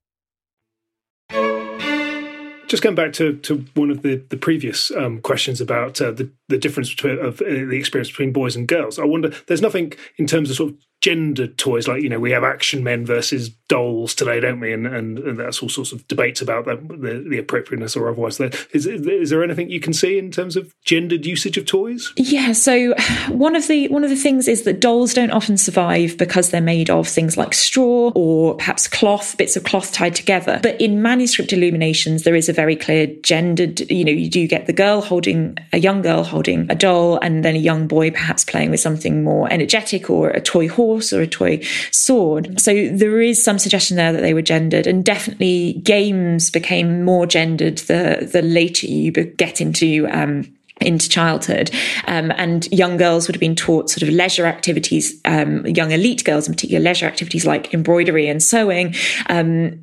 Just 2.71 2.83
going 2.83 2.95
back 2.95 3.11
to, 3.13 3.35
to 3.39 3.65
one 3.73 3.91
of 3.91 4.01
the, 4.01 4.23
the 4.29 4.37
previous 4.37 4.91
um, 4.91 5.19
questions 5.19 5.59
about 5.59 5.99
uh, 5.99 6.11
the, 6.11 6.31
the 6.47 6.57
difference 6.57 6.89
between, 6.89 7.19
of 7.19 7.41
uh, 7.41 7.43
the 7.43 7.77
experience 7.77 8.09
between 8.09 8.31
boys 8.31 8.55
and 8.55 8.65
girls, 8.65 8.97
I 8.97 9.03
wonder, 9.03 9.33
there's 9.47 9.61
nothing 9.61 9.91
in 10.15 10.25
terms 10.25 10.49
of 10.49 10.55
sort 10.55 10.71
of 10.71 10.77
gendered 11.01 11.57
toys 11.57 11.87
like 11.87 12.03
you 12.03 12.09
know 12.09 12.19
we 12.19 12.29
have 12.29 12.43
action 12.43 12.83
men 12.83 13.03
versus 13.03 13.49
dolls 13.67 14.13
today 14.13 14.39
don't 14.39 14.59
we? 14.59 14.71
And 14.71 14.85
and, 14.85 15.17
and 15.17 15.39
that's 15.39 15.61
all 15.63 15.69
sorts 15.69 15.91
of 15.91 16.07
debates 16.07 16.41
about 16.41 16.65
the, 16.65 17.25
the, 17.27 17.39
appropriateness 17.39 17.95
or 17.95 18.07
otherwise. 18.09 18.37
There 18.37 18.51
is, 18.71 18.85
is 18.85 19.31
there 19.31 19.43
anything 19.43 19.71
you 19.71 19.79
can 19.79 19.93
see 19.93 20.19
in 20.19 20.29
terms 20.29 20.55
of 20.55 20.75
gendered 20.83 21.25
usage 21.25 21.57
of 21.57 21.65
toys? 21.65 22.13
Yeah 22.15 22.51
so 22.51 22.93
one 23.29 23.55
of 23.55 23.67
the 23.67 23.87
one 23.87 24.03
of 24.03 24.11
the 24.11 24.15
things 24.15 24.47
is 24.47 24.63
that 24.63 24.79
dolls 24.79 25.13
don't 25.13 25.31
often 25.31 25.57
survive 25.57 26.17
because 26.17 26.51
they're 26.51 26.61
made 26.61 26.89
of 26.89 27.07
things 27.07 27.35
like 27.35 27.55
straw 27.55 28.11
or 28.13 28.55
perhaps 28.55 28.87
cloth 28.87 29.35
bits 29.37 29.55
of 29.55 29.63
cloth 29.63 29.91
tied 29.91 30.13
together. 30.13 30.59
But 30.61 30.79
in 30.79 31.01
manuscript 31.01 31.51
illuminations 31.51 32.23
there 32.23 32.35
is 32.35 32.47
a 32.47 32.53
very 32.53 32.75
clear 32.75 33.07
gendered 33.23 33.89
you 33.89 34.05
know 34.05 34.11
you 34.11 34.29
do 34.29 34.45
get 34.47 34.67
the 34.67 34.73
girl 34.73 35.01
holding 35.01 35.57
a 35.73 35.79
young 35.79 36.03
girl 36.03 36.23
holding 36.23 36.69
a 36.69 36.75
doll 36.75 37.17
and 37.23 37.43
then 37.43 37.55
a 37.55 37.59
young 37.59 37.87
boy 37.87 38.11
perhaps 38.11 38.43
playing 38.43 38.69
with 38.69 38.79
something 38.79 39.23
more 39.23 39.51
energetic 39.51 40.09
or 40.09 40.29
a 40.29 40.41
toy 40.41 40.67
horse 40.67 40.90
horse 40.91 41.13
or 41.13 41.21
a 41.21 41.27
toy 41.27 41.61
sword. 41.91 42.59
So 42.59 42.89
there 42.89 43.21
is 43.21 43.43
some 43.43 43.59
suggestion 43.59 43.97
there 43.97 44.13
that 44.13 44.21
they 44.21 44.33
were 44.33 44.41
gendered, 44.41 44.87
and 44.87 45.03
definitely 45.03 45.81
games 45.83 46.49
became 46.49 47.03
more 47.03 47.25
gendered 47.25 47.79
the 47.79 48.29
the 48.31 48.41
later 48.41 48.87
you 48.87 49.11
get 49.11 49.61
into. 49.61 50.07
Um, 50.11 50.53
into 50.81 51.07
childhood. 51.07 51.69
Um, 52.07 52.31
and 52.37 52.67
young 52.71 52.97
girls 52.97 53.27
would 53.27 53.35
have 53.35 53.39
been 53.39 53.55
taught 53.55 53.91
sort 53.91 54.01
of 54.01 54.09
leisure 54.09 54.47
activities, 54.47 55.13
um, 55.25 55.63
young 55.67 55.91
elite 55.91 56.23
girls 56.23 56.47
in 56.47 56.55
particular, 56.55 56.83
leisure 56.83 57.05
activities 57.05 57.45
like 57.45 57.71
embroidery 57.71 58.27
and 58.27 58.41
sewing. 58.41 58.95
Um, 59.29 59.79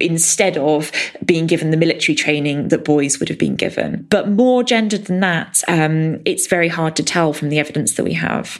instead 0.00 0.56
of 0.56 0.90
being 1.22 1.46
given 1.46 1.70
the 1.70 1.76
military 1.76 2.16
training 2.16 2.68
that 2.68 2.84
boys 2.84 3.20
would 3.20 3.28
have 3.28 3.38
been 3.38 3.56
given. 3.56 4.06
But 4.08 4.30
more 4.30 4.64
gendered 4.64 5.04
than 5.04 5.20
that, 5.20 5.62
um, 5.68 6.22
it's 6.24 6.46
very 6.46 6.68
hard 6.68 6.96
to 6.96 7.02
tell 7.02 7.34
from 7.34 7.50
the 7.50 7.58
evidence 7.58 7.94
that 7.96 8.04
we 8.04 8.14
have. 8.14 8.58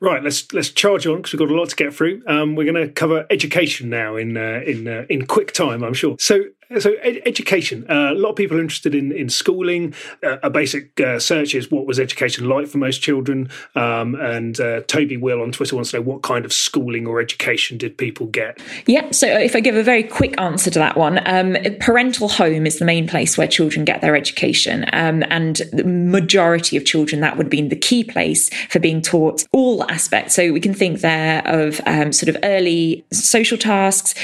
Right, 0.00 0.22
let's 0.22 0.52
let's 0.52 0.70
charge 0.70 1.06
on 1.06 1.16
because 1.16 1.32
we've 1.32 1.40
got 1.40 1.50
a 1.50 1.56
lot 1.56 1.68
to 1.68 1.76
get 1.76 1.94
through. 1.94 2.22
Um, 2.26 2.56
we're 2.56 2.70
going 2.70 2.86
to 2.86 2.92
cover 2.92 3.26
education 3.30 3.90
now 3.90 4.16
in 4.16 4.36
uh, 4.36 4.62
in 4.66 4.88
uh, 4.88 5.06
in 5.08 5.26
quick 5.26 5.52
time, 5.52 5.82
I'm 5.82 5.94
sure. 5.94 6.16
So 6.18 6.44
so 6.78 6.92
ed- 7.02 7.22
education. 7.26 7.84
Uh, 7.88 8.12
a 8.12 8.14
lot 8.14 8.30
of 8.30 8.36
people 8.36 8.56
are 8.56 8.60
interested 8.60 8.94
in 8.94 9.12
in 9.12 9.28
schooling. 9.28 9.94
Uh, 10.22 10.36
a 10.42 10.50
basic 10.50 11.00
uh, 11.00 11.18
search 11.18 11.54
is 11.54 11.70
what 11.70 11.86
was 11.86 11.98
education 11.98 12.48
like 12.48 12.66
for 12.68 12.78
most 12.78 13.02
children. 13.02 13.48
Um, 13.74 14.14
and 14.14 14.60
uh, 14.60 14.82
Toby 14.82 15.16
Will 15.16 15.42
on 15.42 15.52
Twitter 15.52 15.74
wants 15.74 15.90
to 15.90 15.98
know 15.98 16.02
what 16.02 16.22
kind 16.22 16.44
of 16.44 16.52
schooling 16.52 17.06
or 17.06 17.20
education 17.20 17.78
did 17.78 17.96
people 17.96 18.26
get. 18.26 18.60
Yeah. 18.86 19.10
So 19.10 19.26
if 19.26 19.56
I 19.56 19.60
give 19.60 19.76
a 19.76 19.82
very 19.82 20.02
quick 20.02 20.40
answer 20.40 20.70
to 20.70 20.78
that 20.78 20.96
one, 20.96 21.20
um, 21.26 21.56
parental 21.80 22.28
home 22.28 22.66
is 22.66 22.78
the 22.78 22.84
main 22.84 23.08
place 23.08 23.36
where 23.36 23.48
children 23.48 23.84
get 23.84 24.00
their 24.00 24.16
education, 24.16 24.84
um, 24.92 25.24
and 25.30 25.56
the 25.72 25.84
majority 25.84 26.76
of 26.76 26.84
children 26.84 27.20
that 27.20 27.36
would 27.36 27.46
have 27.46 27.50
been 27.50 27.68
the 27.68 27.76
key 27.76 28.04
place 28.04 28.50
for 28.68 28.78
being 28.78 29.02
taught 29.02 29.44
all 29.52 29.84
aspects. 29.90 30.34
So 30.34 30.52
we 30.52 30.60
can 30.60 30.74
think 30.74 31.00
there 31.00 31.42
of 31.46 31.80
um, 31.86 32.12
sort 32.12 32.28
of 32.28 32.36
early 32.42 33.04
social 33.12 33.58
tasks, 33.58 34.14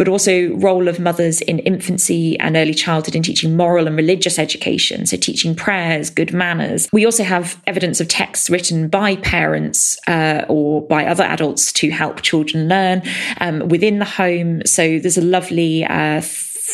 but 0.00 0.08
also 0.08 0.48
role 0.54 0.88
of 0.88 0.98
mothers 0.98 1.42
in 1.42 1.58
infancy 1.58 2.40
and 2.40 2.56
early 2.56 2.72
childhood 2.72 3.14
in 3.14 3.22
teaching 3.22 3.54
moral 3.54 3.86
and 3.86 3.98
religious 3.98 4.38
education, 4.38 5.04
so 5.04 5.14
teaching 5.14 5.54
prayers, 5.54 6.08
good 6.08 6.32
manners. 6.32 6.88
We 6.90 7.04
also 7.04 7.22
have 7.22 7.60
evidence 7.66 8.00
of 8.00 8.08
texts 8.08 8.48
written 8.48 8.88
by 8.88 9.16
parents 9.16 9.98
uh, 10.08 10.46
or 10.48 10.80
by 10.86 11.04
other 11.04 11.24
adults 11.24 11.70
to 11.74 11.90
help 11.90 12.22
children 12.22 12.66
learn 12.66 13.02
um, 13.42 13.68
within 13.68 13.98
the 13.98 14.06
home. 14.06 14.62
So 14.64 14.98
there's 14.98 15.18
a 15.18 15.20
lovely 15.20 15.84
uh, 15.84 16.22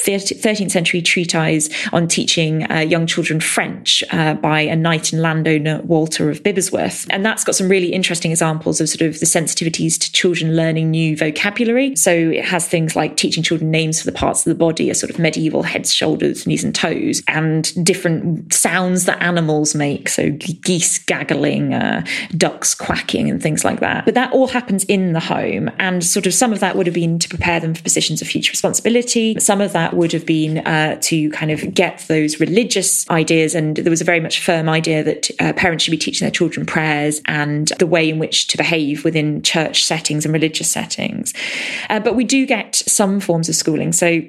13th 0.05 0.71
century 0.71 1.03
treatise 1.03 1.69
on 1.93 2.09
teaching 2.09 2.71
uh, 2.71 2.79
young 2.79 3.07
children 3.07 3.41
French 3.41 4.05
uh, 4.13 4.35
by 4.35 4.61
a 4.61 4.77
knight 4.77 5.13
and 5.13 5.23
landowner, 5.23 5.81
Walter 5.83 6.31
of 6.31 6.43
Bibbesworth. 6.43 7.07
And 7.11 7.25
that's 7.25 7.45
got 7.45 7.55
some 7.55 7.69
really 7.69 7.93
interesting 7.93 8.31
examples 8.31 8.81
of 8.81 8.89
sort 8.89 9.03
of 9.03 9.21
the 9.21 9.27
sensitivities 9.27 9.99
to 9.99 10.13
children 10.13 10.57
learning 10.57 10.91
new 10.91 11.17
vocabulary. 11.17 11.97
So 11.97 12.13
it 12.13 12.45
has 12.45 12.69
things 12.69 12.97
like 12.97 13.17
teaching 13.17 13.43
children 13.43 13.71
names 13.71 14.01
for 14.01 14.07
the 14.07 14.17
parts 14.17 14.47
of 14.47 14.51
the 14.51 14.59
body, 14.59 14.91
a 14.91 14.95
sort 14.95 15.11
of 15.11 15.19
medieval 15.19 15.63
heads, 15.63 15.93
shoulders, 15.93 16.47
knees, 16.47 16.65
and 16.65 16.75
toes, 16.75 17.23
and 17.29 17.85
different 17.85 18.53
sounds 18.53 19.05
that 19.07 19.21
animals 19.23 19.75
make. 19.75 20.09
So 20.09 20.31
geese 20.31 20.99
gaggling, 20.99 21.75
uh, 21.75 22.05
ducks 22.37 22.75
quacking, 22.75 23.31
and 23.31 23.43
things 23.43 23.65
like 23.65 23.81
that. 23.81 24.05
But 24.05 24.15
that 24.15 24.33
all 24.33 24.49
happens 24.49 24.85
in 24.85 25.13
the 25.13 25.21
home. 25.21 25.71
And 25.79 26.05
sort 26.05 26.27
of 26.27 26.35
some 26.35 26.53
of 26.53 26.61
that 26.61 26.77
would 26.77 26.87
have 26.87 26.95
been 26.95 27.19
to 27.19 27.29
prepare 27.29 27.61
them 27.61 27.75
for 27.75 27.83
positions 27.83 28.23
of 28.23 28.29
future 28.29 28.51
responsibility. 28.53 29.39
Some 29.39 29.61
of 29.61 29.73
that 29.73 29.86
that 29.87 29.95
would 29.97 30.11
have 30.11 30.27
been 30.27 30.59
uh, 30.67 30.99
to 31.01 31.31
kind 31.31 31.53
of 31.53 31.73
get 31.73 32.05
those 32.09 32.41
religious 32.41 33.09
ideas. 33.09 33.55
And 33.55 33.77
there 33.77 33.91
was 33.91 34.01
a 34.01 34.05
very 34.05 34.19
much 34.19 34.41
firm 34.41 34.69
idea 34.69 35.05
that 35.05 35.31
uh, 35.39 35.53
parents 35.53 35.85
should 35.85 35.93
be 35.93 35.97
teaching 35.97 36.27
their 36.27 36.33
children 36.33 36.67
prayers 36.67 37.21
and 37.27 37.69
the 37.79 37.87
way 37.87 38.11
in 38.11 38.19
which 38.19 38.49
to 38.49 38.57
behave 38.57 39.05
within 39.05 39.43
church 39.43 39.85
settings 39.85 40.25
and 40.25 40.35
religious 40.35 40.69
settings. 40.69 41.33
Uh, 41.89 42.01
but 42.01 42.17
we 42.17 42.25
do 42.25 42.47
get 42.47 42.75
some 42.75 43.21
forms 43.21 43.49
of 43.49 43.55
schooling. 43.55 43.93
So 43.93 44.23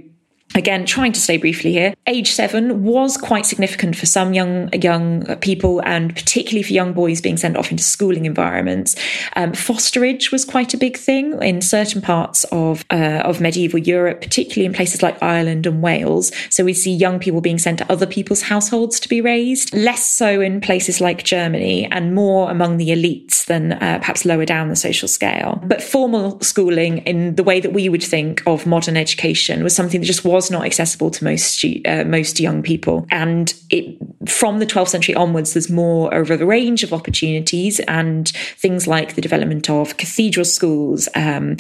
Again, 0.58 0.88
trying 0.88 1.12
to 1.12 1.20
stay 1.20 1.38
briefly 1.38 1.72
here. 1.72 1.94
Age 2.08 2.32
seven 2.32 2.84
was 2.84 3.16
quite 3.16 3.46
significant 3.46 3.96
for 3.96 4.08
some 4.08 4.34
young 4.34 4.74
young 4.74 5.24
people, 5.38 5.84
and 5.84 6.16
particularly 6.16 6.64
for 6.64 6.74
young 6.74 6.94
boys 6.94 7.22
being 7.22 7.38
sent 7.38 7.56
off 7.56 7.70
into 7.70 7.84
schooling 7.84 8.26
environments. 8.26 8.96
Um, 9.36 9.52
fosterage 9.52 10.32
was 10.32 10.44
quite 10.44 10.74
a 10.74 10.78
big 10.78 10.98
thing 10.98 11.40
in 11.44 11.62
certain 11.62 12.02
parts 12.02 12.44
of 12.46 12.84
uh, 12.90 13.22
of 13.24 13.40
medieval 13.40 13.78
Europe, 13.78 14.20
particularly 14.20 14.66
in 14.66 14.74
places 14.74 15.04
like 15.04 15.22
Ireland 15.22 15.68
and 15.68 15.84
Wales. 15.84 16.32
So 16.50 16.66
we 16.66 16.74
see 16.74 16.92
young 16.92 17.20
people 17.20 17.40
being 17.40 17.60
sent 17.60 17.78
to 17.78 17.92
other 17.92 18.08
people's 18.08 18.42
households 18.42 19.00
to 19.02 19.10
be 19.10 19.22
raised. 19.22 19.76
Less 19.76 20.10
so 20.10 20.42
in 20.42 20.60
places 20.60 21.00
like 21.00 21.24
Germany, 21.24 21.86
and 21.92 22.16
more 22.16 22.50
among 22.50 22.78
the 22.78 22.90
elites 22.90 23.46
than 23.46 23.74
uh, 23.74 24.00
perhaps 24.00 24.26
lower 24.26 24.46
down 24.46 24.70
the 24.70 24.76
social 24.76 25.08
scale. 25.08 25.62
But 25.68 25.84
formal 25.84 26.42
schooling, 26.42 26.98
in 27.00 27.36
the 27.36 27.44
way 27.44 27.60
that 27.60 27.74
we 27.74 27.90
would 27.90 28.04
think 28.04 28.42
of 28.48 28.66
modern 28.66 28.98
education, 28.98 29.64
was 29.64 29.76
something 29.76 30.02
that 30.02 30.08
just 30.08 30.26
was 30.26 30.47
was 30.48 30.52
not 30.52 30.66
accessible 30.66 31.12
to 31.12 31.24
most 31.24 31.64
uh, 31.86 32.04
most 32.06 32.40
young 32.40 32.64
people. 32.64 33.06
And 33.12 33.54
it, 33.70 33.98
from 34.30 34.60
the 34.60 34.66
12th 34.66 34.90
century 34.90 35.16
onwards, 35.16 35.54
there's 35.54 35.70
more 35.70 36.14
of 36.14 36.32
a 36.32 36.46
range 36.46 36.84
of 36.84 36.94
opportunities 36.94 37.80
and 37.82 38.30
things 38.30 38.88
like 38.88 39.16
the 39.16 39.22
development 39.22 39.70
of 39.70 39.98
cathedral 39.98 40.46
schools, 40.46 41.10
um, 41.16 41.58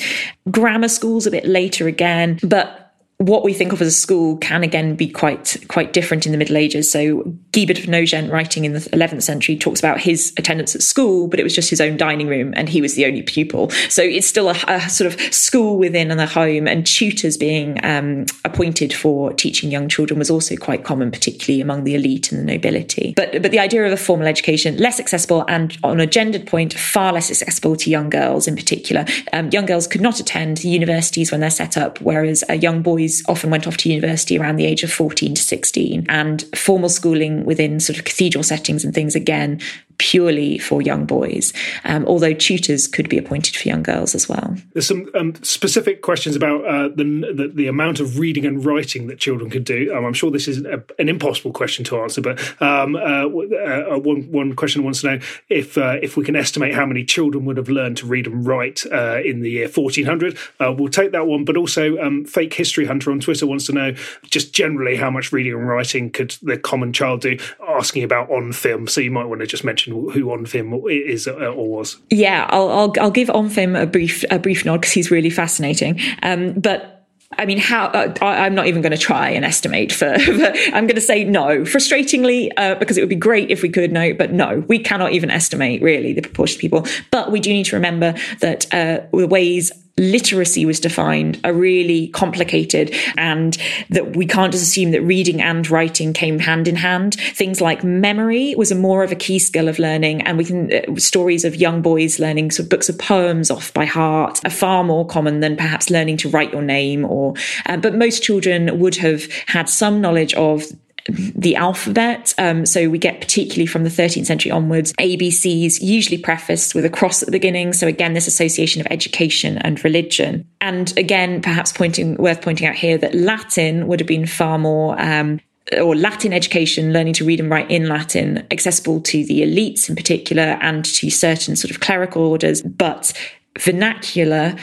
grammar 0.50 0.88
schools 0.88 1.28
a 1.28 1.32
bit 1.32 1.46
later 1.46 1.88
again, 1.88 2.40
but 2.44 2.87
what 3.20 3.44
we 3.44 3.52
think 3.52 3.74
of 3.74 3.82
as 3.82 3.88
a 3.88 3.92
school 3.92 4.38
can 4.38 4.64
again 4.64 4.96
be 4.96 5.10
quite 5.10 5.58
quite 5.70 5.92
different 5.92 6.28
in 6.28 6.32
the 6.32 6.38
Middle 6.38 6.56
Ages. 6.56 6.92
So 6.92 7.24
Guibert 7.52 7.80
of 7.80 7.88
Nogent, 7.88 8.32
writing 8.32 8.64
in 8.64 8.74
the 8.74 8.80
11th 8.80 9.24
century, 9.24 9.58
talks 9.58 9.80
about 9.80 10.00
his 10.00 10.34
attendance 10.38 10.76
at 10.76 10.84
school, 10.84 11.28
but 11.28 11.40
it 11.40 11.44
was 11.44 11.56
just 11.56 11.72
his 11.72 11.82
own 11.82 11.98
dining 11.98 12.28
room, 12.28 12.54
and 12.56 12.70
he 12.70 12.80
was 12.80 12.94
the 12.94 13.08
only 13.08 13.24
pupil. 13.24 13.72
So 13.90 14.04
it's 14.04 14.28
still 14.28 14.50
a, 14.50 14.56
a 14.68 14.88
sort 14.88 15.12
of 15.12 15.20
school 15.34 15.80
within 15.80 16.10
the 16.10 16.28
home, 16.28 16.68
and 16.68 16.86
tutors 16.86 17.38
being 17.38 17.84
um, 17.84 18.28
appointed 18.46 18.94
for 18.94 19.34
teaching 19.34 19.72
young 19.72 19.90
children 19.90 20.20
was 20.20 20.30
also 20.30 20.56
quite 20.56 20.84
common, 20.84 21.10
particularly 21.10 21.60
among 21.60 21.86
the 21.86 21.96
elite 21.96 22.32
and 22.32 22.40
the 22.40 22.46
nobility. 22.46 23.14
But 23.16 23.42
but 23.42 23.50
the 23.50 23.60
idea 23.60 23.84
of 23.84 23.92
a 23.92 23.98
formal 23.98 24.28
education 24.28 24.78
less 24.78 25.00
accessible, 25.00 25.44
and 25.48 25.76
on 25.84 26.00
a 26.00 26.06
gendered 26.06 26.46
point, 26.46 26.76
far 26.76 27.14
less 27.14 27.32
accessible 27.32 27.78
to 27.78 27.90
young 27.90 28.12
girls 28.12 28.48
in 28.48 28.56
particular. 28.56 29.06
Um, 29.34 29.50
young 29.50 29.66
girls 29.66 29.88
could 29.88 30.02
not 30.02 30.20
attend 30.20 30.64
universities 30.64 31.32
when 31.32 31.40
they're 31.40 31.50
set 31.50 31.78
up, 31.78 32.00
whereas 32.00 32.44
a 32.48 32.56
young 32.56 32.84
boys 32.84 33.07
boys 33.08 33.24
often 33.28 33.50
went 33.50 33.68
off 33.68 33.78
to 33.78 33.90
university 33.90 34.38
around 34.38 34.58
the 34.58 34.66
age 34.66 34.84
of 34.84 34.92
14 34.92 35.36
to 35.36 35.42
16 35.42 36.06
and 36.10 36.44
formal 36.56 36.90
schooling 36.90 37.46
within 37.46 37.80
sort 37.80 37.98
of 37.98 38.06
cathedral 38.06 38.44
settings 38.44 38.84
and 38.84 38.94
things 38.94 39.16
again 39.16 39.60
purely 39.98 40.58
for 40.58 40.82
young 40.82 41.06
boys, 41.06 41.54
um, 41.86 42.06
although 42.06 42.34
tutors 42.34 42.88
could 42.88 43.10
be 43.10 43.18
appointed 43.18 43.56
for 43.56 43.68
young 43.68 43.84
girls 43.84 44.14
as 44.14 44.30
well. 44.30 44.56
There's 44.74 44.88
some 44.88 45.10
um, 45.16 45.36
specific 45.44 46.02
questions 46.02 46.36
about 46.36 46.66
uh, 46.66 46.90
the, 46.90 47.04
the, 47.36 47.52
the 47.54 47.68
amount 47.68 48.00
of 48.00 48.20
reading 48.20 48.46
and 48.46 48.64
writing 48.64 49.08
that 49.08 49.20
children 49.20 49.50
could 49.50 49.64
do. 49.64 49.94
Um, 49.96 50.06
I'm 50.06 50.14
sure 50.14 50.32
this 50.32 50.48
is 50.48 50.64
a, 50.66 50.84
an 51.00 51.10
impossible 51.10 51.52
question 51.52 51.84
to 51.86 52.00
answer, 52.00 52.22
but 52.22 52.40
um, 52.62 52.96
uh, 52.96 53.26
uh, 53.26 54.00
one 54.00 54.32
one 54.32 54.56
question 54.56 54.84
wants 54.84 55.02
to 55.02 55.08
know 55.08 55.20
if 55.50 55.78
uh, 55.78 55.98
if 56.02 56.18
we 56.18 56.24
can 56.24 56.36
estimate 56.36 56.74
how 56.74 56.86
many 56.86 57.04
children 57.04 57.46
would 57.46 57.58
have 57.58 57.70
learned 57.70 57.98
to 57.98 58.06
read 58.06 58.28
and 58.28 58.46
write 58.46 58.84
uh, 58.92 59.20
in 59.24 59.42
the 59.42 59.50
year 59.50 59.68
1400. 59.68 60.38
Uh, 60.60 60.74
we'll 60.78 60.90
take 60.90 61.12
that 61.12 61.28
one, 61.28 61.46
but 61.46 61.58
also 61.58 61.98
um, 62.00 62.26
fake 62.26 62.54
history 62.54 62.86
hunter 62.86 63.12
on 63.12 63.20
Twitter 63.20 63.48
wants 63.48 63.66
to 63.66 63.74
know 63.74 63.94
just 64.24 64.54
generally 64.54 64.96
how 64.96 65.10
much 65.10 65.32
reading 65.32 65.54
and 65.54 65.68
writing 65.68 66.10
could 66.12 66.36
the 66.42 66.58
common 66.58 66.94
child 66.94 67.22
do. 67.22 67.38
Asking 67.68 68.04
about 68.04 68.30
Onfim, 68.30 68.90
so 68.90 69.02
you 69.02 69.12
might 69.12 69.26
want 69.26 69.42
to 69.42 69.48
just 69.48 69.64
mention 69.64 69.87
who 69.88 70.26
Onfim 70.26 70.82
is 70.90 71.28
uh, 71.28 71.34
or 71.34 71.70
was. 71.70 71.98
Yeah, 72.10 72.48
I'll, 72.50 72.70
I'll, 72.70 72.94
I'll 73.00 73.12
give 73.12 73.30
Onfim 73.30 73.80
a 73.80 73.86
brief 73.86 74.24
a 74.30 74.40
brief 74.40 74.66
nod 74.66 74.82
because 74.82 74.94
he's 74.94 75.12
really 75.12 75.30
fascinating. 75.30 76.00
Um, 76.24 76.54
but 76.54 76.98
I 77.38 77.46
mean, 77.46 77.58
how 77.58 77.88
uh, 77.88 78.14
I, 78.22 78.48
am 78.48 78.56
not 78.56 78.68
even 78.68 78.82
going 78.82 78.94
to 78.94 78.98
try 78.98 79.30
and 79.30 79.44
estimate 79.44 79.92
for, 79.92 80.08
I'm 80.16 80.88
going 80.88 80.96
to 80.96 81.02
say 81.02 81.26
no, 81.26 81.62
frustratingly, 81.62 82.50
uh, 82.56 82.76
because 82.76 82.98
it 82.98 83.02
would 83.02 83.10
be 83.10 83.16
great 83.16 83.52
if 83.52 83.62
we 83.62 83.70
could 83.70 83.92
know, 83.92 84.14
but 84.14 84.32
no, 84.32 84.64
we 84.70 84.80
cannot 84.80 85.12
even 85.12 85.30
estimate 85.30 85.82
really 85.82 86.14
the 86.14 86.22
proportion 86.22 86.58
of 86.58 86.62
people. 86.62 86.88
But 87.12 87.32
we 87.32 87.42
do 87.42 87.52
need 87.52 87.66
to 87.66 87.76
remember 87.76 88.16
that 88.40 88.74
uh, 88.74 89.02
the 89.12 89.28
ways 89.28 89.72
literacy 89.98 90.66
was 90.66 90.80
defined 90.80 91.40
are 91.44 91.54
really 91.54 92.08
complicated 92.10 92.94
and 93.18 93.58
that 93.90 94.16
we 94.16 94.26
can't 94.26 94.52
just 94.52 94.64
assume 94.64 94.92
that 94.92 95.02
reading 95.02 95.42
and 95.42 95.70
writing 95.70 96.14
came 96.14 96.38
hand 96.38 96.68
in 96.68 96.76
hand. 96.76 97.16
Things 97.16 97.62
like 97.62 97.84
memory 97.84 98.54
was 98.56 98.72
a 98.72 98.76
more 98.76 99.04
of 99.04 99.12
a 99.12 99.16
key 99.16 99.40
skill 99.40 99.68
of 99.68 99.80
learning 99.80 100.22
and 100.22 100.38
we 100.38 100.46
can, 100.46 100.72
uh, 100.72 100.96
stories 100.98 101.44
of 101.44 101.56
young 101.56 101.82
boys 101.82 102.20
learning 102.20 102.52
sort 102.52 102.66
of 102.66 102.70
books 102.70 102.90
of 102.90 103.00
poems 103.00 103.50
off 103.50 103.74
by 103.74 103.86
heart 103.86 104.40
are 104.46 104.52
far 104.52 104.84
more 104.84 105.06
common 105.06 105.40
than 105.40 105.58
perhaps 105.58 105.90
learning 105.90 106.18
to 106.18 106.30
write 106.30 106.52
your 106.54 106.62
name 106.62 107.04
or, 107.04 107.34
uh, 107.66 107.78
but 107.78 107.96
most 107.96 108.22
children 108.22 108.80
would 108.80 108.96
have 108.98 109.28
had 109.48 109.68
some 109.68 110.00
knowledge 110.00 110.34
of 110.36 110.64
the 111.10 111.56
alphabet. 111.56 112.34
Um, 112.38 112.66
so 112.66 112.90
we 112.90 112.98
get 112.98 113.22
particularly 113.22 113.66
from 113.66 113.84
the 113.84 113.90
13th 113.90 114.26
century 114.26 114.52
onwards, 114.52 114.94
ABCs 114.94 115.82
usually 115.82 116.18
prefaced 116.18 116.76
with 116.76 116.86
a 116.86 116.90
cross 116.90 117.22
at 117.22 117.28
the 117.28 117.32
beginning. 117.32 117.74
So 117.74 117.88
again, 117.88 118.14
this 118.14 118.28
association 118.28 118.82
of 118.82 118.88
education 118.90 119.58
and 119.60 119.84
religion. 119.84 120.48
And 120.62 120.96
again, 120.98 121.42
perhaps 121.42 121.72
pointing 121.72 122.16
worth 122.16 122.42
pointing 122.42 122.68
out 122.68 122.76
here 122.76 122.98
that 122.98 123.16
Latin 123.16 123.88
would 123.88 124.00
have 124.00 124.08
been 124.08 124.26
far 124.26 124.58
more 124.58 125.00
um, 125.00 125.40
or 125.80 125.96
Latin 125.96 126.34
education, 126.34 126.94
learning 126.94 127.14
to 127.14 127.26
read 127.26 127.40
and 127.40 127.50
write 127.50 127.70
in 127.70 127.88
Latin, 127.88 128.46
accessible 128.52 129.02
to 129.02 129.26
the 129.26 129.42
elites 129.42 129.90
in 129.90 129.96
particular 129.96 130.58
and 130.62 130.86
to 130.86 131.10
certain 131.10 131.56
sort 131.56 131.72
of 131.72 131.82
clerical 131.82 132.24
orders, 132.24 132.62
but 132.62 133.12
vernacular 133.60 134.56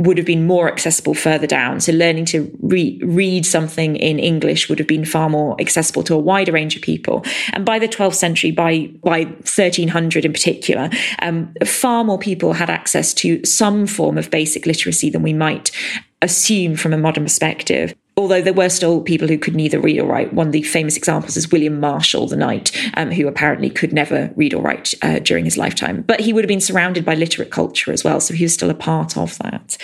would 0.00 0.16
have 0.16 0.26
been 0.26 0.46
more 0.46 0.66
accessible 0.66 1.14
further 1.14 1.46
down. 1.46 1.80
So 1.80 1.92
learning 1.92 2.24
to 2.26 2.50
re- 2.60 2.98
read 3.02 3.44
something 3.44 3.96
in 3.96 4.18
English 4.18 4.68
would 4.68 4.78
have 4.78 4.88
been 4.88 5.04
far 5.04 5.28
more 5.28 5.56
accessible 5.60 6.02
to 6.04 6.14
a 6.14 6.18
wider 6.18 6.52
range 6.52 6.74
of 6.74 6.82
people. 6.82 7.24
And 7.52 7.64
by 7.64 7.78
the 7.78 7.88
12th 7.88 8.14
century, 8.14 8.50
by 8.50 8.88
by 9.02 9.24
1300 9.24 10.24
in 10.24 10.32
particular, 10.32 10.90
um, 11.20 11.52
far 11.64 12.04
more 12.04 12.18
people 12.18 12.54
had 12.54 12.70
access 12.70 13.12
to 13.14 13.44
some 13.44 13.86
form 13.86 14.16
of 14.16 14.30
basic 14.30 14.66
literacy 14.66 15.10
than 15.10 15.22
we 15.22 15.32
might 15.32 15.70
assume 16.22 16.76
from 16.76 16.92
a 16.92 16.98
modern 16.98 17.24
perspective 17.24 17.94
although 18.20 18.42
there 18.42 18.52
were 18.52 18.68
still 18.68 19.00
people 19.00 19.28
who 19.28 19.38
could 19.38 19.56
neither 19.56 19.80
read 19.80 19.98
or 19.98 20.06
write. 20.06 20.32
One 20.32 20.48
of 20.48 20.52
the 20.52 20.62
famous 20.62 20.96
examples 20.96 21.36
is 21.36 21.50
William 21.50 21.80
Marshal, 21.80 22.26
the 22.26 22.36
knight, 22.36 22.70
um, 22.94 23.10
who 23.10 23.26
apparently 23.26 23.70
could 23.70 23.92
never 23.92 24.30
read 24.36 24.54
or 24.54 24.62
write 24.62 24.94
uh, 25.02 25.18
during 25.18 25.44
his 25.44 25.56
lifetime. 25.56 26.02
But 26.02 26.20
he 26.20 26.32
would 26.32 26.44
have 26.44 26.48
been 26.48 26.60
surrounded 26.60 27.04
by 27.04 27.14
literate 27.14 27.50
culture 27.50 27.92
as 27.92 28.04
well, 28.04 28.20
so 28.20 28.34
he 28.34 28.44
was 28.44 28.54
still 28.54 28.70
a 28.70 28.74
part 28.74 29.16
of 29.16 29.38
that. 29.38 29.76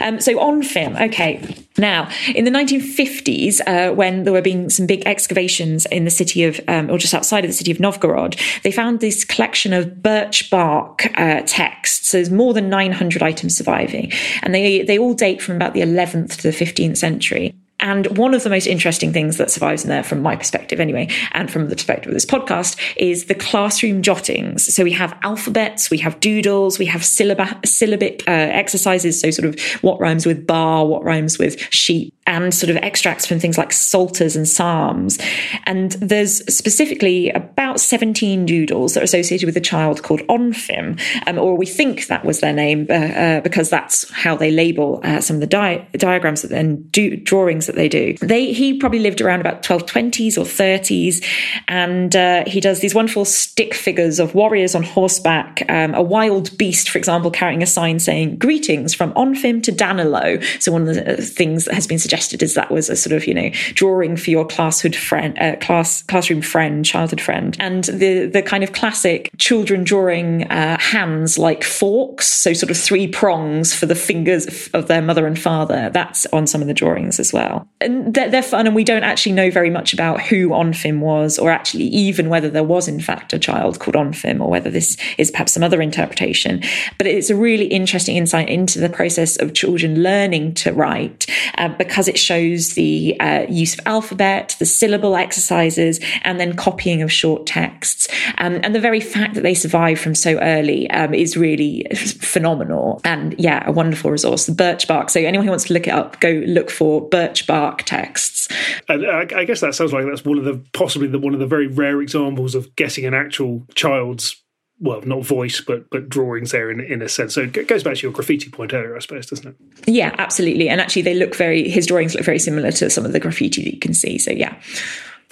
Um, 0.00 0.20
so 0.20 0.36
Onfim, 0.36 1.00
okay. 1.08 1.42
Now, 1.78 2.08
in 2.34 2.44
the 2.44 2.50
1950s, 2.50 3.60
uh, 3.66 3.94
when 3.94 4.24
there 4.24 4.32
were 4.32 4.42
being 4.42 4.70
some 4.70 4.86
big 4.86 5.02
excavations 5.06 5.86
in 5.86 6.04
the 6.04 6.10
city 6.10 6.44
of, 6.44 6.60
um, 6.68 6.90
or 6.90 6.98
just 6.98 7.14
outside 7.14 7.44
of 7.44 7.50
the 7.50 7.54
city 7.54 7.70
of 7.70 7.80
Novgorod, 7.80 8.36
they 8.62 8.72
found 8.72 9.00
this 9.00 9.24
collection 9.24 9.72
of 9.72 10.02
birch 10.02 10.50
bark 10.50 11.06
uh, 11.18 11.42
texts. 11.46 12.08
So 12.08 12.18
there's 12.18 12.30
more 12.30 12.54
than 12.54 12.68
900 12.68 13.22
items 13.22 13.56
surviving, 13.56 14.12
and 14.42 14.54
they 14.54 14.82
they 14.82 14.98
all 14.98 15.14
date 15.14 15.42
from 15.42 15.56
about 15.56 15.74
the 15.74 15.80
11th 15.80 16.36
to 16.36 16.42
the 16.42 16.50
15th 16.50 16.96
century. 16.96 17.54
And 17.78 18.16
one 18.16 18.32
of 18.32 18.42
the 18.42 18.50
most 18.50 18.66
interesting 18.66 19.12
things 19.12 19.36
that 19.36 19.50
survives 19.50 19.84
in 19.84 19.90
there, 19.90 20.02
from 20.02 20.22
my 20.22 20.34
perspective 20.34 20.80
anyway, 20.80 21.08
and 21.32 21.50
from 21.50 21.68
the 21.68 21.76
perspective 21.76 22.08
of 22.08 22.14
this 22.14 22.24
podcast, 22.24 22.78
is 22.96 23.26
the 23.26 23.34
classroom 23.34 24.02
jottings. 24.02 24.74
So 24.74 24.82
we 24.82 24.92
have 24.92 25.16
alphabets, 25.22 25.90
we 25.90 25.98
have 25.98 26.18
doodles, 26.20 26.78
we 26.78 26.86
have 26.86 27.02
syllab- 27.02 27.66
syllabic 27.66 28.22
uh, 28.26 28.30
exercises. 28.30 29.20
So, 29.20 29.30
sort 29.30 29.46
of 29.46 29.60
what 29.82 30.00
rhymes 30.00 30.24
with 30.24 30.46
bar, 30.46 30.86
what 30.86 31.04
rhymes 31.04 31.38
with 31.38 31.60
sheep, 31.72 32.15
and 32.26 32.52
sort 32.52 32.70
of 32.70 32.76
extracts 32.78 33.26
from 33.26 33.38
things 33.38 33.56
like 33.56 33.72
psalters 33.72 34.36
and 34.36 34.48
psalms. 34.48 35.18
And 35.64 35.92
there's 35.92 36.44
specifically 36.52 37.30
about 37.30 37.80
17 37.80 38.46
doodles 38.46 38.94
that 38.94 39.00
are 39.00 39.04
associated 39.04 39.46
with 39.46 39.56
a 39.56 39.60
child 39.60 40.02
called 40.02 40.20
Onfim, 40.22 41.00
um, 41.26 41.38
or 41.38 41.56
we 41.56 41.66
think 41.66 42.08
that 42.08 42.24
was 42.24 42.40
their 42.40 42.52
name 42.52 42.86
uh, 42.90 42.94
uh, 42.94 43.40
because 43.40 43.70
that's 43.70 44.10
how 44.10 44.36
they 44.36 44.50
label 44.50 45.00
uh, 45.04 45.20
some 45.20 45.36
of 45.36 45.40
the 45.40 45.46
di- 45.46 45.86
diagrams 45.92 46.44
and 46.44 46.90
do- 46.90 47.16
drawings 47.16 47.66
that 47.66 47.76
they 47.76 47.88
do. 47.88 48.14
They 48.20 48.52
he 48.52 48.78
probably 48.78 49.00
lived 49.00 49.20
around 49.20 49.40
about 49.40 49.62
1220s 49.62 50.36
or 50.36 50.42
30s, 50.42 51.24
and 51.68 52.14
uh, 52.16 52.44
he 52.46 52.60
does 52.60 52.80
these 52.80 52.94
wonderful 52.94 53.24
stick 53.24 53.72
figures 53.74 54.18
of 54.18 54.34
warriors 54.34 54.74
on 54.74 54.82
horseback, 54.82 55.62
um, 55.68 55.94
a 55.94 56.02
wild 56.02 56.56
beast, 56.58 56.90
for 56.90 56.98
example, 56.98 57.30
carrying 57.30 57.62
a 57.62 57.66
sign 57.66 58.00
saying 58.00 58.36
"Greetings 58.38 58.94
from 58.94 59.12
Onfim 59.12 59.62
to 59.62 59.72
Danilo." 59.72 60.40
So 60.58 60.72
one 60.72 60.88
of 60.88 60.94
the 60.94 61.12
uh, 61.12 61.16
things 61.22 61.66
that 61.66 61.74
has 61.74 61.86
been 61.86 61.98
suggested 61.98 62.15
is 62.42 62.54
that 62.54 62.70
was 62.70 62.90
a 62.90 62.96
sort 62.96 63.14
of 63.14 63.26
you 63.26 63.34
know 63.34 63.50
drawing 63.74 64.16
for 64.16 64.30
your 64.30 64.46
classhood 64.46 64.94
friend, 64.94 65.38
uh, 65.38 65.56
class 65.56 66.02
classroom 66.02 66.42
friend, 66.42 66.84
childhood 66.84 67.20
friend, 67.20 67.56
and 67.60 67.84
the 67.84 68.26
the 68.26 68.42
kind 68.42 68.64
of 68.64 68.72
classic 68.72 69.30
children 69.38 69.84
drawing 69.84 70.44
uh, 70.50 70.78
hands 70.78 71.38
like 71.38 71.64
forks, 71.64 72.26
so 72.26 72.52
sort 72.52 72.70
of 72.70 72.76
three 72.76 73.06
prongs 73.06 73.74
for 73.74 73.86
the 73.86 73.94
fingers 73.94 74.68
of 74.74 74.88
their 74.88 75.02
mother 75.02 75.26
and 75.26 75.38
father. 75.38 75.90
That's 75.92 76.26
on 76.26 76.46
some 76.46 76.60
of 76.60 76.66
the 76.66 76.74
drawings 76.74 77.20
as 77.20 77.32
well 77.32 77.36
well. 77.36 77.68
And 77.80 78.14
they're, 78.14 78.30
they're, 78.30 78.42
fun, 78.42 78.66
and 78.66 78.74
we 78.74 78.84
don't 78.84 79.04
actually 79.04 79.32
know 79.32 79.50
very 79.50 79.70
much 79.70 79.92
about 79.92 80.22
who 80.22 80.48
Onfim 80.48 81.00
was, 81.00 81.38
or 81.38 81.50
actually 81.50 81.84
even 81.84 82.28
whether 82.28 82.48
there 82.48 82.64
was, 82.64 82.88
in 82.88 83.00
fact, 83.00 83.32
a 83.32 83.38
child 83.38 83.78
called 83.78 83.94
Onfim, 83.94 84.40
or 84.40 84.48
whether 84.48 84.70
this 84.70 84.96
is 85.18 85.30
perhaps 85.30 85.52
some 85.52 85.62
other 85.62 85.82
interpretation. 85.82 86.62
But 86.98 87.06
it's 87.06 87.30
a 87.30 87.36
really 87.36 87.66
interesting 87.66 88.16
insight 88.16 88.48
into 88.48 88.78
the 88.80 88.88
process 88.88 89.36
of 89.36 89.54
children 89.54 90.02
learning 90.02 90.54
to 90.54 90.72
write 90.72 91.26
uh, 91.58 91.68
because 91.68 92.05
it 92.08 92.18
shows 92.18 92.74
the 92.74 93.18
uh, 93.20 93.46
use 93.48 93.74
of 93.74 93.86
alphabet, 93.86 94.56
the 94.58 94.66
syllable 94.66 95.16
exercises, 95.16 96.00
and 96.22 96.40
then 96.40 96.56
copying 96.56 97.02
of 97.02 97.12
short 97.12 97.46
texts. 97.46 98.08
Um, 98.38 98.60
and 98.62 98.74
the 98.74 98.80
very 98.80 99.00
fact 99.00 99.34
that 99.34 99.42
they 99.42 99.54
survive 99.54 99.98
from 99.98 100.14
so 100.14 100.38
early 100.38 100.90
um, 100.90 101.14
is 101.14 101.36
really 101.36 101.86
phenomenal. 101.94 103.00
And 103.04 103.34
yeah, 103.38 103.62
a 103.66 103.72
wonderful 103.72 104.10
resource. 104.10 104.46
The 104.46 104.52
birch 104.52 104.88
bark. 104.88 105.10
So 105.10 105.20
anyone 105.20 105.46
who 105.46 105.50
wants 105.50 105.64
to 105.64 105.72
look 105.72 105.86
it 105.86 105.94
up, 105.94 106.20
go 106.20 106.42
look 106.46 106.70
for 106.70 107.08
birch 107.08 107.46
bark 107.46 107.82
texts. 107.82 108.48
And 108.88 109.06
I, 109.06 109.44
guess 109.44 109.60
that 109.60 109.74
sounds 109.74 109.92
like 109.92 110.04
that's 110.06 110.24
one 110.24 110.38
of 110.38 110.44
the 110.44 110.62
possibly 110.72 111.08
the, 111.08 111.18
one 111.18 111.34
of 111.34 111.40
the 111.40 111.46
very 111.46 111.66
rare 111.66 112.00
examples 112.02 112.54
of 112.54 112.74
getting 112.76 113.04
an 113.04 113.14
actual 113.14 113.64
child's 113.74 114.42
well, 114.78 115.00
not 115.02 115.24
voice, 115.24 115.60
but 115.60 115.88
but 115.90 116.08
drawings 116.08 116.50
there 116.50 116.70
in 116.70 116.80
in 116.80 117.02
a 117.02 117.08
sense. 117.08 117.34
So 117.34 117.42
it 117.42 117.68
goes 117.68 117.82
back 117.82 117.96
to 117.96 118.02
your 118.02 118.12
graffiti 118.12 118.50
point 118.50 118.74
earlier, 118.74 118.96
I 118.96 119.00
suppose, 119.00 119.26
doesn't 119.26 119.48
it? 119.48 119.56
Yeah, 119.86 120.14
absolutely. 120.18 120.68
And 120.68 120.80
actually, 120.80 121.02
they 121.02 121.14
look 121.14 121.34
very 121.34 121.68
his 121.68 121.86
drawings 121.86 122.14
look 122.14 122.24
very 122.24 122.38
similar 122.38 122.70
to 122.72 122.90
some 122.90 123.04
of 123.04 123.12
the 123.12 123.20
graffiti 123.20 123.64
that 123.64 123.74
you 123.74 123.80
can 123.80 123.94
see. 123.94 124.18
So 124.18 124.30
yeah. 124.30 124.60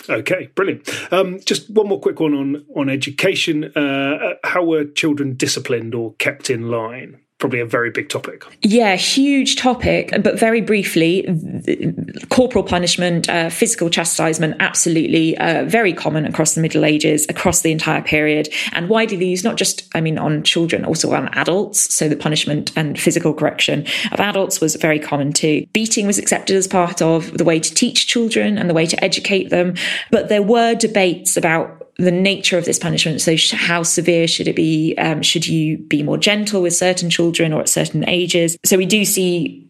Okay, 0.09 0.51
brilliant. 0.55 0.89
Um, 1.13 1.41
just 1.45 1.71
one 1.71 1.89
more 1.89 2.01
quick 2.01 2.21
one 2.21 2.35
on 2.35 2.65
on 2.75 2.89
education. 2.89 3.65
Uh, 3.77 4.35
how 4.45 4.65
were 4.65 4.85
children 4.85 5.35
disciplined 5.35 5.95
or 5.95 6.15
kept 6.15 6.51
in 6.51 6.71
line? 6.71 7.21
Probably 7.45 7.61
a 7.61 7.67
very 7.67 7.91
big 7.91 8.09
topic. 8.09 8.43
Yeah, 8.63 8.97
huge 8.97 9.57
topic. 9.57 10.11
But 10.23 10.41
very 10.41 10.63
briefly, 10.63 11.29
corporal 12.31 12.65
punishment, 12.65 13.29
uh, 13.29 13.51
physical 13.51 13.91
chastisement, 13.91 14.57
absolutely 14.61 15.37
uh, 15.37 15.67
very 15.67 15.93
common 15.93 16.25
across 16.25 16.55
the 16.55 16.63
Middle 16.63 16.87
Ages, 16.87 17.27
across 17.29 17.61
the 17.61 17.71
entire 17.71 18.01
period, 18.01 18.49
and 18.73 18.89
widely 18.89 19.23
used 19.23 19.45
not 19.45 19.57
just, 19.57 19.87
I 19.95 20.01
mean, 20.01 20.17
on 20.17 20.43
children, 20.43 20.87
also 20.87 21.13
on 21.13 21.29
adults. 21.35 21.95
So 21.95 22.09
the 22.09 22.17
punishment 22.17 22.73
and 22.77 22.99
physical 22.99 23.35
correction 23.35 23.85
of 24.11 24.21
adults 24.21 24.63
was 24.63 24.77
very 24.77 24.99
common 24.99 25.35
too. 25.35 25.67
Beating 25.75 26.07
was 26.07 26.17
accepted 26.17 26.57
as 26.57 26.67
part 26.67 27.03
of 27.03 27.37
the 27.37 27.45
way 27.45 27.61
to 27.61 27.75
teach 27.75 28.07
children 28.07 28.57
and 28.57 28.71
the 28.71 28.75
way 28.75 28.87
to 28.87 29.05
educate 29.05 29.51
them. 29.51 29.75
But 30.11 30.31
there 30.31 30.43
were 30.43 30.75
debates 30.75 31.37
about 31.37 31.84
the 31.97 32.11
nature 32.11 32.59
of 32.59 32.65
this 32.65 32.79
punishment. 32.79 33.21
So, 33.21 33.37
how 33.57 33.83
severe 33.83 34.27
should 34.27 34.49
it 34.49 34.57
be? 34.57 34.95
Um, 34.97 35.23
should 35.23 35.47
you 35.47 35.79
be 35.79 36.03
more 36.03 36.19
gentle 36.19 36.63
with 36.63 36.75
certain 36.75 37.11
children 37.11 37.53
or 37.53 37.61
at 37.61 37.69
certain 37.69 38.09
ages? 38.09 38.57
So, 38.65 38.77
we 38.77 38.87
do 38.87 39.05
see 39.05 39.65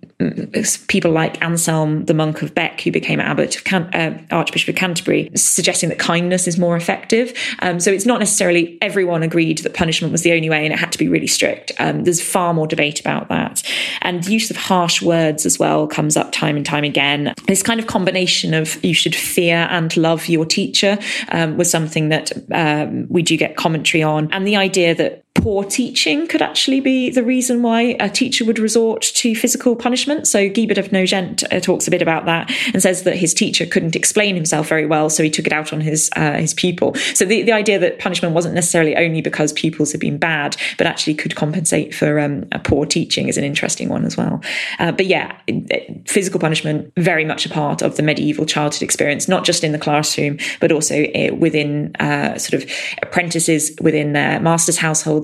people 0.89 1.11
like 1.11 1.43
Anselm, 1.43 2.05
the 2.05 2.15
monk 2.15 2.43
of 2.43 2.55
Bec, 2.55 2.81
who 2.81 2.93
became 2.93 3.21
abbot 3.21 3.57
of 3.57 3.65
Can- 3.65 3.93
uh, 3.95 4.19
Archbishop 4.31 4.69
of 4.69 4.77
Canterbury, 4.77 5.31
suggesting 5.35 5.89
that 5.89 5.99
kindness 5.99 6.47
is 6.47 6.57
more 6.57 6.77
effective. 6.77 7.33
Um, 7.61 7.81
so 7.81 7.91
it's 7.91 8.07
not 8.07 8.21
necessarily 8.21 8.79
everyone 8.81 9.23
agreed 9.23 9.59
that 9.59 9.75
punishment 9.75 10.13
was 10.13 10.23
the 10.23 10.33
only 10.33 10.49
way 10.49 10.65
and 10.65 10.73
it 10.73 10.79
had 10.79 10.93
to 10.93 10.99
be 10.99 11.09
really 11.09 11.27
strict. 11.27 11.73
Um, 11.79 12.05
there's 12.05 12.23
far 12.23 12.55
more 12.55 12.67
debate 12.67 13.01
about 13.01 13.29
that. 13.29 13.63
And 14.03 14.23
the 14.23 14.33
use 14.33 14.51
of 14.51 14.57
harsh 14.57 15.03
words 15.03 15.45
as 15.45 15.59
well 15.59 15.87
comes 15.87 16.17
up 16.17 16.31
time 16.31 16.57
and 16.57 16.65
time 16.65 16.85
again. 16.85 17.35
This 17.47 17.63
kind 17.63 17.81
of 17.81 17.87
combination 17.87 18.55
of 18.55 18.83
you 18.85 18.95
should 18.95 19.17
fear 19.17 19.67
and 19.71 19.95
love 19.97 20.29
your 20.29 20.47
teacher 20.47 20.97
um, 21.29 21.57
was 21.57 21.71
something 21.71 22.09
that 22.11 22.14
um, 22.53 23.07
we 23.09 23.23
do 23.23 23.37
get 23.37 23.57
commentary 23.57 24.03
on. 24.03 24.33
And 24.33 24.47
the 24.47 24.57
idea 24.57 24.95
that 24.95 25.24
poor 25.35 25.65
teaching 25.65 26.27
could 26.27 26.41
actually 26.41 26.81
be 26.81 27.11
the 27.11 27.23
reason 27.23 27.61
why 27.61 27.97
a 28.01 28.09
teacher 28.09 28.45
would 28.45 28.59
resort 28.59 29.03
to 29.03 29.35
physical 29.35 29.77
punishment. 29.77 30.27
So 30.27 30.49
Guibert 30.49 30.79
of 30.79 30.93
Nogent 30.93 31.45
uh, 31.53 31.61
talks 31.61 31.87
a 31.87 31.91
bit 31.91 32.01
about 32.01 32.25
that 32.25 32.51
and 32.73 32.81
says 32.81 33.03
that 33.03 33.17
his 33.17 33.35
teacher 33.35 33.67
couldn't 33.67 33.97
explain 33.97 34.37
himself 34.37 34.69
very 34.69 34.87
well, 34.87 35.11
so 35.11 35.23
he 35.23 35.31
took 35.31 35.47
it 35.47 35.53
out 35.53 35.73
on 35.73 35.81
his 35.81 36.09
uh, 36.17 36.35
his 36.35 36.55
pupil. 36.55 36.95
So 37.15 37.25
the, 37.25 37.43
the 37.43 37.53
idea 37.53 37.79
that 37.79 37.99
punishment 37.99 38.35
wasn't 38.35 38.55
necessarily 38.55 38.97
only 38.97 39.21
because 39.21 39.53
pupils 39.53 39.93
had 39.93 40.01
been 40.01 40.19
bad, 40.19 40.57
but 40.79 40.87
actually 40.87 41.15
could 41.15 41.35
compensate 41.35 41.95
for 41.95 42.19
um, 42.21 42.47
a 42.53 42.59
poor 42.59 42.87
teaching 42.87 43.29
is 43.29 43.37
an 43.37 43.45
interesting 43.45 43.89
one 43.89 44.05
as 44.05 44.17
well. 44.17 44.41
Uh, 44.79 44.93
but 44.93 45.07
yeah, 45.07 45.37
physical 46.07 46.41
punishment 46.41 46.93
very 46.97 47.25
much 47.25 47.45
a 47.45 47.49
part 47.49 47.83
of 47.83 47.97
the 47.97 48.03
medieval 48.03 48.47
childhood 48.47 48.83
experience, 48.83 49.29
not 49.29 49.45
just 49.45 49.65
in 49.65 49.73
the 49.73 49.79
classroom, 49.79 50.39
but 50.61 50.71
also 50.73 51.05
uh, 51.05 51.35
within 51.35 51.95
uh, 51.97 52.39
sort 52.39 52.63
of 52.63 52.71
apprentices 53.03 53.73
within 53.81 54.13
their 54.13 54.41
master's 54.41 54.79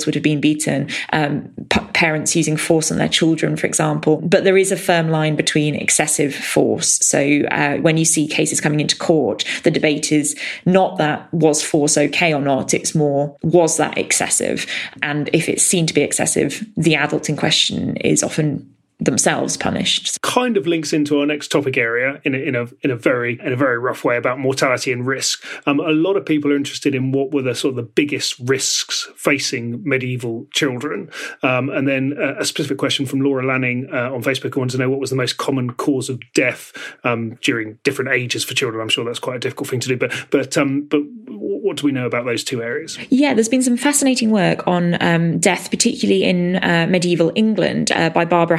would 0.06 0.14
have 0.14 0.24
been 0.24 0.40
beaten, 0.40 0.88
um, 1.12 1.50
p- 1.70 1.80
parents 1.94 2.34
using 2.36 2.56
force 2.56 2.90
on 2.90 2.98
their 2.98 3.08
children, 3.08 3.56
for 3.56 3.66
example. 3.66 4.20
But 4.22 4.44
there 4.44 4.56
is 4.56 4.72
a 4.72 4.76
firm 4.76 5.10
line 5.10 5.36
between 5.36 5.74
excessive 5.74 6.34
force. 6.34 6.98
So 7.04 7.42
uh, 7.50 7.76
when 7.78 7.96
you 7.96 8.04
see 8.04 8.26
cases 8.26 8.60
coming 8.60 8.80
into 8.80 8.96
court, 8.96 9.44
the 9.62 9.70
debate 9.70 10.12
is 10.12 10.38
not 10.64 10.98
that 10.98 11.32
was 11.32 11.62
force 11.62 11.96
okay 11.96 12.32
or 12.32 12.40
not, 12.40 12.74
it's 12.74 12.94
more 12.94 13.36
was 13.42 13.76
that 13.76 13.98
excessive? 13.98 14.66
And 15.02 15.30
if 15.32 15.48
it's 15.48 15.62
seen 15.62 15.86
to 15.86 15.94
be 15.94 16.02
excessive, 16.02 16.64
the 16.76 16.94
adult 16.94 17.28
in 17.28 17.36
question 17.36 17.96
is 17.96 18.22
often 18.22 18.74
themselves 19.00 19.56
punished. 19.56 20.20
Kind 20.22 20.56
of 20.56 20.66
links 20.66 20.92
into 20.92 21.18
our 21.18 21.26
next 21.26 21.48
topic 21.48 21.76
area 21.76 22.20
in 22.24 22.34
a, 22.34 22.38
in 22.38 22.54
a 22.54 22.66
in 22.82 22.90
a 22.90 22.96
very 22.96 23.38
in 23.40 23.52
a 23.52 23.56
very 23.56 23.78
rough 23.78 24.04
way 24.04 24.16
about 24.16 24.38
mortality 24.38 24.92
and 24.92 25.06
risk. 25.06 25.44
Um, 25.66 25.80
a 25.80 25.90
lot 25.90 26.16
of 26.16 26.24
people 26.24 26.52
are 26.52 26.56
interested 26.56 26.94
in 26.94 27.12
what 27.12 27.32
were 27.32 27.42
the 27.42 27.54
sort 27.54 27.70
of 27.70 27.76
the 27.76 27.82
biggest 27.82 28.38
risks 28.40 29.08
facing 29.16 29.82
medieval 29.84 30.46
children, 30.52 31.10
um, 31.42 31.70
and 31.70 31.88
then 31.88 32.14
a, 32.18 32.40
a, 32.40 32.44
specific 32.44 32.78
question 32.78 33.06
from 33.06 33.20
Laura 33.20 33.46
Lanning 33.46 33.88
uh, 33.92 34.12
on 34.12 34.22
Facebook 34.22 34.54
who 34.54 34.60
wants 34.60 34.74
to 34.74 34.78
know 34.78 34.90
what 34.90 35.00
was 35.00 35.10
the 35.10 35.16
most 35.16 35.38
common 35.38 35.72
cause 35.72 36.08
of 36.08 36.20
death 36.34 36.72
um, 37.04 37.38
during 37.42 37.78
different 37.84 38.10
ages 38.10 38.44
for 38.44 38.54
children. 38.54 38.82
I'm 38.82 38.88
sure 38.88 39.04
that's 39.04 39.18
quite 39.18 39.36
a 39.36 39.40
difficult 39.40 39.68
thing 39.68 39.80
to 39.80 39.88
do, 39.88 39.96
but 39.96 40.12
but 40.30 40.56
um, 40.58 40.82
but 40.82 41.00
what 41.26 41.76
do 41.76 41.86
we 41.86 41.92
know 41.92 42.06
about 42.06 42.24
those 42.24 42.42
two 42.42 42.62
areas? 42.62 42.98
Yeah, 43.10 43.34
there's 43.34 43.48
been 43.48 43.62
some 43.62 43.76
fascinating 43.76 44.30
work 44.30 44.66
on 44.66 45.00
um, 45.02 45.38
death, 45.38 45.70
particularly 45.70 46.24
in 46.24 46.56
uh, 46.56 46.86
medieval 46.88 47.32
England, 47.34 47.92
uh, 47.92 48.10
by 48.10 48.24
Barbara 48.24 48.58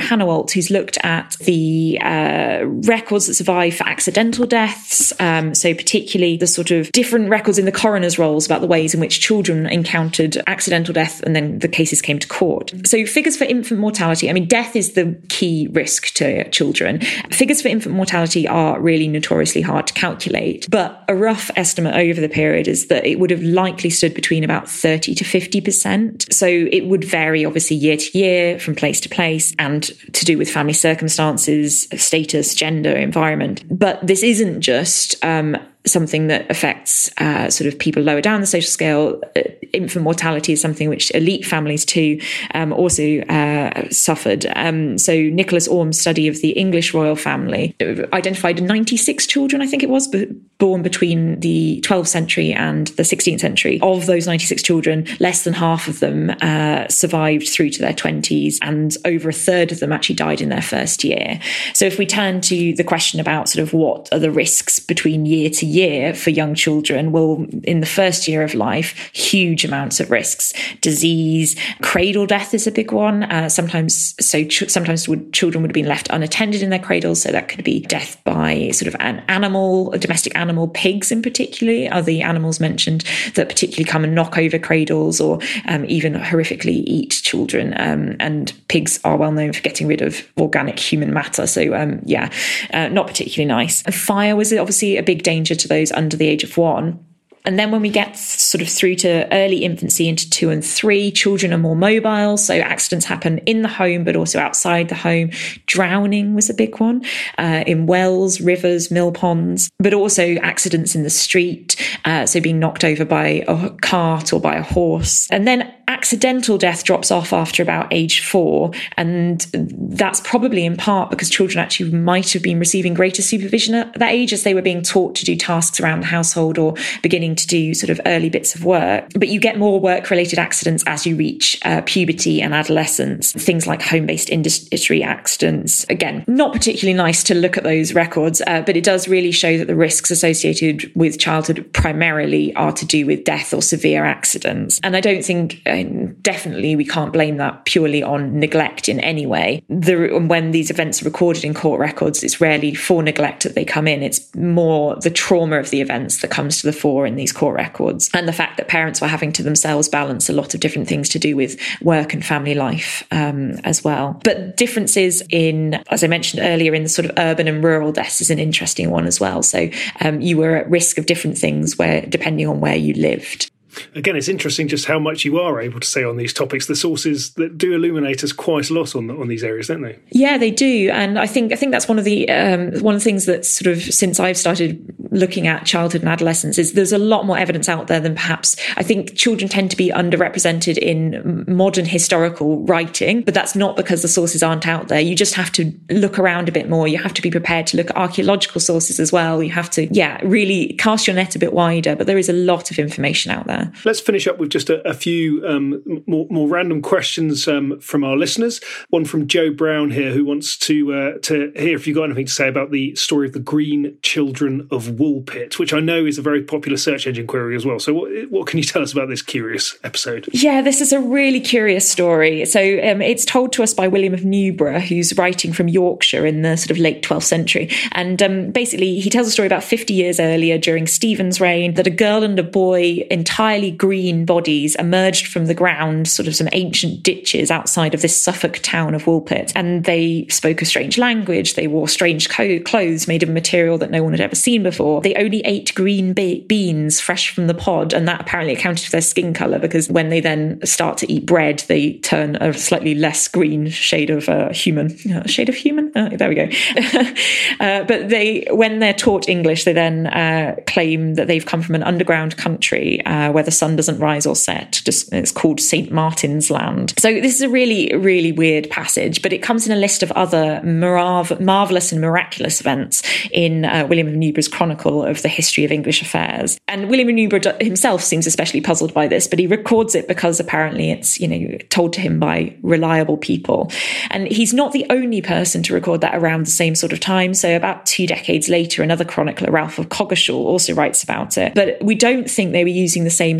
Who's 0.53 0.69
looked 0.69 0.97
at 1.03 1.35
the 1.41 1.99
uh, 2.01 2.65
records 2.65 3.27
that 3.27 3.35
survive 3.35 3.75
for 3.75 3.87
accidental 3.87 4.45
deaths. 4.45 5.13
Um, 5.19 5.53
so, 5.53 5.73
particularly 5.73 6.37
the 6.37 6.47
sort 6.47 6.71
of 6.71 6.91
different 6.91 7.29
records 7.29 7.57
in 7.57 7.65
the 7.65 7.71
coroner's 7.71 8.17
rolls 8.17 8.45
about 8.45 8.61
the 8.61 8.67
ways 8.67 8.93
in 8.93 8.99
which 8.99 9.19
children 9.19 9.65
encountered 9.67 10.41
accidental 10.47 10.93
death 10.93 11.21
and 11.23 11.35
then 11.35 11.59
the 11.59 11.67
cases 11.67 12.01
came 12.01 12.19
to 12.19 12.27
court. 12.27 12.73
So, 12.85 13.05
figures 13.05 13.37
for 13.37 13.43
infant 13.43 13.79
mortality 13.79 14.29
I 14.29 14.33
mean, 14.33 14.47
death 14.47 14.75
is 14.75 14.93
the 14.93 15.17
key 15.29 15.67
risk 15.71 16.13
to 16.15 16.49
children. 16.49 17.01
Figures 17.31 17.61
for 17.61 17.67
infant 17.67 17.95
mortality 17.95 18.47
are 18.47 18.79
really 18.79 19.07
notoriously 19.07 19.61
hard 19.61 19.87
to 19.87 19.93
calculate, 19.93 20.67
but 20.69 21.03
a 21.07 21.15
rough 21.15 21.51
estimate 21.55 21.95
over 21.95 22.19
the 22.21 22.29
period 22.29 22.67
is 22.67 22.87
that 22.87 23.05
it 23.05 23.19
would 23.19 23.29
have 23.29 23.43
likely 23.43 23.89
stood 23.89 24.13
between 24.13 24.43
about 24.43 24.69
30 24.69 25.15
to 25.15 25.23
50%. 25.23 26.33
So 26.33 26.47
it 26.47 26.85
would 26.85 27.03
vary 27.03 27.45
obviously 27.45 27.75
year 27.77 27.97
to 27.97 28.17
year 28.17 28.59
from 28.59 28.75
place 28.75 29.01
to 29.01 29.09
place 29.09 29.53
and 29.59 29.83
to 30.13 30.20
do 30.25 30.37
with 30.37 30.49
family 30.49 30.73
circumstances, 30.73 31.87
status, 31.95 32.55
gender, 32.55 32.91
environment. 32.91 33.63
But 33.69 34.05
this 34.05 34.23
isn't 34.23 34.61
just 34.61 35.15
um, 35.23 35.57
something 35.85 36.27
that 36.27 36.49
affects 36.49 37.09
uh, 37.17 37.49
sort 37.49 37.67
of 37.67 37.77
people 37.79 38.03
lower 38.03 38.21
down 38.21 38.41
the 38.41 38.47
social 38.47 38.69
scale. 38.69 39.21
Uh, 39.35 39.41
infant 39.73 40.03
mortality 40.03 40.53
is 40.53 40.61
something 40.61 40.89
which 40.89 41.11
elite 41.15 41.45
families 41.45 41.85
too 41.85 42.19
um, 42.53 42.73
also 42.73 43.19
uh, 43.21 43.89
suffered. 43.89 44.45
Um, 44.55 44.97
so 44.97 45.13
Nicholas 45.13 45.67
Orme's 45.67 45.99
study 45.99 46.27
of 46.27 46.41
the 46.41 46.51
English 46.51 46.93
royal 46.93 47.15
family 47.15 47.75
identified 48.13 48.61
96 48.61 49.25
children, 49.27 49.61
I 49.61 49.67
think 49.67 49.81
it 49.81 49.89
was, 49.89 50.13
born 50.57 50.83
between 50.83 51.39
the 51.39 51.81
12th 51.85 52.07
century 52.07 52.53
and 52.53 52.87
the 52.87 53.03
16th 53.03 53.39
century. 53.39 53.79
Of 53.81 54.05
those 54.05 54.27
96 54.27 54.61
children, 54.61 55.07
less 55.19 55.43
than 55.43 55.53
half 55.53 55.87
of 55.87 55.99
them 55.99 56.31
uh, 56.41 56.87
survived 56.87 57.49
through 57.49 57.71
to 57.71 57.81
their 57.81 57.93
20s, 57.93 58.57
and 58.61 58.95
over 59.05 59.29
a 59.29 59.33
third 59.33 59.71
of 59.71 59.79
them 59.79 59.91
actually 59.91 60.15
died 60.15 60.41
in 60.41 60.49
their 60.49 60.61
first 60.61 61.03
year. 61.03 61.39
So 61.73 61.85
if 61.85 61.97
we 61.97 62.05
turn 62.05 62.41
to 62.41 62.73
the 62.73 62.83
question 62.83 63.19
about 63.19 63.49
sort 63.49 63.63
of 63.63 63.73
what 63.73 64.09
are 64.11 64.19
the 64.19 64.31
risks 64.31 64.79
between 64.79 65.25
year 65.25 65.49
to 65.49 65.65
year 65.71 66.13
for 66.13 66.29
young 66.29 66.55
children, 66.55 67.11
well, 67.11 67.45
in 67.63 67.79
the 67.79 67.85
first 67.85 68.27
year 68.27 68.43
of 68.43 68.53
life, 68.53 69.09
huge 69.13 69.65
amounts 69.65 69.99
of 69.99 70.11
risks. 70.11 70.53
Disease, 70.81 71.55
cradle 71.81 72.25
death 72.25 72.53
is 72.53 72.67
a 72.67 72.71
big 72.71 72.91
one. 72.91 73.23
Uh, 73.23 73.49
sometimes, 73.49 74.15
so 74.23 74.43
ch- 74.45 74.69
sometimes 74.69 75.07
would, 75.07 75.33
children 75.33 75.61
would 75.61 75.69
have 75.69 75.73
been 75.73 75.87
left 75.87 76.07
unattended 76.09 76.61
in 76.61 76.69
their 76.69 76.79
cradles, 76.79 77.21
so 77.21 77.31
that 77.31 77.47
could 77.47 77.63
be 77.63 77.79
death 77.79 78.21
by 78.23 78.71
sort 78.71 78.87
of 78.87 78.95
an 78.99 79.23
animal, 79.27 79.91
a 79.93 79.97
domestic 79.97 80.35
animal. 80.35 80.67
Pigs, 80.67 81.11
in 81.11 81.21
particular, 81.21 81.91
are 81.91 82.01
the 82.01 82.21
animals 82.21 82.59
mentioned 82.59 83.03
that 83.35 83.49
particularly 83.49 83.85
come 83.85 84.03
and 84.03 84.15
knock 84.15 84.37
over 84.37 84.59
cradles 84.59 85.21
or 85.21 85.39
um, 85.67 85.85
even 85.85 86.13
horrifically 86.13 86.83
eat 86.85 87.21
children. 87.23 87.73
Um, 87.77 88.15
and 88.19 88.53
pigs 88.67 88.99
are 89.03 89.17
well 89.17 89.31
known 89.31 89.53
for 89.53 89.61
getting 89.61 89.87
rid 89.87 90.01
of 90.01 90.27
organic 90.37 90.79
human 90.79 91.13
matter. 91.13 91.47
So, 91.47 91.73
um, 91.73 92.01
yeah, 92.05 92.31
uh, 92.73 92.87
not 92.89 93.07
particularly 93.07 93.47
nice. 93.47 93.81
Fire 93.83 94.35
was 94.35 94.51
obviously 94.53 94.97
a 94.97 95.03
big 95.03 95.23
danger 95.23 95.55
to 95.61 95.67
those 95.67 95.91
under 95.91 96.17
the 96.17 96.27
age 96.27 96.43
of 96.43 96.57
one. 96.57 97.05
And 97.45 97.57
then 97.57 97.71
when 97.71 97.81
we 97.81 97.89
get 97.89 98.17
sort 98.17 98.61
of 98.61 98.69
through 98.69 98.95
to 98.95 99.27
early 99.33 99.63
infancy 99.63 100.07
into 100.07 100.29
two 100.29 100.49
and 100.49 100.63
three, 100.63 101.11
children 101.11 101.53
are 101.53 101.57
more 101.57 101.75
mobile. 101.75 102.37
So 102.37 102.55
accidents 102.55 103.05
happen 103.05 103.39
in 103.39 103.61
the 103.61 103.67
home, 103.67 104.03
but 104.03 104.15
also 104.15 104.39
outside 104.39 104.89
the 104.89 104.95
home. 104.95 105.31
Drowning 105.65 106.35
was 106.35 106.49
a 106.49 106.53
big 106.53 106.79
one 106.79 107.03
uh, 107.37 107.63
in 107.65 107.85
wells, 107.87 108.41
rivers, 108.41 108.91
mill 108.91 109.11
ponds, 109.11 109.69
but 109.79 109.93
also 109.93 110.35
accidents 110.35 110.95
in 110.95 111.03
the 111.03 111.09
street. 111.09 111.75
Uh, 112.05 112.25
so 112.25 112.39
being 112.39 112.59
knocked 112.59 112.83
over 112.83 113.05
by 113.05 113.43
a 113.47 113.69
cart 113.81 114.33
or 114.33 114.39
by 114.39 114.55
a 114.55 114.63
horse. 114.63 115.27
And 115.31 115.47
then 115.47 115.73
accidental 115.87 116.57
death 116.57 116.83
drops 116.83 117.11
off 117.11 117.33
after 117.33 117.61
about 117.61 117.91
age 117.91 118.25
four. 118.25 118.71
And 118.97 119.41
that's 119.51 120.21
probably 120.21 120.65
in 120.65 120.77
part 120.77 121.09
because 121.09 121.29
children 121.29 121.59
actually 121.59 121.91
might 121.91 122.31
have 122.31 122.41
been 122.41 122.59
receiving 122.59 122.93
greater 122.93 123.21
supervision 123.21 123.75
at 123.75 123.93
that 123.99 124.11
age 124.11 124.31
as 124.31 124.43
they 124.43 124.53
were 124.53 124.61
being 124.61 124.81
taught 124.81 125.15
to 125.15 125.25
do 125.25 125.35
tasks 125.35 125.79
around 125.79 125.99
the 125.99 126.05
household 126.05 126.57
or 126.57 126.75
beginning 127.01 127.30
to 127.35 127.47
do 127.47 127.73
sort 127.73 127.89
of 127.89 128.01
early 128.05 128.29
bits 128.29 128.55
of 128.55 128.65
work. 128.65 129.09
But 129.13 129.29
you 129.29 129.39
get 129.39 129.57
more 129.57 129.79
work 129.79 130.09
related 130.09 130.39
accidents 130.39 130.83
as 130.87 131.05
you 131.05 131.15
reach 131.15 131.59
uh, 131.63 131.81
puberty 131.85 132.41
and 132.41 132.53
adolescence, 132.53 133.33
things 133.33 133.67
like 133.67 133.81
home 133.81 134.05
based 134.05 134.29
industry 134.29 135.03
accidents. 135.03 135.85
Again, 135.89 136.23
not 136.27 136.53
particularly 136.53 136.97
nice 136.97 137.23
to 137.23 137.35
look 137.35 137.57
at 137.57 137.63
those 137.63 137.93
records, 137.93 138.41
uh, 138.47 138.61
but 138.61 138.77
it 138.77 138.83
does 138.83 139.07
really 139.07 139.31
show 139.31 139.57
that 139.57 139.67
the 139.67 139.75
risks 139.75 140.11
associated 140.11 140.91
with 140.95 141.19
childhood 141.19 141.69
primarily 141.73 142.53
are 142.55 142.71
to 142.71 142.85
do 142.85 143.05
with 143.05 143.23
death 143.23 143.53
or 143.53 143.61
severe 143.61 144.05
accidents. 144.05 144.79
And 144.83 144.95
I 144.95 145.01
don't 145.01 145.23
think 145.23 145.61
uh, 145.65 145.83
definitely 146.21 146.75
we 146.75 146.85
can't 146.85 147.13
blame 147.13 147.37
that 147.37 147.65
purely 147.65 148.03
on 148.03 148.39
neglect 148.39 148.89
in 148.89 148.99
any 148.99 149.25
way. 149.25 149.63
The, 149.69 150.19
when 150.27 150.51
these 150.51 150.69
events 150.69 151.01
are 151.01 151.05
recorded 151.05 151.43
in 151.43 151.53
court 151.53 151.79
records, 151.79 152.23
it's 152.23 152.41
rarely 152.41 152.73
for 152.73 153.03
neglect 153.03 153.43
that 153.43 153.55
they 153.55 153.65
come 153.65 153.87
in. 153.87 154.03
It's 154.03 154.33
more 154.35 154.95
the 154.97 155.09
trauma 155.09 155.57
of 155.57 155.69
the 155.69 155.81
events 155.81 156.21
that 156.21 156.31
comes 156.31 156.61
to 156.61 156.67
the 156.67 156.73
fore 156.73 157.05
in 157.05 157.15
these 157.21 157.31
court 157.31 157.55
records. 157.55 158.09
And 158.13 158.27
the 158.27 158.33
fact 158.33 158.57
that 158.57 158.67
parents 158.67 158.99
were 158.99 159.07
having 159.07 159.31
to 159.33 159.43
themselves 159.43 159.87
balance 159.87 160.29
a 160.29 160.33
lot 160.33 160.53
of 160.53 160.59
different 160.59 160.87
things 160.87 161.07
to 161.09 161.19
do 161.19 161.35
with 161.35 161.57
work 161.81 162.13
and 162.13 162.25
family 162.25 162.53
life 162.53 163.03
um, 163.11 163.53
as 163.63 163.83
well. 163.83 164.19
But 164.23 164.57
differences 164.57 165.23
in, 165.29 165.75
as 165.89 166.03
I 166.03 166.07
mentioned 166.07 166.43
earlier, 166.43 166.73
in 166.73 166.83
the 166.83 166.89
sort 166.89 167.05
of 167.05 167.17
urban 167.17 167.47
and 167.47 167.63
rural 167.63 167.91
deaths 167.91 168.19
is 168.19 168.29
an 168.29 168.39
interesting 168.39 168.89
one 168.89 169.07
as 169.07 169.19
well. 169.19 169.43
So 169.43 169.69
um, 170.01 170.19
you 170.19 170.37
were 170.37 170.57
at 170.57 170.69
risk 170.69 170.97
of 170.97 171.05
different 171.05 171.37
things 171.37 171.77
where 171.77 172.01
depending 172.01 172.47
on 172.47 172.59
where 172.59 172.75
you 172.75 172.93
lived 172.93 173.51
again, 173.95 174.15
it's 174.15 174.27
interesting 174.27 174.67
just 174.67 174.85
how 174.85 174.99
much 174.99 175.25
you 175.25 175.39
are 175.39 175.61
able 175.61 175.79
to 175.79 175.87
say 175.87 176.03
on 176.03 176.17
these 176.17 176.33
topics. 176.33 176.67
The 176.67 176.75
sources 176.75 177.33
that 177.33 177.57
do 177.57 177.73
illuminate 177.73 178.23
us 178.23 178.31
quite 178.31 178.69
a 178.69 178.73
lot 178.73 178.95
on 178.95 179.09
on 179.11 179.27
these 179.27 179.43
areas, 179.43 179.67
don't 179.67 179.81
they? 179.81 179.99
Yeah, 180.11 180.37
they 180.37 180.51
do, 180.51 180.89
and 180.91 181.19
I 181.19 181.27
think 181.27 181.51
I 181.51 181.55
think 181.55 181.71
that's 181.71 181.87
one 181.87 181.99
of 181.99 182.05
the 182.05 182.29
um, 182.29 182.71
one 182.81 182.95
of 182.95 183.01
the 183.01 183.03
things 183.03 183.25
that 183.25 183.45
sort 183.45 183.75
of 183.75 183.81
since 183.81 184.19
I've 184.19 184.37
started 184.37 184.93
looking 185.11 185.47
at 185.47 185.65
childhood 185.65 186.01
and 186.01 186.09
adolescence 186.09 186.57
is 186.57 186.73
there's 186.73 186.93
a 186.93 186.97
lot 186.97 187.25
more 187.25 187.37
evidence 187.37 187.67
out 187.67 187.87
there 187.87 187.99
than 187.99 188.15
perhaps 188.15 188.55
I 188.77 188.83
think 188.83 189.15
children 189.15 189.49
tend 189.49 189.69
to 189.71 189.77
be 189.77 189.89
underrepresented 189.89 190.77
in 190.77 191.45
modern 191.47 191.85
historical 191.85 192.63
writing, 192.65 193.21
but 193.21 193.33
that's 193.33 193.55
not 193.55 193.75
because 193.75 194.01
the 194.01 194.07
sources 194.07 194.41
aren't 194.41 194.67
out 194.67 194.87
there. 194.87 194.99
You 194.99 195.15
just 195.15 195.33
have 195.35 195.51
to 195.53 195.73
look 195.89 196.17
around 196.17 196.47
a 196.47 196.51
bit 196.51 196.69
more. 196.69 196.87
You 196.87 196.97
have 196.97 197.13
to 197.15 197.21
be 197.21 197.29
prepared 197.29 197.67
to 197.67 197.77
look 197.77 197.89
at 197.89 197.97
archaeological 197.97 198.61
sources 198.61 198.99
as 198.99 199.11
well. 199.11 199.43
You 199.43 199.51
have 199.51 199.69
to, 199.71 199.93
yeah, 199.93 200.19
really 200.23 200.73
cast 200.79 201.07
your 201.07 201.15
net 201.15 201.35
a 201.35 201.39
bit 201.39 201.53
wider. 201.53 201.95
But 201.95 202.07
there 202.07 202.17
is 202.17 202.29
a 202.29 202.33
lot 202.33 202.71
of 202.71 202.79
information 202.79 203.31
out 203.31 203.47
there. 203.47 203.60
There. 203.61 203.73
Let's 203.85 203.99
finish 203.99 204.27
up 204.27 204.37
with 204.37 204.49
just 204.49 204.69
a, 204.69 204.87
a 204.87 204.93
few 204.93 205.45
um, 205.47 206.03
more, 206.07 206.27
more, 206.29 206.47
random 206.47 206.81
questions 206.81 207.47
um, 207.47 207.79
from 207.79 208.03
our 208.03 208.17
listeners. 208.17 208.59
One 208.89 209.05
from 209.05 209.27
Joe 209.27 209.51
Brown 209.51 209.91
here, 209.91 210.11
who 210.11 210.25
wants 210.25 210.57
to 210.57 210.93
uh, 210.93 211.17
to 211.23 211.51
hear 211.55 211.75
if 211.75 211.87
you've 211.87 211.95
got 211.95 212.05
anything 212.05 212.25
to 212.25 212.31
say 212.31 212.47
about 212.47 212.71
the 212.71 212.95
story 212.95 213.27
of 213.27 213.33
the 213.33 213.39
Green 213.39 213.97
Children 214.01 214.67
of 214.71 214.87
Woolpit, 214.87 215.59
which 215.59 215.73
I 215.73 215.79
know 215.79 216.05
is 216.05 216.17
a 216.17 216.21
very 216.21 216.41
popular 216.43 216.77
search 216.77 217.07
engine 217.07 217.27
query 217.27 217.55
as 217.55 217.65
well. 217.65 217.79
So, 217.79 217.93
what, 217.93 218.11
what 218.29 218.47
can 218.47 218.57
you 218.57 218.63
tell 218.63 218.81
us 218.81 218.91
about 218.91 219.09
this 219.09 219.21
curious 219.21 219.77
episode? 219.83 220.27
Yeah, 220.31 220.61
this 220.61 220.81
is 220.81 220.91
a 220.91 220.99
really 220.99 221.39
curious 221.39 221.89
story. 221.89 222.45
So, 222.45 222.59
um, 222.59 223.01
it's 223.01 223.25
told 223.25 223.53
to 223.53 223.63
us 223.63 223.73
by 223.73 223.87
William 223.87 224.13
of 224.13 224.25
Newburgh, 224.25 224.81
who's 224.81 225.17
writing 225.17 225.53
from 225.53 225.67
Yorkshire 225.67 226.25
in 226.25 226.41
the 226.41 226.57
sort 226.57 226.71
of 226.71 226.77
late 226.77 227.03
12th 227.03 227.23
century. 227.23 227.69
And 227.93 228.21
um, 228.21 228.51
basically, 228.51 228.99
he 228.99 229.09
tells 229.09 229.27
a 229.27 229.31
story 229.31 229.45
about 229.45 229.63
50 229.63 229.93
years 229.93 230.19
earlier 230.19 230.57
during 230.57 230.87
Stephen's 230.87 231.39
reign 231.39 231.75
that 231.75 231.87
a 231.87 231.91
girl 231.91 232.23
and 232.23 232.37
a 232.39 232.43
boy, 232.43 233.05
entirely 233.09 233.50
green 233.59 234.23
bodies, 234.23 234.75
emerged 234.75 235.27
from 235.27 235.47
the 235.47 235.53
ground, 235.53 236.07
sort 236.07 236.27
of 236.27 236.35
some 236.35 236.47
ancient 236.53 237.03
ditches 237.03 237.51
outside 237.51 237.93
of 237.93 238.01
this 238.01 238.15
Suffolk 238.15 238.59
town 238.59 238.95
of 238.95 239.03
Woolpit. 239.03 239.51
And 239.55 239.83
they 239.83 240.27
spoke 240.29 240.61
a 240.61 240.65
strange 240.65 240.97
language. 240.97 241.55
They 241.55 241.67
wore 241.67 241.89
strange 241.89 242.29
co- 242.29 242.59
clothes 242.61 243.07
made 243.07 243.23
of 243.23 243.29
material 243.29 243.77
that 243.79 243.91
no 243.91 244.03
one 244.03 244.13
had 244.13 244.21
ever 244.21 244.35
seen 244.35 244.63
before. 244.63 245.01
They 245.01 245.15
only 245.15 245.41
ate 245.41 245.73
green 245.75 246.13
be- 246.13 246.45
beans 246.47 246.99
fresh 246.99 247.33
from 247.33 247.47
the 247.47 247.53
pod, 247.53 247.93
and 247.93 248.07
that 248.07 248.21
apparently 248.21 248.53
accounted 248.53 248.85
for 248.85 248.91
their 248.91 249.01
skin 249.01 249.33
color 249.33 249.59
because 249.59 249.89
when 249.89 250.09
they 250.09 250.19
then 250.19 250.65
start 250.65 250.97
to 250.99 251.11
eat 251.11 251.25
bread, 251.25 251.63
they 251.67 251.93
turn 251.99 252.35
a 252.37 252.53
slightly 252.53 252.95
less 252.95 253.27
green 253.27 253.69
shade 253.69 254.09
of 254.09 254.29
uh, 254.29 254.49
human. 254.53 254.95
Uh, 255.11 255.27
shade 255.27 255.49
of 255.49 255.55
human? 255.55 255.91
Uh, 255.95 256.09
there 256.15 256.29
we 256.29 256.35
go. 256.35 256.47
Uh, 257.59 257.83
but 257.83 258.09
they, 258.09 258.47
when 258.51 258.79
they're 258.79 258.93
taught 258.93 259.29
English, 259.29 259.65
they 259.65 259.73
then 259.73 260.07
uh, 260.07 260.55
claim 260.67 261.15
that 261.15 261.27
they've 261.27 261.45
come 261.45 261.61
from 261.61 261.75
an 261.75 261.83
underground 261.83 262.35
country 262.37 263.03
uh, 263.05 263.31
where 263.41 263.45
the 263.45 263.51
sun 263.51 263.75
doesn't 263.75 263.97
rise 263.97 264.27
or 264.27 264.35
set. 264.35 264.81
Just, 264.85 265.11
it's 265.11 265.31
called 265.31 265.59
St. 265.59 265.91
Martin's 265.91 266.51
Land. 266.51 266.93
So 266.99 267.11
this 267.11 267.33
is 267.33 267.41
a 267.41 267.49
really, 267.49 267.91
really 267.95 268.31
weird 268.31 268.69
passage, 268.69 269.23
but 269.23 269.33
it 269.33 269.39
comes 269.39 269.65
in 269.65 269.71
a 269.71 269.79
list 269.79 270.03
of 270.03 270.11
other 270.11 270.61
marav- 270.63 271.39
marvelous 271.39 271.91
and 271.91 271.99
miraculous 271.99 272.61
events 272.61 273.01
in 273.31 273.65
uh, 273.65 273.87
William 273.89 274.07
of 274.07 274.13
Newburgh's 274.13 274.47
Chronicle 274.47 275.03
of 275.03 275.23
the 275.23 275.27
History 275.27 275.65
of 275.65 275.71
English 275.71 276.03
Affairs. 276.03 276.59
And 276.67 276.87
William 276.87 277.09
of 277.09 277.15
Newburgh 277.15 277.59
himself 277.59 278.03
seems 278.03 278.27
especially 278.27 278.61
puzzled 278.61 278.93
by 278.93 279.07
this, 279.07 279.27
but 279.27 279.39
he 279.39 279.47
records 279.47 279.95
it 279.95 280.07
because 280.07 280.39
apparently 280.39 280.91
it's, 280.91 281.19
you 281.19 281.27
know, 281.27 281.57
told 281.69 281.93
to 281.93 282.01
him 282.01 282.19
by 282.19 282.55
reliable 282.61 283.17
people. 283.17 283.71
And 284.11 284.27
he's 284.27 284.53
not 284.53 284.71
the 284.71 284.85
only 284.91 285.23
person 285.23 285.63
to 285.63 285.73
record 285.73 286.01
that 286.01 286.13
around 286.13 286.45
the 286.45 286.51
same 286.51 286.75
sort 286.75 286.93
of 286.93 286.99
time. 286.99 287.33
So 287.33 287.55
about 287.55 287.87
two 287.87 288.05
decades 288.05 288.49
later, 288.49 288.83
another 288.83 289.05
chronicler, 289.05 289.49
Ralph 289.49 289.79
of 289.79 289.89
Coggeshall, 289.89 290.35
also 290.35 290.75
writes 290.75 291.01
about 291.01 291.39
it. 291.39 291.55
But 291.55 291.81
we 291.81 291.95
don't 291.95 292.29
think 292.29 292.51
they 292.51 292.63
were 292.63 292.69
using 292.69 293.03
the 293.03 293.09
same 293.09 293.30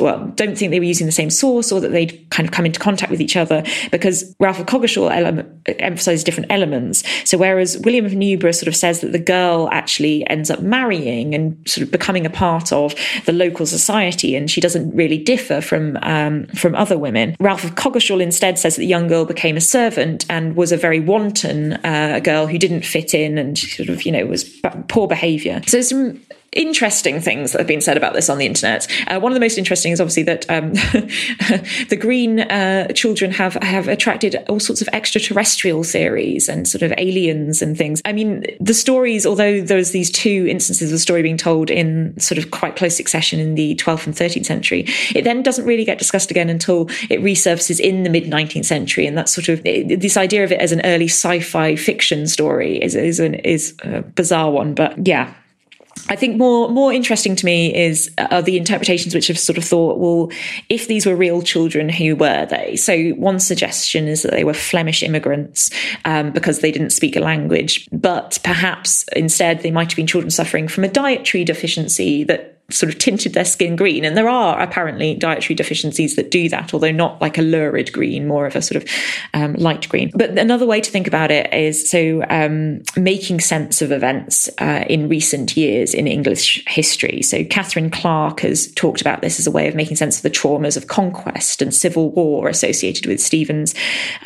well, 0.00 0.26
don't 0.34 0.58
think 0.58 0.70
they 0.70 0.80
were 0.80 0.84
using 0.84 1.06
the 1.06 1.12
same 1.12 1.30
source 1.30 1.70
or 1.70 1.80
that 1.80 1.92
they'd 1.92 2.26
kind 2.30 2.48
of 2.48 2.52
come 2.52 2.66
into 2.66 2.80
contact 2.80 3.12
with 3.12 3.20
each 3.20 3.36
other 3.36 3.62
because 3.92 4.34
Ralph 4.40 4.58
of 4.58 4.66
Coggeshall 4.66 5.08
ele- 5.10 5.44
emphasizes 5.78 6.24
different 6.24 6.50
elements. 6.50 7.04
So 7.28 7.38
whereas 7.38 7.78
William 7.78 8.04
of 8.04 8.12
Newburgh 8.12 8.54
sort 8.54 8.66
of 8.66 8.74
says 8.74 9.00
that 9.02 9.12
the 9.12 9.20
girl 9.20 9.68
actually 9.70 10.28
ends 10.28 10.50
up 10.50 10.60
marrying 10.60 11.32
and 11.32 11.56
sort 11.68 11.84
of 11.84 11.92
becoming 11.92 12.26
a 12.26 12.30
part 12.30 12.72
of 12.72 12.94
the 13.26 13.32
local 13.32 13.66
society 13.66 14.34
and 14.34 14.50
she 14.50 14.60
doesn't 14.60 14.94
really 14.96 15.18
differ 15.18 15.60
from 15.60 15.96
um, 16.02 16.46
from 16.48 16.74
other 16.74 16.98
women, 16.98 17.36
Ralph 17.38 17.62
of 17.62 17.76
Coggeshall 17.76 18.20
instead 18.20 18.58
says 18.58 18.76
that 18.76 18.80
the 18.80 18.86
young 18.86 19.06
girl 19.06 19.24
became 19.24 19.56
a 19.56 19.60
servant 19.60 20.26
and 20.28 20.56
was 20.56 20.72
a 20.72 20.76
very 20.76 20.98
wanton 20.98 21.74
uh, 21.84 22.20
girl 22.22 22.48
who 22.48 22.58
didn't 22.58 22.84
fit 22.84 23.14
in 23.14 23.38
and 23.38 23.56
sort 23.56 23.88
of 23.88 24.02
you 24.02 24.10
know 24.10 24.26
was 24.26 24.44
poor 24.88 25.06
behavior. 25.06 25.60
So 25.66 25.80
some 25.82 26.20
interesting 26.58 27.20
things 27.20 27.52
that 27.52 27.58
have 27.58 27.68
been 27.68 27.80
said 27.80 27.96
about 27.96 28.12
this 28.12 28.28
on 28.28 28.36
the 28.36 28.44
internet. 28.44 28.86
Uh, 29.06 29.18
one 29.20 29.32
of 29.32 29.34
the 29.34 29.40
most 29.40 29.56
interesting 29.56 29.92
is 29.92 30.00
obviously 30.00 30.24
that 30.24 30.44
um, 30.50 30.72
the 31.88 31.96
green 31.98 32.40
uh, 32.40 32.88
children 32.88 33.30
have 33.30 33.54
have 33.54 33.88
attracted 33.88 34.36
all 34.48 34.60
sorts 34.60 34.82
of 34.82 34.88
extraterrestrial 34.92 35.84
theories 35.84 36.48
and 36.48 36.68
sort 36.68 36.82
of 36.82 36.92
aliens 36.98 37.62
and 37.62 37.78
things. 37.78 38.02
I 38.04 38.12
mean, 38.12 38.44
the 38.60 38.74
stories, 38.74 39.24
although 39.24 39.60
there's 39.60 39.92
these 39.92 40.10
two 40.10 40.46
instances 40.48 40.90
of 40.90 40.92
the 40.92 40.98
story 40.98 41.22
being 41.22 41.36
told 41.36 41.70
in 41.70 42.18
sort 42.18 42.38
of 42.38 42.50
quite 42.50 42.74
close 42.74 42.96
succession 42.96 43.38
in 43.38 43.54
the 43.54 43.76
12th 43.76 44.06
and 44.06 44.14
13th 44.16 44.46
century, 44.46 44.84
it 45.14 45.22
then 45.22 45.42
doesn't 45.42 45.64
really 45.64 45.84
get 45.84 45.98
discussed 45.98 46.30
again 46.30 46.50
until 46.50 46.82
it 47.08 47.20
resurfaces 47.20 47.78
in 47.78 48.02
the 48.02 48.10
mid 48.10 48.24
19th 48.24 48.64
century, 48.64 49.06
and 49.06 49.16
that's 49.16 49.32
sort 49.32 49.48
of 49.48 49.62
this 49.62 50.16
idea 50.16 50.42
of 50.42 50.50
it 50.50 50.60
as 50.60 50.72
an 50.72 50.80
early 50.84 51.06
sci-fi 51.06 51.76
fiction 51.76 52.26
story 52.26 52.82
is 52.82 52.96
is, 52.96 53.20
an, 53.20 53.34
is 53.34 53.74
a 53.84 54.02
bizarre 54.02 54.50
one, 54.50 54.74
but 54.74 55.06
yeah. 55.06 55.32
I 56.08 56.16
think 56.16 56.36
more 56.36 56.68
more 56.68 56.92
interesting 56.92 57.36
to 57.36 57.44
me 57.44 57.74
is 57.74 58.10
uh, 58.18 58.28
are 58.30 58.42
the 58.42 58.56
interpretations 58.56 59.14
which 59.14 59.28
have 59.28 59.38
sort 59.38 59.58
of 59.58 59.64
thought, 59.64 59.98
well, 59.98 60.30
if 60.68 60.86
these 60.86 61.06
were 61.06 61.16
real 61.16 61.42
children, 61.42 61.88
who 61.88 62.16
were 62.16 62.46
they? 62.46 62.76
So 62.76 63.10
one 63.10 63.40
suggestion 63.40 64.08
is 64.08 64.22
that 64.22 64.32
they 64.32 64.44
were 64.44 64.54
Flemish 64.54 65.02
immigrants 65.02 65.70
um, 66.04 66.32
because 66.32 66.60
they 66.60 66.72
didn't 66.72 66.90
speak 66.90 67.16
a 67.16 67.20
language, 67.20 67.88
but 67.92 68.38
perhaps 68.44 69.04
instead 69.14 69.62
they 69.62 69.70
might 69.70 69.90
have 69.90 69.96
been 69.96 70.06
children 70.06 70.30
suffering 70.30 70.68
from 70.68 70.84
a 70.84 70.88
dietary 70.88 71.44
deficiency 71.44 72.24
that 72.24 72.57
sort 72.70 72.92
of 72.92 72.98
tinted 72.98 73.32
their 73.32 73.46
skin 73.46 73.76
green. 73.76 74.04
And 74.04 74.14
there 74.14 74.28
are 74.28 74.60
apparently 74.60 75.14
dietary 75.14 75.54
deficiencies 75.54 76.16
that 76.16 76.30
do 76.30 76.50
that, 76.50 76.74
although 76.74 76.90
not 76.90 77.18
like 77.18 77.38
a 77.38 77.42
lurid 77.42 77.90
green, 77.94 78.26
more 78.26 78.44
of 78.44 78.54
a 78.54 78.60
sort 78.60 78.82
of 78.82 78.90
um, 79.32 79.54
light 79.54 79.88
green. 79.88 80.10
But 80.14 80.38
another 80.38 80.66
way 80.66 80.82
to 80.82 80.90
think 80.90 81.06
about 81.06 81.30
it 81.30 81.52
is 81.54 81.88
so 81.88 82.22
um, 82.28 82.82
making 82.94 83.40
sense 83.40 83.80
of 83.80 83.90
events 83.90 84.50
uh, 84.58 84.84
in 84.86 85.08
recent 85.08 85.56
years 85.56 85.94
in 85.94 86.06
English 86.06 86.62
history. 86.66 87.22
So 87.22 87.42
Catherine 87.42 87.90
Clark 87.90 88.40
has 88.40 88.70
talked 88.72 89.00
about 89.00 89.22
this 89.22 89.38
as 89.38 89.46
a 89.46 89.50
way 89.50 89.66
of 89.66 89.74
making 89.74 89.96
sense 89.96 90.18
of 90.18 90.22
the 90.22 90.30
traumas 90.30 90.76
of 90.76 90.88
conquest 90.88 91.62
and 91.62 91.74
civil 91.74 92.10
war 92.10 92.50
associated 92.50 93.06
with 93.06 93.18
Stephen's 93.18 93.74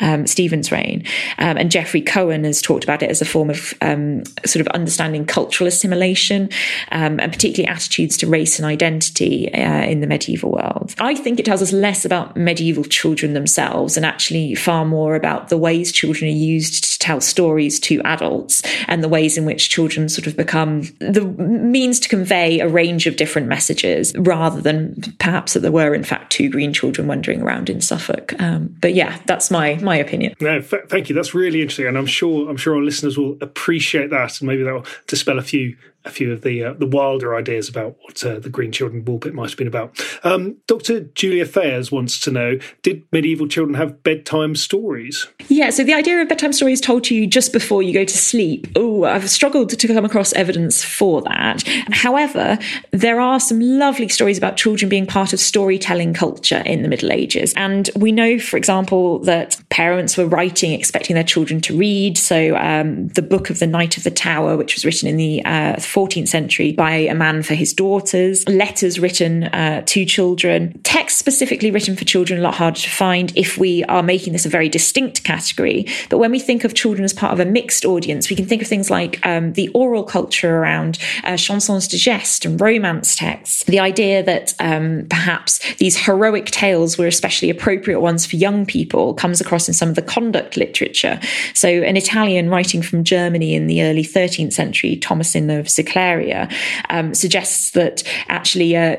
um, 0.01 0.27
Stephen's 0.27 0.69
reign. 0.69 1.05
Um, 1.37 1.55
and 1.55 1.71
Jeffrey 1.71 2.01
Cohen 2.01 2.43
has 2.43 2.61
talked 2.61 2.83
about 2.83 3.01
it 3.01 3.09
as 3.09 3.21
a 3.21 3.25
form 3.25 3.49
of 3.49 3.73
um, 3.79 4.25
sort 4.45 4.59
of 4.59 4.67
understanding 4.73 5.25
cultural 5.25 5.69
assimilation 5.69 6.49
um, 6.91 7.21
and 7.21 7.31
particularly 7.31 7.73
attitudes 7.73 8.17
to 8.17 8.32
race 8.33 8.57
and 8.57 8.65
identity 8.65 9.53
uh, 9.53 9.83
in 9.83 10.01
the 10.01 10.07
medieval 10.07 10.51
world. 10.51 10.95
I 10.97 11.13
think 11.13 11.39
it 11.39 11.45
tells 11.45 11.61
us 11.61 11.71
less 11.71 12.03
about 12.03 12.35
medieval 12.35 12.83
children 12.83 13.33
themselves 13.33 13.95
and 13.95 14.03
actually 14.03 14.55
far 14.55 14.85
more 14.85 15.13
about 15.15 15.49
the 15.49 15.57
ways 15.57 15.91
children 15.91 16.31
are 16.31 16.33
used 16.55 16.83
to 16.93 16.99
tell 16.99 17.21
stories 17.21 17.79
to 17.81 18.01
adults 18.01 18.63
and 18.87 19.03
the 19.03 19.07
ways 19.07 19.37
in 19.37 19.45
which 19.45 19.69
children 19.69 20.09
sort 20.09 20.25
of 20.25 20.35
become 20.35 20.81
the 20.97 21.21
means 21.21 21.99
to 21.99 22.09
convey 22.09 22.59
a 22.59 22.67
range 22.67 23.05
of 23.05 23.17
different 23.17 23.47
messages 23.47 24.11
rather 24.17 24.59
than 24.61 24.95
perhaps 25.19 25.53
that 25.53 25.59
there 25.59 25.71
were 25.71 25.93
in 25.93 26.03
fact 26.03 26.31
two 26.31 26.49
green 26.49 26.73
children 26.73 27.07
wandering 27.07 27.43
around 27.43 27.69
in 27.69 27.81
Suffolk. 27.81 28.33
Um, 28.41 28.75
but 28.81 28.95
yeah, 28.95 29.19
that's 29.27 29.51
my 29.51 29.75
my 29.75 29.95
opinion. 29.97 30.33
No, 30.41 30.57
f- 30.57 30.89
thank 30.89 31.07
you. 31.07 31.13
That's 31.13 31.35
really 31.35 31.61
interesting, 31.61 31.85
and 31.85 31.97
I'm 31.99 32.07
sure 32.07 32.49
I'm 32.49 32.57
sure 32.57 32.75
our 32.75 32.81
listeners 32.81 33.15
will 33.15 33.37
appreciate 33.41 34.09
that, 34.09 34.39
and 34.39 34.47
maybe 34.47 34.63
that 34.63 34.73
will 34.73 34.85
dispel 35.05 35.37
a 35.37 35.43
few 35.43 35.77
a 36.05 36.09
few 36.09 36.31
of 36.31 36.41
the 36.41 36.63
uh, 36.63 36.73
the 36.73 36.85
wilder 36.85 37.35
ideas 37.35 37.69
about 37.69 37.95
what 38.01 38.23
uh, 38.25 38.39
the 38.39 38.49
Green 38.49 38.71
Children 38.71 39.03
Woolpit 39.03 39.33
might 39.33 39.49
have 39.49 39.57
been 39.57 39.67
about. 39.67 39.99
Um, 40.23 40.57
Dr. 40.67 41.01
Julia 41.01 41.45
Fayers 41.45 41.91
wants 41.91 42.19
to 42.21 42.31
know: 42.31 42.57
Did 42.81 43.03
medieval 43.11 43.47
children 43.47 43.75
have 43.75 44.03
bedtime 44.03 44.55
stories? 44.55 45.27
Yeah, 45.47 45.69
so 45.69 45.83
the 45.83 45.93
idea 45.93 46.21
of 46.21 46.27
bedtime 46.27 46.53
stories 46.53 46.81
told 46.81 47.05
to 47.05 47.15
you 47.15 47.27
just 47.27 47.53
before 47.53 47.83
you 47.83 47.93
go 47.93 48.03
to 48.03 48.17
sleep. 48.17 48.67
Oh, 48.75 49.05
I've 49.05 49.29
struggled 49.29 49.69
to 49.69 49.87
come 49.87 50.05
across 50.05 50.33
evidence 50.33 50.83
for 50.83 51.21
that. 51.21 51.63
However, 51.91 52.57
there 52.91 53.19
are 53.19 53.39
some 53.39 53.59
lovely 53.59 54.09
stories 54.09 54.37
about 54.37 54.57
children 54.57 54.89
being 54.89 55.05
part 55.05 55.33
of 55.33 55.39
storytelling 55.39 56.13
culture 56.13 56.61
in 56.65 56.81
the 56.81 56.89
Middle 56.89 57.11
Ages, 57.11 57.53
and 57.55 57.89
we 57.95 58.11
know, 58.11 58.39
for 58.39 58.57
example, 58.57 59.19
that 59.19 59.57
parents 59.69 60.17
were 60.17 60.27
writing 60.27 60.73
expecting 60.73 61.13
their 61.13 61.23
children 61.23 61.61
to 61.61 61.77
read. 61.77 62.17
So, 62.17 62.57
um, 62.57 63.07
the 63.09 63.21
Book 63.21 63.49
of 63.49 63.59
the 63.59 63.67
Knight 63.67 63.97
of 63.97 64.03
the 64.03 64.11
Tower, 64.11 64.57
which 64.57 64.75
was 64.75 64.83
written 64.83 65.07
in 65.07 65.17
the 65.17 65.43
uh, 65.45 65.79
14th 65.93 66.27
century 66.27 66.71
by 66.71 66.91
a 66.91 67.13
man 67.13 67.43
for 67.43 67.53
his 67.53 67.71
daughters, 67.71 68.47
letters 68.49 68.99
written 68.99 69.43
uh, 69.45 69.83
to 69.85 70.05
children, 70.05 70.73
texts 70.83 71.19
specifically 71.19 71.69
written 71.69 71.95
for 71.95 72.03
children, 72.03 72.39
a 72.39 72.43
lot 72.43 72.55
harder 72.55 72.79
to 72.79 72.89
find 72.89 73.31
if 73.37 73.59
we 73.59 73.83
are 73.83 74.01
making 74.01 74.33
this 74.33 74.45
a 74.45 74.49
very 74.49 74.67
distinct 74.67 75.23
category. 75.23 75.85
But 76.09 76.17
when 76.17 76.31
we 76.31 76.39
think 76.39 76.63
of 76.63 76.73
children 76.73 77.03
as 77.03 77.13
part 77.13 77.31
of 77.31 77.39
a 77.39 77.45
mixed 77.45 77.85
audience, 77.85 78.29
we 78.29 78.35
can 78.35 78.45
think 78.45 78.63
of 78.63 78.67
things 78.67 78.89
like 78.89 79.23
um, 79.23 79.53
the 79.53 79.69
oral 79.69 80.03
culture 80.03 80.57
around 80.57 80.97
uh, 81.25 81.33
chansons 81.33 81.87
de 81.87 81.97
geste 81.97 82.45
and 82.45 82.59
romance 82.59 83.15
texts. 83.15 83.63
The 83.65 83.79
idea 83.79 84.23
that 84.23 84.55
um, 84.59 85.05
perhaps 85.11 85.59
these 85.75 85.95
heroic 85.95 86.47
tales 86.47 86.97
were 86.97 87.07
especially 87.07 87.51
appropriate 87.51 87.99
ones 87.99 88.25
for 88.25 88.35
young 88.35 88.65
people 88.65 89.13
comes 89.13 89.39
across 89.39 89.67
in 89.67 89.75
some 89.75 89.89
of 89.89 89.95
the 89.95 90.01
conduct 90.01 90.57
literature. 90.57 91.19
So, 91.53 91.67
an 91.67 91.97
Italian 91.97 92.49
writing 92.49 92.81
from 92.81 93.03
Germany 93.03 93.53
in 93.53 93.67
the 93.67 93.83
early 93.83 94.03
13th 94.03 94.53
century, 94.53 94.97
Thomasin 94.97 95.59
of 95.59 95.69
Cicleria, 95.83 96.51
um, 96.89 97.13
suggests 97.13 97.71
that 97.71 98.03
actually 98.27 98.75
uh, 98.75 98.95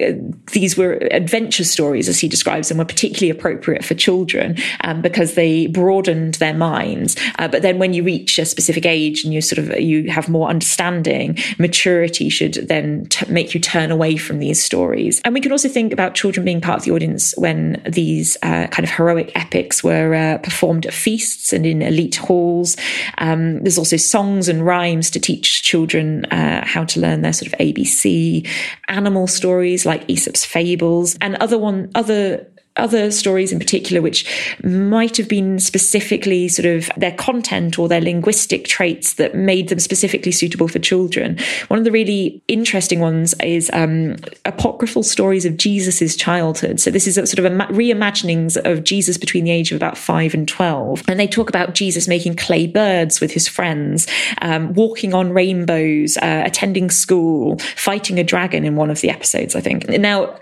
these 0.53 0.77
were 0.77 0.95
adventure 1.11 1.65
stories, 1.65 2.09
as 2.09 2.19
he 2.19 2.29
describes 2.29 2.69
them, 2.69 2.79
were 2.79 2.85
particularly 2.85 3.31
appropriate 3.31 3.85
for 3.85 3.95
children 3.95 4.57
um, 4.83 5.03
because 5.03 5.35
they 5.35 5.67
broadened 5.69 6.35
their 6.35 6.55
minds. 6.55 7.17
Uh, 7.39 7.49
but 7.49 7.63
then 7.63 7.79
when 7.79 7.93
you 7.93 8.03
reach 8.03 8.39
a 8.39 8.45
specific 8.45 8.87
age 8.87 9.25
and 9.25 9.33
you 9.33 9.41
sort 9.41 9.59
of 9.59 9.81
you 9.81 10.11
have 10.11 10.29
more 10.29 10.49
understanding, 10.49 11.39
maturity 11.59 12.29
should 12.29 12.55
then 12.55 13.07
t- 13.07 13.31
make 13.31 13.55
you 13.55 13.61
turn 13.61 13.91
away 13.91 14.17
from 14.17 14.39
these 14.39 14.63
stories. 14.63 15.21
And 15.25 15.35
we 15.35 15.41
can 15.41 15.53
also 15.53 15.69
think 15.69 15.93
about 15.93 16.15
children 16.15 16.45
being 16.45 16.61
part 16.61 16.79
of 16.79 16.85
the 16.85 16.93
audience 16.93 17.35
when 17.37 17.83
these 17.89 18.37
uh, 18.43 18.67
kind 18.69 18.85
of 18.85 18.91
heroic 18.91 19.33
epics 19.35 19.83
were 19.83 20.15
uh, 20.15 20.39
performed 20.39 20.87
at 20.87 20.95
feasts 20.95 21.53
and 21.53 21.67
in 21.67 21.83
elite 21.83 22.17
halls. 22.17 22.77
Um, 23.19 23.61
there's 23.61 23.79
also 23.79 23.97
songs 23.97 24.49
and 24.49 24.65
rhymes 24.65 25.11
to 25.11 25.21
teach 25.21 25.63
children 25.63 26.25
uh, 26.27 26.67
how 26.75 26.85
to 26.85 27.01
learn 27.01 27.23
their 27.23 27.33
sort 27.33 27.53
of 27.53 27.59
ABC, 27.59 28.47
animal 28.89 29.27
stories 29.27 29.87
like 29.87 30.05
Aesop's 30.09 30.45
fables, 30.45 31.17
and 31.21 31.37
other 31.37 31.59
one 31.59 31.91
other 31.95 32.47
other 32.77 33.11
stories 33.11 33.53
in 33.53 33.59
particular, 33.59 34.03
which 34.03 34.27
might 34.65 35.17
have 35.17 35.29
been 35.29 35.61
specifically 35.61 36.49
sort 36.49 36.67
of 36.67 36.91
their 36.97 37.13
content 37.13 37.79
or 37.79 37.89
their 37.89 38.01
linguistic 38.01 38.65
traits 38.67 39.15
that 39.15 39.35
made 39.35 39.69
them 39.69 39.79
specifically 39.79 40.33
suitable 40.33 40.67
for 40.67 40.79
children. 40.81 41.39
One 41.69 41.79
of 41.79 41.85
the 41.85 41.93
really 41.93 42.43
interesting 42.49 43.01
ones 43.01 43.35
is 43.35 43.71
um, 43.73 44.17
apocryphal 44.45 45.05
stories 45.05 45.45
of 45.45 45.57
Jesus's 45.57 46.17
childhood. 46.17 46.81
So 46.81 46.91
this 46.91 47.07
is 47.07 47.17
a 47.17 47.27
sort 47.27 47.39
of 47.39 47.45
a 47.47 47.65
reimaginings 47.73 48.57
of 48.65 48.83
Jesus 48.83 49.19
between 49.19 49.45
the 49.45 49.53
age 49.53 49.71
of 49.71 49.77
about 49.77 49.97
five 49.97 50.35
and 50.35 50.49
12. 50.49 51.05
And 51.09 51.21
they 51.21 51.29
talk 51.29 51.49
about 51.49 51.75
Jesus 51.75 52.09
making 52.09 52.37
clay 52.37 52.67
birds 52.67 53.21
with 53.21 53.31
his 53.31 53.47
friends, 53.47 54.07
um, 54.43 54.75
walking 54.75 55.15
on 55.15 55.33
rainbows, 55.33 56.17
uh, 56.17 56.43
attending 56.45 56.91
school, 56.91 57.59
fighting 57.77 58.19
a 58.19 58.25
dragon 58.25 58.65
in 58.65 58.75
one 58.75 58.91
of 58.91 59.01
the 59.01 59.11
episodes, 59.11 59.55
I 59.55 59.61
think. 59.61 59.89
Now, 59.89 60.39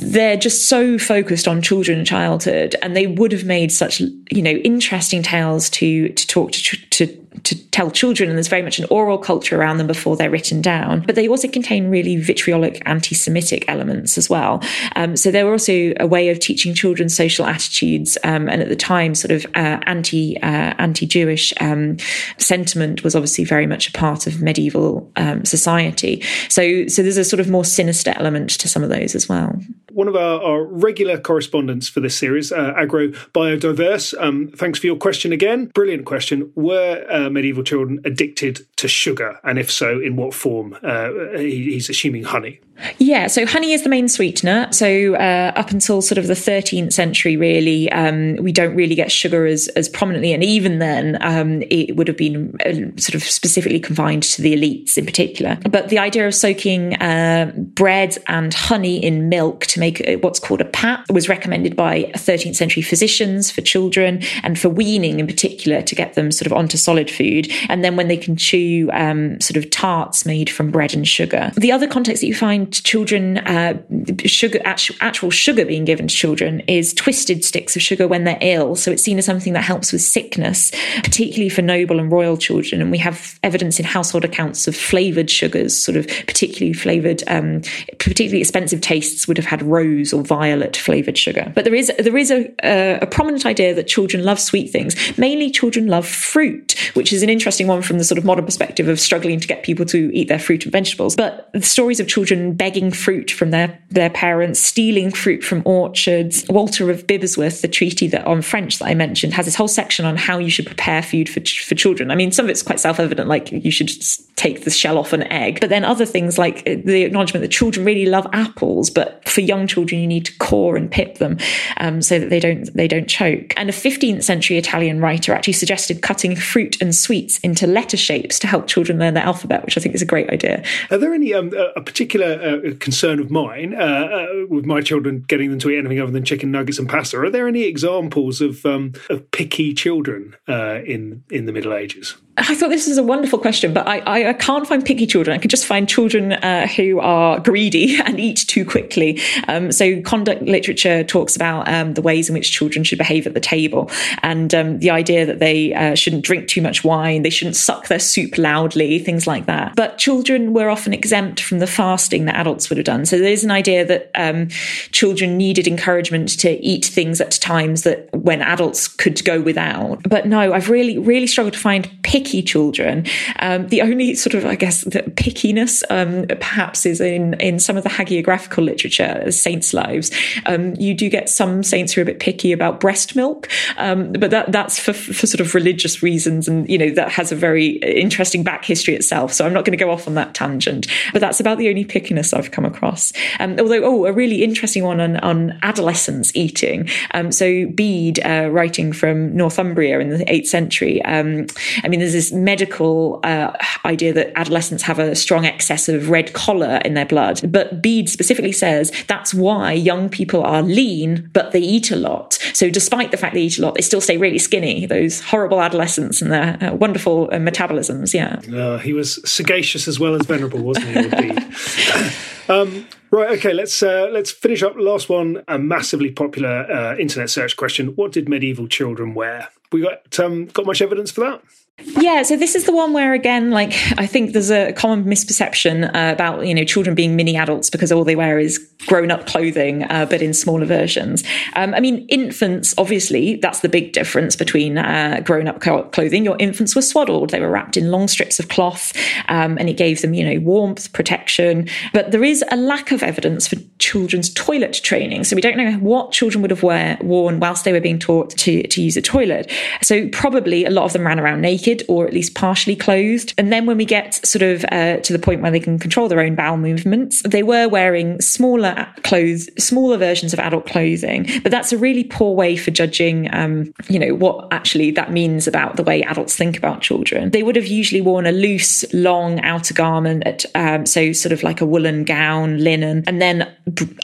they're 0.00 0.36
just 0.36 0.68
so 0.68 0.98
focused 0.98 1.48
on 1.48 1.62
children 1.62 1.98
and 1.98 2.06
childhood 2.06 2.76
and 2.82 2.96
they 2.96 3.06
would 3.06 3.32
have 3.32 3.44
made 3.44 3.72
such 3.72 4.00
you 4.00 4.42
know 4.42 4.50
interesting 4.50 5.22
tales 5.22 5.68
to 5.70 6.08
to 6.10 6.26
talk 6.26 6.52
to 6.52 6.76
to 6.90 7.06
to 7.44 7.70
tell 7.70 7.90
children, 7.90 8.28
and 8.28 8.36
there's 8.36 8.48
very 8.48 8.62
much 8.62 8.78
an 8.78 8.86
oral 8.90 9.18
culture 9.18 9.60
around 9.60 9.78
them 9.78 9.86
before 9.86 10.16
they're 10.16 10.30
written 10.30 10.60
down. 10.60 11.02
But 11.06 11.14
they 11.14 11.28
also 11.28 11.48
contain 11.48 11.90
really 11.90 12.16
vitriolic 12.16 12.82
anti 12.86 13.14
Semitic 13.14 13.64
elements 13.68 14.18
as 14.18 14.30
well. 14.30 14.62
Um, 14.96 15.16
so 15.16 15.30
they 15.30 15.44
were 15.44 15.52
also 15.52 15.92
a 15.98 16.06
way 16.06 16.28
of 16.28 16.38
teaching 16.38 16.74
children 16.74 17.08
social 17.08 17.46
attitudes. 17.46 18.18
Um, 18.24 18.48
and 18.48 18.62
at 18.62 18.68
the 18.68 18.76
time, 18.76 19.14
sort 19.14 19.32
of 19.32 19.46
uh, 19.54 19.80
anti 19.86 20.36
uh, 20.38 20.74
anti 20.78 21.06
Jewish 21.06 21.52
um, 21.60 21.96
sentiment 22.38 23.04
was 23.04 23.14
obviously 23.14 23.44
very 23.44 23.66
much 23.66 23.88
a 23.88 23.92
part 23.92 24.26
of 24.26 24.40
medieval 24.40 25.10
um, 25.16 25.44
society. 25.44 26.22
So, 26.48 26.86
so 26.86 27.02
there's 27.02 27.16
a 27.16 27.24
sort 27.24 27.40
of 27.40 27.48
more 27.48 27.64
sinister 27.64 28.12
element 28.16 28.50
to 28.50 28.68
some 28.68 28.82
of 28.82 28.90
those 28.90 29.14
as 29.14 29.28
well. 29.28 29.58
One 29.98 30.06
of 30.06 30.14
our, 30.14 30.40
our 30.40 30.62
regular 30.62 31.18
correspondents 31.18 31.88
for 31.88 31.98
this 31.98 32.16
series, 32.16 32.52
uh, 32.52 32.72
Agro 32.76 33.08
Biodiverse, 33.08 34.14
um, 34.22 34.46
thanks 34.54 34.78
for 34.78 34.86
your 34.86 34.94
question 34.94 35.32
again. 35.32 35.72
Brilliant 35.74 36.06
question. 36.06 36.52
Were 36.54 37.04
uh, 37.10 37.28
medieval 37.30 37.64
children 37.64 37.98
addicted 38.04 38.64
to 38.76 38.86
sugar? 38.86 39.40
And 39.42 39.58
if 39.58 39.72
so, 39.72 39.98
in 39.98 40.14
what 40.14 40.34
form? 40.34 40.78
Uh, 40.84 41.10
he's 41.36 41.90
assuming 41.90 42.22
honey. 42.22 42.60
Yeah, 42.98 43.26
so 43.26 43.46
honey 43.46 43.72
is 43.72 43.82
the 43.82 43.88
main 43.88 44.08
sweetener. 44.08 44.68
So 44.72 45.14
uh, 45.14 45.52
up 45.56 45.70
until 45.70 46.02
sort 46.02 46.18
of 46.18 46.26
the 46.26 46.34
13th 46.34 46.92
century, 46.92 47.36
really, 47.36 47.90
um, 47.92 48.36
we 48.36 48.52
don't 48.52 48.74
really 48.74 48.94
get 48.94 49.10
sugar 49.10 49.46
as, 49.46 49.68
as 49.68 49.88
prominently. 49.88 50.32
And 50.32 50.44
even 50.44 50.78
then, 50.78 51.18
um, 51.20 51.62
it 51.70 51.96
would 51.96 52.08
have 52.08 52.16
been 52.16 52.56
uh, 52.64 53.00
sort 53.00 53.14
of 53.14 53.22
specifically 53.22 53.80
confined 53.80 54.22
to 54.24 54.42
the 54.42 54.54
elites 54.54 54.96
in 54.96 55.06
particular. 55.06 55.58
But 55.70 55.88
the 55.88 55.98
idea 55.98 56.26
of 56.26 56.34
soaking 56.34 56.94
uh, 56.94 57.52
bread 57.56 58.16
and 58.26 58.54
honey 58.54 59.02
in 59.02 59.28
milk 59.28 59.66
to 59.66 59.80
make 59.80 60.02
what's 60.20 60.38
called 60.38 60.60
a 60.60 60.64
pap 60.64 61.10
was 61.10 61.28
recommended 61.28 61.76
by 61.76 62.04
13th 62.16 62.56
century 62.56 62.82
physicians 62.82 63.50
for 63.50 63.60
children 63.60 64.22
and 64.42 64.58
for 64.58 64.68
weaning 64.68 65.20
in 65.20 65.26
particular 65.26 65.82
to 65.82 65.94
get 65.94 66.14
them 66.14 66.30
sort 66.30 66.46
of 66.46 66.52
onto 66.52 66.76
solid 66.76 67.10
food. 67.10 67.50
And 67.68 67.84
then 67.84 67.96
when 67.96 68.08
they 68.08 68.16
can 68.16 68.36
chew 68.36 68.90
um, 68.92 69.40
sort 69.40 69.56
of 69.56 69.70
tarts 69.70 70.24
made 70.24 70.48
from 70.50 70.70
bread 70.70 70.94
and 70.94 71.06
sugar. 71.06 71.50
The 71.56 71.72
other 71.72 71.88
context 71.88 72.20
that 72.20 72.26
you 72.26 72.34
find 72.34 72.67
children, 72.72 73.38
uh, 73.38 73.80
sugar, 74.24 74.60
actual, 74.64 75.30
sugar 75.30 75.64
being 75.64 75.84
given 75.84 76.08
to 76.08 76.14
children 76.14 76.60
is 76.60 76.92
twisted 76.94 77.44
sticks 77.44 77.76
of 77.76 77.82
sugar 77.82 78.08
when 78.08 78.24
they're 78.24 78.38
ill. 78.40 78.76
So 78.76 78.90
it's 78.90 79.02
seen 79.02 79.18
as 79.18 79.24
something 79.24 79.52
that 79.52 79.62
helps 79.62 79.92
with 79.92 80.02
sickness, 80.02 80.70
particularly 81.02 81.48
for 81.48 81.62
noble 81.62 81.98
and 82.00 82.10
royal 82.10 82.36
children. 82.36 82.80
And 82.80 82.90
we 82.90 82.98
have 82.98 83.38
evidence 83.42 83.78
in 83.78 83.84
household 83.84 84.24
accounts 84.24 84.68
of 84.68 84.76
flavored 84.76 85.30
sugars, 85.30 85.78
sort 85.78 85.96
of 85.96 86.06
particularly 86.26 86.72
flavored, 86.72 87.22
um, 87.28 87.62
particularly 87.98 88.40
expensive 88.40 88.80
tastes 88.80 89.26
would 89.28 89.36
have 89.36 89.46
had 89.46 89.62
rose 89.62 90.12
or 90.12 90.22
violet 90.22 90.76
flavored 90.76 91.18
sugar. 91.18 91.52
But 91.54 91.64
there 91.64 91.74
is 91.74 91.92
there 91.98 92.16
is 92.16 92.30
a, 92.30 92.52
a, 92.64 93.00
a 93.02 93.06
prominent 93.06 93.46
idea 93.46 93.74
that 93.74 93.86
children 93.86 94.24
love 94.24 94.38
sweet 94.38 94.70
things. 94.70 94.96
Mainly, 95.18 95.50
children 95.50 95.86
love 95.86 96.06
fruit, 96.06 96.74
which 96.94 97.12
is 97.12 97.22
an 97.22 97.30
interesting 97.30 97.66
one 97.66 97.82
from 97.82 97.98
the 97.98 98.04
sort 98.04 98.18
of 98.18 98.24
modern 98.24 98.44
perspective 98.44 98.88
of 98.88 99.00
struggling 99.00 99.40
to 99.40 99.48
get 99.48 99.62
people 99.62 99.84
to 99.86 100.10
eat 100.14 100.28
their 100.28 100.38
fruit 100.38 100.64
and 100.64 100.72
vegetables. 100.72 101.16
But 101.16 101.50
the 101.52 101.62
stories 101.62 102.00
of 102.00 102.08
children 102.08 102.54
begging 102.58 102.90
fruit 102.90 103.30
from 103.30 103.50
their, 103.50 103.78
their 103.90 104.10
parents, 104.10 104.60
stealing 104.60 105.10
fruit 105.10 105.42
from 105.42 105.62
orchards. 105.64 106.44
Walter 106.48 106.90
of 106.90 107.06
Bibbesworth, 107.06 107.62
the 107.62 107.68
treaty 107.68 108.08
that 108.08 108.26
on 108.26 108.42
French 108.42 108.78
that 108.78 108.86
I 108.86 108.94
mentioned, 108.94 109.32
has 109.34 109.46
this 109.46 109.54
whole 109.54 109.68
section 109.68 110.04
on 110.04 110.16
how 110.16 110.38
you 110.38 110.50
should 110.50 110.66
prepare 110.66 111.02
food 111.02 111.28
for, 111.28 111.40
for 111.40 111.74
children. 111.74 112.10
I 112.10 112.14
mean, 112.14 112.32
some 112.32 112.46
of 112.46 112.50
it's 112.50 112.62
quite 112.62 112.80
self 112.80 113.00
evident, 113.00 113.28
like 113.28 113.50
you 113.52 113.70
should 113.70 113.90
take 114.36 114.64
the 114.64 114.70
shell 114.70 114.98
off 114.98 115.12
an 115.12 115.22
egg. 115.24 115.60
But 115.60 115.70
then 115.70 115.84
other 115.84 116.04
things 116.04 116.38
like 116.38 116.64
the 116.64 117.02
acknowledgement 117.02 117.42
that 117.42 117.50
children 117.50 117.86
really 117.86 118.06
love 118.06 118.26
apples, 118.32 118.90
but 118.90 119.26
for 119.28 119.40
young 119.40 119.66
children, 119.66 120.00
you 120.00 120.06
need 120.06 120.26
to 120.26 120.36
core 120.38 120.76
and 120.76 120.90
pip 120.90 121.18
them 121.18 121.38
um, 121.78 122.02
so 122.02 122.18
that 122.18 122.30
they 122.30 122.40
don't 122.40 122.72
they 122.74 122.88
don't 122.88 123.08
choke. 123.08 123.54
And 123.56 123.68
a 123.68 123.72
15th 123.72 124.22
century 124.22 124.58
Italian 124.58 125.00
writer 125.00 125.32
actually 125.32 125.52
suggested 125.54 126.02
cutting 126.02 126.36
fruit 126.36 126.80
and 126.80 126.94
sweets 126.94 127.38
into 127.40 127.66
letter 127.66 127.96
shapes 127.96 128.38
to 128.40 128.46
help 128.46 128.66
children 128.66 128.98
learn 128.98 129.14
their 129.14 129.24
alphabet, 129.24 129.64
which 129.64 129.76
I 129.76 129.80
think 129.80 129.94
is 129.94 130.02
a 130.02 130.06
great 130.06 130.30
idea. 130.30 130.64
Are 130.90 130.98
there 130.98 131.14
any 131.14 131.34
um, 131.34 131.52
a 131.76 131.80
particular 131.80 132.47
uh, 132.48 132.74
concern 132.78 133.20
of 133.20 133.30
mine 133.30 133.74
uh, 133.74 133.78
uh, 133.78 134.26
with 134.48 134.64
my 134.64 134.80
children 134.80 135.24
getting 135.28 135.50
them 135.50 135.58
to 135.60 135.70
eat 135.70 135.78
anything 135.78 136.00
other 136.00 136.12
than 136.12 136.24
chicken 136.24 136.50
nuggets 136.50 136.78
and 136.78 136.88
pasta? 136.88 137.18
Are 137.18 137.30
there 137.30 137.48
any 137.48 137.62
examples 137.62 138.40
of 138.40 138.64
um, 138.64 138.92
of 139.10 139.30
picky 139.30 139.74
children 139.74 140.36
uh, 140.48 140.80
in 140.84 141.22
in 141.30 141.46
the 141.46 141.52
Middle 141.52 141.74
Ages? 141.74 142.16
I 142.38 142.54
thought 142.54 142.70
this 142.70 142.86
was 142.86 142.98
a 142.98 143.02
wonderful 143.02 143.38
question, 143.38 143.74
but 143.74 143.88
I, 143.88 143.98
I, 144.00 144.28
I 144.28 144.32
can't 144.32 144.66
find 144.66 144.84
picky 144.84 145.06
children. 145.06 145.34
I 145.34 145.38
can 145.38 145.48
just 145.48 145.66
find 145.66 145.88
children 145.88 146.34
uh, 146.34 146.68
who 146.68 147.00
are 147.00 147.40
greedy 147.40 148.00
and 148.04 148.20
eat 148.20 148.44
too 148.46 148.64
quickly. 148.64 149.20
Um, 149.48 149.72
so, 149.72 150.00
conduct 150.02 150.42
literature 150.42 151.02
talks 151.02 151.34
about 151.34 151.68
um, 151.68 151.94
the 151.94 152.02
ways 152.02 152.28
in 152.28 152.34
which 152.34 152.52
children 152.52 152.84
should 152.84 152.98
behave 152.98 153.26
at 153.26 153.34
the 153.34 153.40
table 153.40 153.90
and 154.22 154.54
um, 154.54 154.78
the 154.78 154.90
idea 154.90 155.26
that 155.26 155.40
they 155.40 155.74
uh, 155.74 155.94
shouldn't 155.94 156.24
drink 156.24 156.48
too 156.48 156.62
much 156.62 156.84
wine, 156.84 157.22
they 157.22 157.30
shouldn't 157.30 157.56
suck 157.56 157.88
their 157.88 157.98
soup 157.98 158.38
loudly, 158.38 158.98
things 158.98 159.26
like 159.26 159.46
that. 159.46 159.74
But 159.74 159.98
children 159.98 160.52
were 160.52 160.70
often 160.70 160.92
exempt 160.92 161.40
from 161.40 161.58
the 161.58 161.66
fasting 161.66 162.26
that 162.28 162.36
adults 162.36 162.68
would 162.70 162.78
have 162.78 162.84
done. 162.84 163.04
So, 163.06 163.18
there's 163.18 163.44
an 163.44 163.50
idea 163.50 163.84
that 163.84 164.10
um, 164.14 164.48
children 164.92 165.36
needed 165.36 165.66
encouragement 165.66 166.38
to 166.40 166.50
eat 166.64 166.84
things 166.84 167.20
at 167.20 167.32
times 167.32 167.82
that 167.82 168.08
when 168.14 168.42
adults 168.42 168.88
could 168.88 169.24
go 169.24 169.40
without. 169.40 170.02
But 170.08 170.26
no, 170.26 170.52
I've 170.52 170.70
really, 170.70 170.98
really 170.98 171.26
struggled 171.26 171.54
to 171.54 171.58
find 171.58 171.90
picky 172.02 172.42
children. 172.42 173.06
Um, 173.38 173.68
the 173.68 173.82
only 173.82 174.14
sort 174.14 174.34
of, 174.34 174.44
I 174.44 174.54
guess, 174.54 174.82
the 174.82 175.02
pickiness 175.02 175.82
um, 175.90 176.26
perhaps 176.38 176.86
is 176.86 177.00
in 177.00 177.34
in 177.34 177.58
some 177.58 177.76
of 177.76 177.84
the 177.84 177.90
hagiographical 177.90 178.64
literature, 178.64 179.30
saints' 179.30 179.72
lives. 179.72 180.10
Um, 180.46 180.74
you 180.76 180.94
do 180.94 181.08
get 181.08 181.28
some 181.28 181.62
saints 181.62 181.92
who 181.92 182.00
are 182.00 182.02
a 182.02 182.06
bit 182.06 182.20
picky 182.20 182.52
about 182.52 182.80
breast 182.80 183.16
milk, 183.16 183.48
um, 183.76 184.12
but 184.12 184.30
that 184.30 184.52
that's 184.52 184.78
for, 184.78 184.92
for 184.92 185.26
sort 185.26 185.40
of 185.40 185.54
religious 185.54 186.02
reasons, 186.02 186.48
and 186.48 186.68
you 186.68 186.78
know 186.78 186.90
that 186.90 187.10
has 187.10 187.32
a 187.32 187.36
very 187.36 187.76
interesting 187.76 188.42
back 188.42 188.64
history 188.64 188.94
itself. 188.94 189.32
So 189.32 189.46
I'm 189.46 189.52
not 189.52 189.64
going 189.64 189.76
to 189.78 189.84
go 189.84 189.90
off 189.90 190.06
on 190.06 190.14
that 190.14 190.34
tangent, 190.34 190.86
but 191.12 191.20
that's 191.20 191.40
about 191.40 191.58
the 191.58 191.68
only 191.68 191.84
pickiness 191.84 192.17
I've 192.32 192.50
come 192.50 192.64
across. 192.64 193.12
Um, 193.40 193.58
although, 193.58 193.82
oh, 193.84 194.06
a 194.06 194.12
really 194.12 194.42
interesting 194.42 194.84
one 194.84 195.00
on 195.00 195.16
on 195.18 195.58
adolescents 195.62 196.34
eating. 196.34 196.88
Um, 197.12 197.32
so 197.32 197.66
Bede, 197.66 198.20
uh, 198.24 198.48
writing 198.50 198.92
from 198.92 199.36
Northumbria 199.36 199.98
in 200.00 200.10
the 200.10 200.32
eighth 200.32 200.48
century. 200.48 201.04
I 201.04 201.88
mean, 201.88 202.00
there's 202.00 202.12
this 202.12 202.32
medical 202.32 203.20
uh, 203.24 203.52
idea 203.84 204.12
that 204.12 204.32
adolescents 204.36 204.82
have 204.84 204.98
a 204.98 205.14
strong 205.14 205.44
excess 205.44 205.88
of 205.88 206.10
red 206.10 206.32
choler 206.32 206.80
in 206.84 206.94
their 206.94 207.06
blood. 207.06 207.40
But 207.50 207.82
Bede 207.82 208.08
specifically 208.08 208.52
says 208.52 208.92
that's 209.06 209.34
why 209.34 209.72
young 209.72 210.08
people 210.08 210.42
are 210.42 210.62
lean, 210.62 211.30
but 211.32 211.52
they 211.52 211.60
eat 211.60 211.90
a 211.90 211.96
lot. 211.96 212.38
So 212.52 212.70
despite 212.70 213.10
the 213.10 213.16
fact 213.16 213.34
they 213.34 213.42
eat 213.42 213.58
a 213.58 213.62
lot, 213.62 213.74
they 213.74 213.82
still 213.82 214.00
stay 214.00 214.16
really 214.16 214.38
skinny. 214.38 214.86
Those 214.86 215.20
horrible 215.20 215.60
adolescents 215.60 216.22
and 216.22 216.32
their 216.32 216.58
uh, 216.62 216.74
wonderful 216.74 217.28
uh, 217.32 217.36
metabolisms. 217.36 218.14
Yeah. 218.14 218.40
Uh, 218.54 218.78
he 218.78 218.92
was 218.92 219.20
sagacious 219.28 219.88
as 219.88 219.98
well 220.00 220.14
as 220.14 220.26
venerable, 220.26 220.60
wasn't 220.60 220.86
he? 220.88 220.98
um, 222.48 222.86
Right. 223.10 223.38
Okay. 223.38 223.54
Let's 223.54 223.82
uh, 223.82 224.08
let's 224.12 224.30
finish 224.30 224.62
up. 224.62 224.74
Last 224.76 225.08
one. 225.08 225.42
A 225.48 225.58
massively 225.58 226.10
popular 226.10 226.70
uh, 226.70 226.96
internet 226.96 227.30
search 227.30 227.56
question: 227.56 227.88
What 227.88 228.12
did 228.12 228.28
medieval 228.28 228.68
children 228.68 229.14
wear? 229.14 229.48
We 229.72 229.80
got 229.80 230.18
um, 230.20 230.46
got 230.46 230.66
much 230.66 230.82
evidence 230.82 231.10
for 231.10 231.22
that? 231.22 231.42
Yeah, 231.84 232.24
so 232.24 232.36
this 232.36 232.56
is 232.56 232.64
the 232.64 232.72
one 232.72 232.92
where 232.92 233.12
again, 233.12 233.52
like 233.52 233.72
I 233.98 234.06
think 234.06 234.32
there's 234.32 234.50
a 234.50 234.72
common 234.72 235.04
misperception 235.04 235.86
uh, 235.94 236.12
about 236.12 236.44
you 236.44 236.52
know 236.52 236.64
children 236.64 236.96
being 236.96 237.14
mini 237.14 237.36
adults 237.36 237.70
because 237.70 237.92
all 237.92 238.02
they 238.02 238.16
wear 238.16 238.40
is 238.40 238.58
grown-up 238.86 239.26
clothing, 239.26 239.84
uh, 239.84 240.06
but 240.08 240.22
in 240.22 240.32
smaller 240.34 240.64
versions. 240.64 241.22
Um, 241.54 241.74
I 241.74 241.80
mean, 241.80 242.06
infants 242.08 242.74
obviously 242.78 243.36
that's 243.36 243.60
the 243.60 243.68
big 243.68 243.92
difference 243.92 244.34
between 244.34 244.78
uh, 244.78 245.20
grown-up 245.24 245.60
clothing. 245.60 246.24
Your 246.24 246.36
infants 246.40 246.74
were 246.74 246.82
swaddled; 246.82 247.30
they 247.30 247.40
were 247.40 247.50
wrapped 247.50 247.76
in 247.76 247.92
long 247.92 248.08
strips 248.08 248.40
of 248.40 248.48
cloth, 248.48 248.92
um, 249.28 249.56
and 249.56 249.68
it 249.68 249.76
gave 249.76 250.02
them 250.02 250.14
you 250.14 250.24
know 250.24 250.40
warmth, 250.40 250.92
protection. 250.92 251.68
But 251.92 252.10
there 252.10 252.24
is 252.24 252.44
a 252.50 252.56
lack 252.56 252.90
of 252.90 253.04
evidence 253.04 253.46
for 253.46 253.56
children's 253.78 254.34
toilet 254.34 254.80
training, 254.82 255.22
so 255.22 255.36
we 255.36 255.42
don't 255.42 255.56
know 255.56 255.74
what 255.74 256.10
children 256.10 256.42
would 256.42 256.50
have 256.50 256.64
wear, 256.64 256.98
worn 257.02 257.38
whilst 257.38 257.64
they 257.64 257.72
were 257.72 257.80
being 257.80 258.00
taught 258.00 258.30
to 258.30 258.66
to 258.66 258.82
use 258.82 258.96
a 258.96 259.02
toilet. 259.02 259.48
So 259.80 260.08
probably 260.08 260.64
a 260.64 260.70
lot 260.70 260.84
of 260.84 260.92
them 260.92 261.06
ran 261.06 261.20
around 261.20 261.40
naked 261.40 261.67
naked 261.68 261.86
or 261.88 262.06
at 262.06 262.12
least 262.12 262.34
partially 262.34 262.76
clothed. 262.76 263.34
And 263.38 263.52
then 263.52 263.66
when 263.66 263.76
we 263.76 263.84
get 263.84 264.26
sort 264.26 264.42
of 264.42 264.64
uh, 264.70 264.98
to 264.98 265.12
the 265.12 265.18
point 265.18 265.42
where 265.42 265.50
they 265.50 265.60
can 265.60 265.78
control 265.78 266.08
their 266.08 266.20
own 266.20 266.34
bowel 266.34 266.56
movements, 266.56 267.22
they 267.22 267.42
were 267.42 267.68
wearing 267.68 268.20
smaller 268.20 268.86
clothes, 269.02 269.48
smaller 269.58 269.96
versions 269.96 270.32
of 270.32 270.38
adult 270.38 270.66
clothing. 270.66 271.28
But 271.42 271.52
that's 271.52 271.72
a 271.72 271.78
really 271.78 272.04
poor 272.04 272.34
way 272.34 272.56
for 272.56 272.70
judging, 272.70 273.32
um, 273.34 273.72
you 273.88 273.98
know, 273.98 274.14
what 274.14 274.48
actually 274.50 274.90
that 274.92 275.12
means 275.12 275.46
about 275.46 275.76
the 275.76 275.82
way 275.82 276.02
adults 276.02 276.36
think 276.36 276.56
about 276.56 276.80
children. 276.80 277.30
They 277.30 277.42
would 277.42 277.56
have 277.56 277.66
usually 277.66 278.00
worn 278.00 278.26
a 278.26 278.32
loose, 278.32 278.84
long 278.92 279.40
outer 279.40 279.74
garment, 279.74 280.22
at, 280.26 280.44
um, 280.54 280.86
so 280.86 281.12
sort 281.12 281.32
of 281.32 281.42
like 281.42 281.60
a 281.60 281.66
woolen 281.66 282.04
gown, 282.04 282.58
linen, 282.58 283.04
and 283.06 283.20
then 283.20 283.50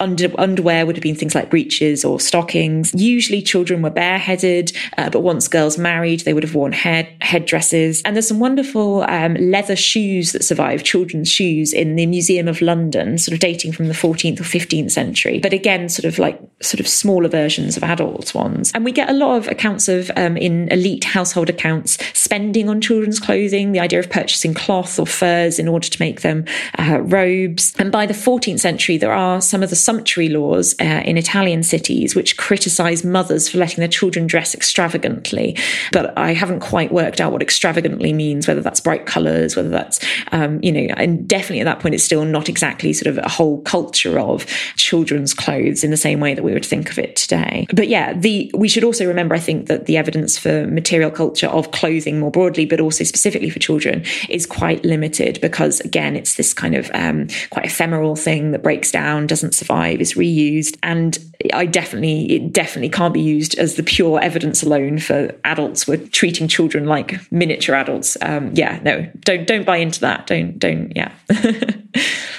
under, 0.01 0.29
underwear 0.39 0.87
would 0.87 0.97
have 0.97 1.03
been 1.03 1.17
things 1.17 1.35
like 1.35 1.51
breeches 1.51 2.05
or 2.05 2.21
stockings. 2.21 2.93
Usually, 2.95 3.43
children 3.43 3.83
were 3.83 3.91
bareheaded, 3.91 4.73
uh, 4.99 5.11
but 5.11 5.21
once 5.21 5.49
girls 5.49 5.79
married, 5.79 6.21
they 6.21 6.35
would 6.35 6.43
have 6.43 6.55
worn 6.55 6.73
head 6.73 7.09
headdresses 7.21 7.54
dresses. 7.55 8.03
And 8.03 8.17
there's 8.17 8.27
some 8.27 8.41
wonderful 8.41 9.05
um, 9.09 9.35
leather 9.35 9.77
shoes 9.77 10.33
that 10.33 10.43
survive, 10.43 10.83
children's 10.83 11.31
shoes 11.31 11.73
in 11.73 11.95
the 11.95 12.05
Museum 12.05 12.49
of 12.49 12.61
London, 12.61 13.17
sort 13.17 13.33
of 13.33 13.39
dating 13.39 13.71
from 13.71 13.87
the 13.87 13.95
14th 13.95 14.41
or 14.41 14.43
15th 14.43 14.91
century. 14.91 15.39
But 15.39 15.53
again, 15.53 15.89
sort 15.89 16.05
of 16.05 16.19
like 16.19 16.41
sort 16.61 16.81
of 16.81 16.89
smaller 16.89 17.29
versions 17.29 17.77
of 17.77 17.85
adult 17.85 18.35
ones. 18.35 18.73
And 18.75 18.85
we 18.85 18.91
get 18.91 19.09
a 19.09 19.13
lot 19.13 19.37
of 19.37 19.47
accounts 19.47 19.87
of 19.87 20.11
um, 20.17 20.37
in 20.37 20.69
elite 20.73 21.05
household 21.05 21.49
accounts 21.49 21.97
spending 22.19 22.69
on 22.69 22.81
children's 22.81 23.21
clothing, 23.21 23.71
the 23.71 23.79
idea 23.79 24.01
of 24.01 24.11
purchasing 24.11 24.53
cloth 24.53 24.99
or 24.99 25.07
furs 25.07 25.61
in 25.61 25.69
order 25.69 25.89
to 25.89 26.01
make 26.01 26.23
them 26.23 26.47
uh, 26.81 27.03
robes. 27.03 27.73
And 27.79 27.93
by 27.93 28.05
the 28.05 28.15
14th 28.15 28.59
century, 28.59 28.99
there 28.99 29.13
are 29.13 29.41
some 29.41 29.63
of 29.63 29.71
the 29.71 29.77
sumptuary 29.77 30.29
laws 30.29 30.75
uh, 30.81 31.03
in 31.05 31.17
Italian 31.17 31.63
cities 31.63 32.17
which 32.17 32.37
criticize 32.37 33.05
mothers 33.05 33.49
for 33.49 33.59
letting 33.59 33.79
their 33.79 33.87
children 33.87 34.27
dress 34.27 34.57
extravagantly. 34.57 35.57
But 35.93 36.19
I 36.19 36.33
haven't 36.33 36.59
quite 36.59 36.91
worked 36.91 37.21
out 37.21 37.31
what 37.31 37.44
extravagantly 37.45 38.13
means, 38.13 38.49
whether 38.49 38.61
that's 38.61 38.81
bright 38.81 39.07
colors, 39.07 39.55
whether 39.55 39.69
that's, 39.69 40.01
um, 40.33 40.59
you 40.63 40.73
know, 40.73 40.93
and 40.97 41.29
definitely 41.29 41.61
at 41.61 41.65
that 41.65 41.81
point, 41.81 41.95
it's 41.95 42.03
still 42.03 42.25
not 42.25 42.49
exactly 42.49 42.93
sort 42.93 43.17
of 43.17 43.25
a 43.25 43.29
whole 43.29 43.61
culture 43.63 44.19
of 44.19 44.47
children's 44.77 45.33
clothes 45.35 45.85
in 45.85 45.91
the 45.91 45.97
same 45.97 46.19
way 46.19 46.35
that 46.35 46.43
we 46.43 46.53
would 46.53 46.65
think 46.65 46.91
of 46.91 46.99
it 46.99 47.15
today. 47.17 47.67
But 47.73 47.89
yeah, 47.89 48.15
the 48.15 48.51
we 48.55 48.69
should 48.69 48.85
also 48.85 49.07
remember, 49.07 49.35
I 49.35 49.39
think, 49.39 49.67
that 49.69 49.87
the 49.87 49.97
evidence 49.97 50.39
for 50.39 50.67
material 50.67 51.11
culture 51.11 51.49
of 51.49 51.71
clothing 51.71 52.19
more 52.19 52.31
broadly, 52.31 52.67
but 52.67 52.81
also 52.81 53.05
specifically 53.05 53.51
for 53.51 53.59
children, 53.59 54.05
is 54.29 54.47
quite 54.47 54.85
limited 54.85 55.41
because, 55.41 55.81
again, 55.81 56.17
it's 56.17 56.35
this 56.37 56.55
kind 56.55 56.75
of 56.75 56.91
um, 56.95 57.29
quite 57.51 57.67
ephemeral 57.67 58.17
thing 58.17 58.53
that 58.53 58.63
breaks 58.63 58.91
down, 58.91 59.27
doesn't 59.27 59.55
survive, 59.55 60.01
is 60.01 60.15
reused, 60.15 60.77
and 60.83 61.19
I 61.53 61.67
definitely 61.67 62.33
it 62.33 62.53
definitely 62.53 62.89
can't 62.89 63.13
be 63.13 63.21
used 63.21 63.59
as 63.59 63.75
the 63.75 63.83
pure 63.83 64.21
evidence 64.21 64.63
alone 64.63 64.99
for 64.99 65.35
adults 65.45 65.87
were 65.87 65.97
treating 65.97 66.49
children 66.49 66.87
like 66.87 67.15
miniature 67.31 67.75
adults. 67.75 68.17
Um, 68.21 68.53
yeah, 68.55 68.81
no, 68.83 69.11
don't 69.21 69.47
don't 69.47 69.65
buy 69.65 69.79
into 69.79 70.01
that. 70.01 70.27
Don't 70.27 70.59
don't 70.59 70.93
yeah. 70.97 71.13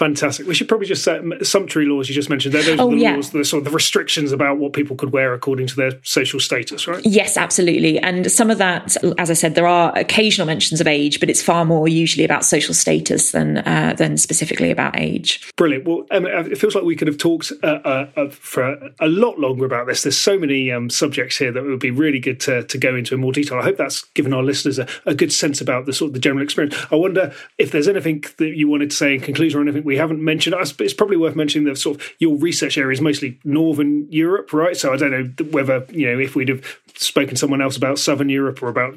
Fantastic. 0.00 0.46
We 0.46 0.54
should 0.54 0.66
probably 0.66 0.86
just 0.86 1.04
set 1.04 1.20
sumptuary 1.46 1.86
laws 1.86 2.08
you 2.08 2.14
just 2.14 2.30
mentioned. 2.30 2.54
Those 2.54 2.66
oh, 2.80 2.88
are 2.88 2.90
the 2.90 2.96
yeah. 2.96 3.16
laws, 3.16 3.32
the 3.32 3.44
sort 3.44 3.58
of 3.58 3.64
the 3.66 3.70
restrictions 3.70 4.32
about 4.32 4.56
what 4.56 4.72
people 4.72 4.96
could 4.96 5.12
wear 5.12 5.34
according 5.34 5.66
to 5.66 5.76
their 5.76 5.92
social 6.04 6.40
status, 6.40 6.88
right? 6.88 7.04
Yes, 7.04 7.36
absolutely. 7.36 7.98
And 7.98 8.32
some 8.32 8.50
of 8.50 8.56
that, 8.56 8.96
as 9.18 9.30
I 9.30 9.34
said, 9.34 9.56
there 9.56 9.66
are 9.66 9.92
occasional 9.98 10.46
mentions 10.46 10.80
of 10.80 10.86
age, 10.86 11.20
but 11.20 11.28
it's 11.28 11.42
far 11.42 11.66
more 11.66 11.86
usually 11.86 12.24
about 12.24 12.46
social 12.46 12.72
status 12.72 13.32
than 13.32 13.58
uh, 13.58 13.94
than 13.98 14.16
specifically 14.16 14.70
about 14.70 14.98
age. 14.98 15.46
Brilliant. 15.56 15.84
Well, 15.84 16.06
Emma, 16.10 16.30
it 16.30 16.56
feels 16.56 16.74
like 16.74 16.84
we 16.84 16.96
could 16.96 17.08
have 17.08 17.18
talked 17.18 17.52
uh, 17.62 17.66
uh, 17.66 18.06
uh 18.16 18.30
for 18.30 18.92
a 19.00 19.06
lot 19.06 19.38
longer 19.38 19.66
about 19.66 19.86
this. 19.86 20.02
There's 20.02 20.16
so 20.16 20.38
many 20.38 20.72
um, 20.72 20.88
subjects 20.88 21.36
here 21.36 21.52
that 21.52 21.62
it 21.62 21.68
would 21.68 21.78
be 21.78 21.90
really 21.90 22.20
good 22.20 22.40
to, 22.40 22.64
to 22.64 22.78
go 22.78 22.96
into 22.96 23.14
in 23.14 23.20
more 23.20 23.32
detail. 23.32 23.58
I 23.58 23.64
hope 23.64 23.76
that's 23.76 24.00
given 24.14 24.32
our 24.32 24.42
listeners 24.42 24.78
a, 24.78 24.88
a 25.04 25.14
good 25.14 25.30
sense 25.30 25.60
about 25.60 25.84
the 25.84 25.92
sort 25.92 26.08
of 26.08 26.14
the 26.14 26.20
general 26.20 26.42
experience. 26.42 26.74
I 26.90 26.94
wonder 26.94 27.34
if 27.58 27.70
there's 27.70 27.86
anything 27.86 28.24
that 28.38 28.56
you 28.56 28.66
wanted 28.66 28.92
to 28.92 28.96
say 28.96 29.16
in 29.16 29.20
conclusion 29.20 29.60
or 29.60 29.62
anything 29.62 29.89
we 29.90 29.96
haven't 29.96 30.24
mentioned. 30.24 30.54
It's 30.78 30.94
probably 30.94 31.16
worth 31.16 31.34
mentioning 31.34 31.66
that 31.66 31.76
sort 31.76 31.96
of 31.96 32.12
your 32.20 32.36
research 32.36 32.78
area 32.78 32.92
is 32.92 33.00
mostly 33.00 33.40
Northern 33.42 34.06
Europe, 34.08 34.52
right? 34.52 34.76
So 34.76 34.92
I 34.92 34.96
don't 34.96 35.10
know 35.10 35.44
whether 35.50 35.84
you 35.90 36.06
know 36.06 36.16
if 36.16 36.36
we'd 36.36 36.48
have 36.48 36.64
spoken 36.94 37.34
to 37.34 37.36
someone 37.36 37.60
else 37.60 37.76
about 37.76 37.98
Southern 37.98 38.28
Europe 38.28 38.62
or 38.62 38.68
about 38.68 38.94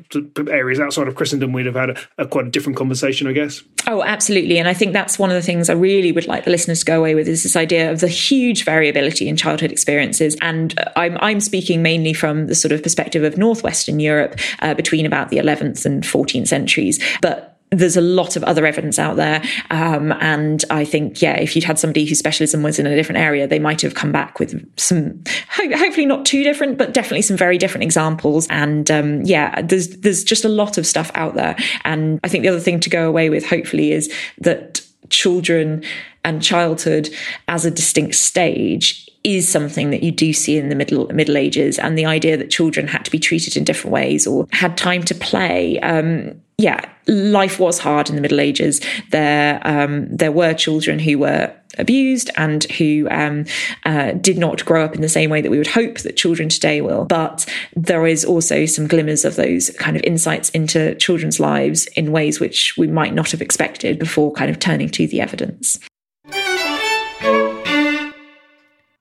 areas 0.48 0.80
outside 0.80 1.08
of 1.08 1.16
Christendom, 1.16 1.52
we'd 1.52 1.66
have 1.66 1.74
had 1.74 1.90
a, 1.90 2.00
a 2.20 2.28
quite 2.28 2.46
a 2.46 2.52
different 2.52 2.78
conversation, 2.78 3.26
I 3.26 3.32
guess. 3.32 3.64
Oh, 3.88 4.04
absolutely, 4.04 4.60
and 4.60 4.68
I 4.68 4.76
think 4.76 4.94
that's 4.94 5.18
one 5.18 5.32
of 5.32 5.36
the 5.36 5.42
things 5.42 5.68
I 5.68 5.74
really 5.74 6.12
would 6.12 6.28
like 6.28 6.46
the 6.46 6.52
listeners 6.52 6.82
to 6.82 6.86
go 6.86 7.00
away 7.00 7.16
with 7.16 7.28
is 7.28 7.42
this 7.42 7.56
idea 7.56 7.92
of 7.92 8.00
the 8.00 8.08
huge 8.08 8.64
variability 8.64 9.28
in 9.28 9.36
childhood 9.36 9.72
experiences. 9.72 10.38
And 10.44 10.80
I'm 10.96 11.18
I'm 11.22 11.40
speaking 11.40 11.82
mainly 11.82 12.14
from 12.14 12.46
the 12.46 12.54
sort 12.54 12.72
of 12.72 12.84
perspective 12.84 13.24
of 13.24 13.36
northwestern 13.36 14.00
Europe 14.00 14.40
uh, 14.60 14.76
between 14.76 15.08
about 15.08 15.30
the 15.30 15.38
11th 15.38 15.88
and 15.88 16.04
14th 16.04 16.48
centuries, 16.48 17.04
but 17.20 17.53
there's 17.74 17.98
a 17.98 18.02
lot 18.02 18.36
of 18.36 18.44
other 18.44 18.66
evidence 18.66 19.00
out 19.00 19.16
there. 19.16 19.44
Um, 19.72 20.12
and 20.14 20.64
I 20.70 20.86
think, 20.86 21.22
yeah, 21.22 21.36
if 21.40 21.56
you'd 21.56 21.66
had 21.66 21.80
somebody 21.80 22.06
whose 22.06 22.20
specialism 22.20 22.64
was 22.64 22.80
in 22.80 22.86
a 22.86 22.96
different 22.96 23.20
area, 23.20 23.48
they 23.48 23.60
might 23.60 23.82
have 23.82 23.96
come 23.96 24.12
back 24.12 24.40
with 24.40 24.54
some, 24.80 25.24
hopefully 25.50 26.06
not 26.06 26.26
too 26.26 26.44
different, 26.44 26.78
but 26.78 26.94
definitely 26.94 27.24
some 27.24 27.38
very 27.38 27.58
different 27.58 27.84
examples. 27.84 28.48
And 28.50 28.90
um, 28.92 29.22
yeah, 29.24 29.62
there's 29.62 29.90
there's 29.98 30.24
just 30.24 30.46
a 30.46 30.50
lot 30.50 30.78
of 30.78 30.86
stuff 30.86 31.12
out 31.16 31.36
there. 31.36 31.56
And 31.84 32.20
I 32.24 32.28
think 32.28 32.44
the 32.44 32.50
other 32.50 32.60
thing 32.60 32.80
to 32.82 32.90
go 32.90 33.08
away 33.08 33.30
with, 33.30 33.46
hopefully, 33.46 33.92
is 33.92 34.14
that 34.40 34.82
children 35.10 35.84
and 36.24 36.42
childhood 36.42 37.10
as 37.48 37.66
a 37.66 37.72
distinct 37.72 38.16
stage 38.16 39.10
is 39.24 39.48
something 39.48 39.90
that 39.92 40.04
you 40.04 40.12
do 40.12 40.34
see 40.34 40.58
in 40.58 40.70
the 40.70 40.76
middle 40.76 41.08
Middle 41.08 41.38
Ages, 41.38 41.80
and 41.80 41.98
the 41.98 42.06
idea 42.06 42.38
that 42.38 42.50
children 42.50 42.88
had 42.88 43.06
to 43.06 43.12
be 43.12 43.20
treated 43.20 43.56
in 43.56 43.64
different 43.64 43.94
ways 43.94 44.28
or 44.28 44.48
had 44.52 44.78
time 44.78 45.04
to 45.04 45.16
play. 45.16 45.80
Um, 45.80 46.42
yeah, 46.58 46.82
life 47.08 47.60
was 47.60 47.80
hard 47.80 48.10
in 48.10 48.16
the 48.16 48.22
Middle 48.22 48.40
Ages. 48.40 48.80
There, 49.10 49.60
um, 49.66 50.16
there 50.16 50.32
were 50.32 50.54
children 50.54 51.00
who 51.00 51.18
were 51.20 51.54
abused 51.78 52.30
and 52.38 52.64
who 52.66 53.08
um, 53.10 53.46
uh, 53.86 54.12
did 54.12 54.38
not 54.38 54.64
grow 54.64 54.86
up 54.86 54.94
in 54.94 55.02
the 55.02 55.10
same 55.10 55.30
way 55.30 55.42
that 55.42 55.50
we 55.50 55.58
would 55.58 55.68
hope 55.68 56.00
that 56.00 56.16
children 56.16 56.50
today 56.50 56.82
will. 56.82 57.06
But 57.06 57.50
there 57.76 58.06
is 58.06 58.24
also 58.24 58.66
some 58.66 58.88
glimmers 58.88 59.26
of 59.26 59.36
those 59.36 59.72
kind 59.72 59.98
of 59.98 60.04
insights 60.04 60.50
into 60.52 60.96
children's 60.96 61.40
lives 61.40 61.88
in 61.96 62.12
ways 62.12 62.40
which 62.40 62.78
we 62.78 62.88
might 62.88 63.14
not 63.14 63.32
have 63.32 63.42
expected 63.42 63.98
before 63.98 64.32
kind 64.32 64.52
of 64.52 64.60
turning 64.60 64.90
to 64.90 65.08
the 65.08 65.22
evidence. 65.22 65.80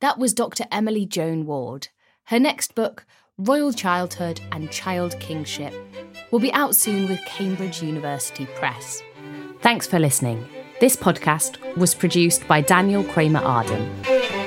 That 0.02 0.18
was 0.18 0.34
Dr. 0.34 0.64
Emily 0.72 1.06
Joan 1.06 1.46
Ward. 1.46 1.86
Her 2.24 2.40
next 2.40 2.74
book, 2.74 3.06
Royal 3.38 3.72
Childhood 3.72 4.40
and 4.50 4.68
Child 4.68 5.14
Kingship, 5.20 5.72
will 6.32 6.40
be 6.40 6.52
out 6.52 6.74
soon 6.74 7.08
with 7.08 7.24
Cambridge 7.24 7.84
University 7.84 8.46
Press. 8.56 9.00
Thanks 9.60 9.86
for 9.86 10.00
listening. 10.00 10.44
This 10.80 10.96
podcast 10.96 11.76
was 11.76 11.94
produced 11.94 12.48
by 12.48 12.62
Daniel 12.62 13.04
Kramer 13.04 13.38
Arden. 13.44 14.41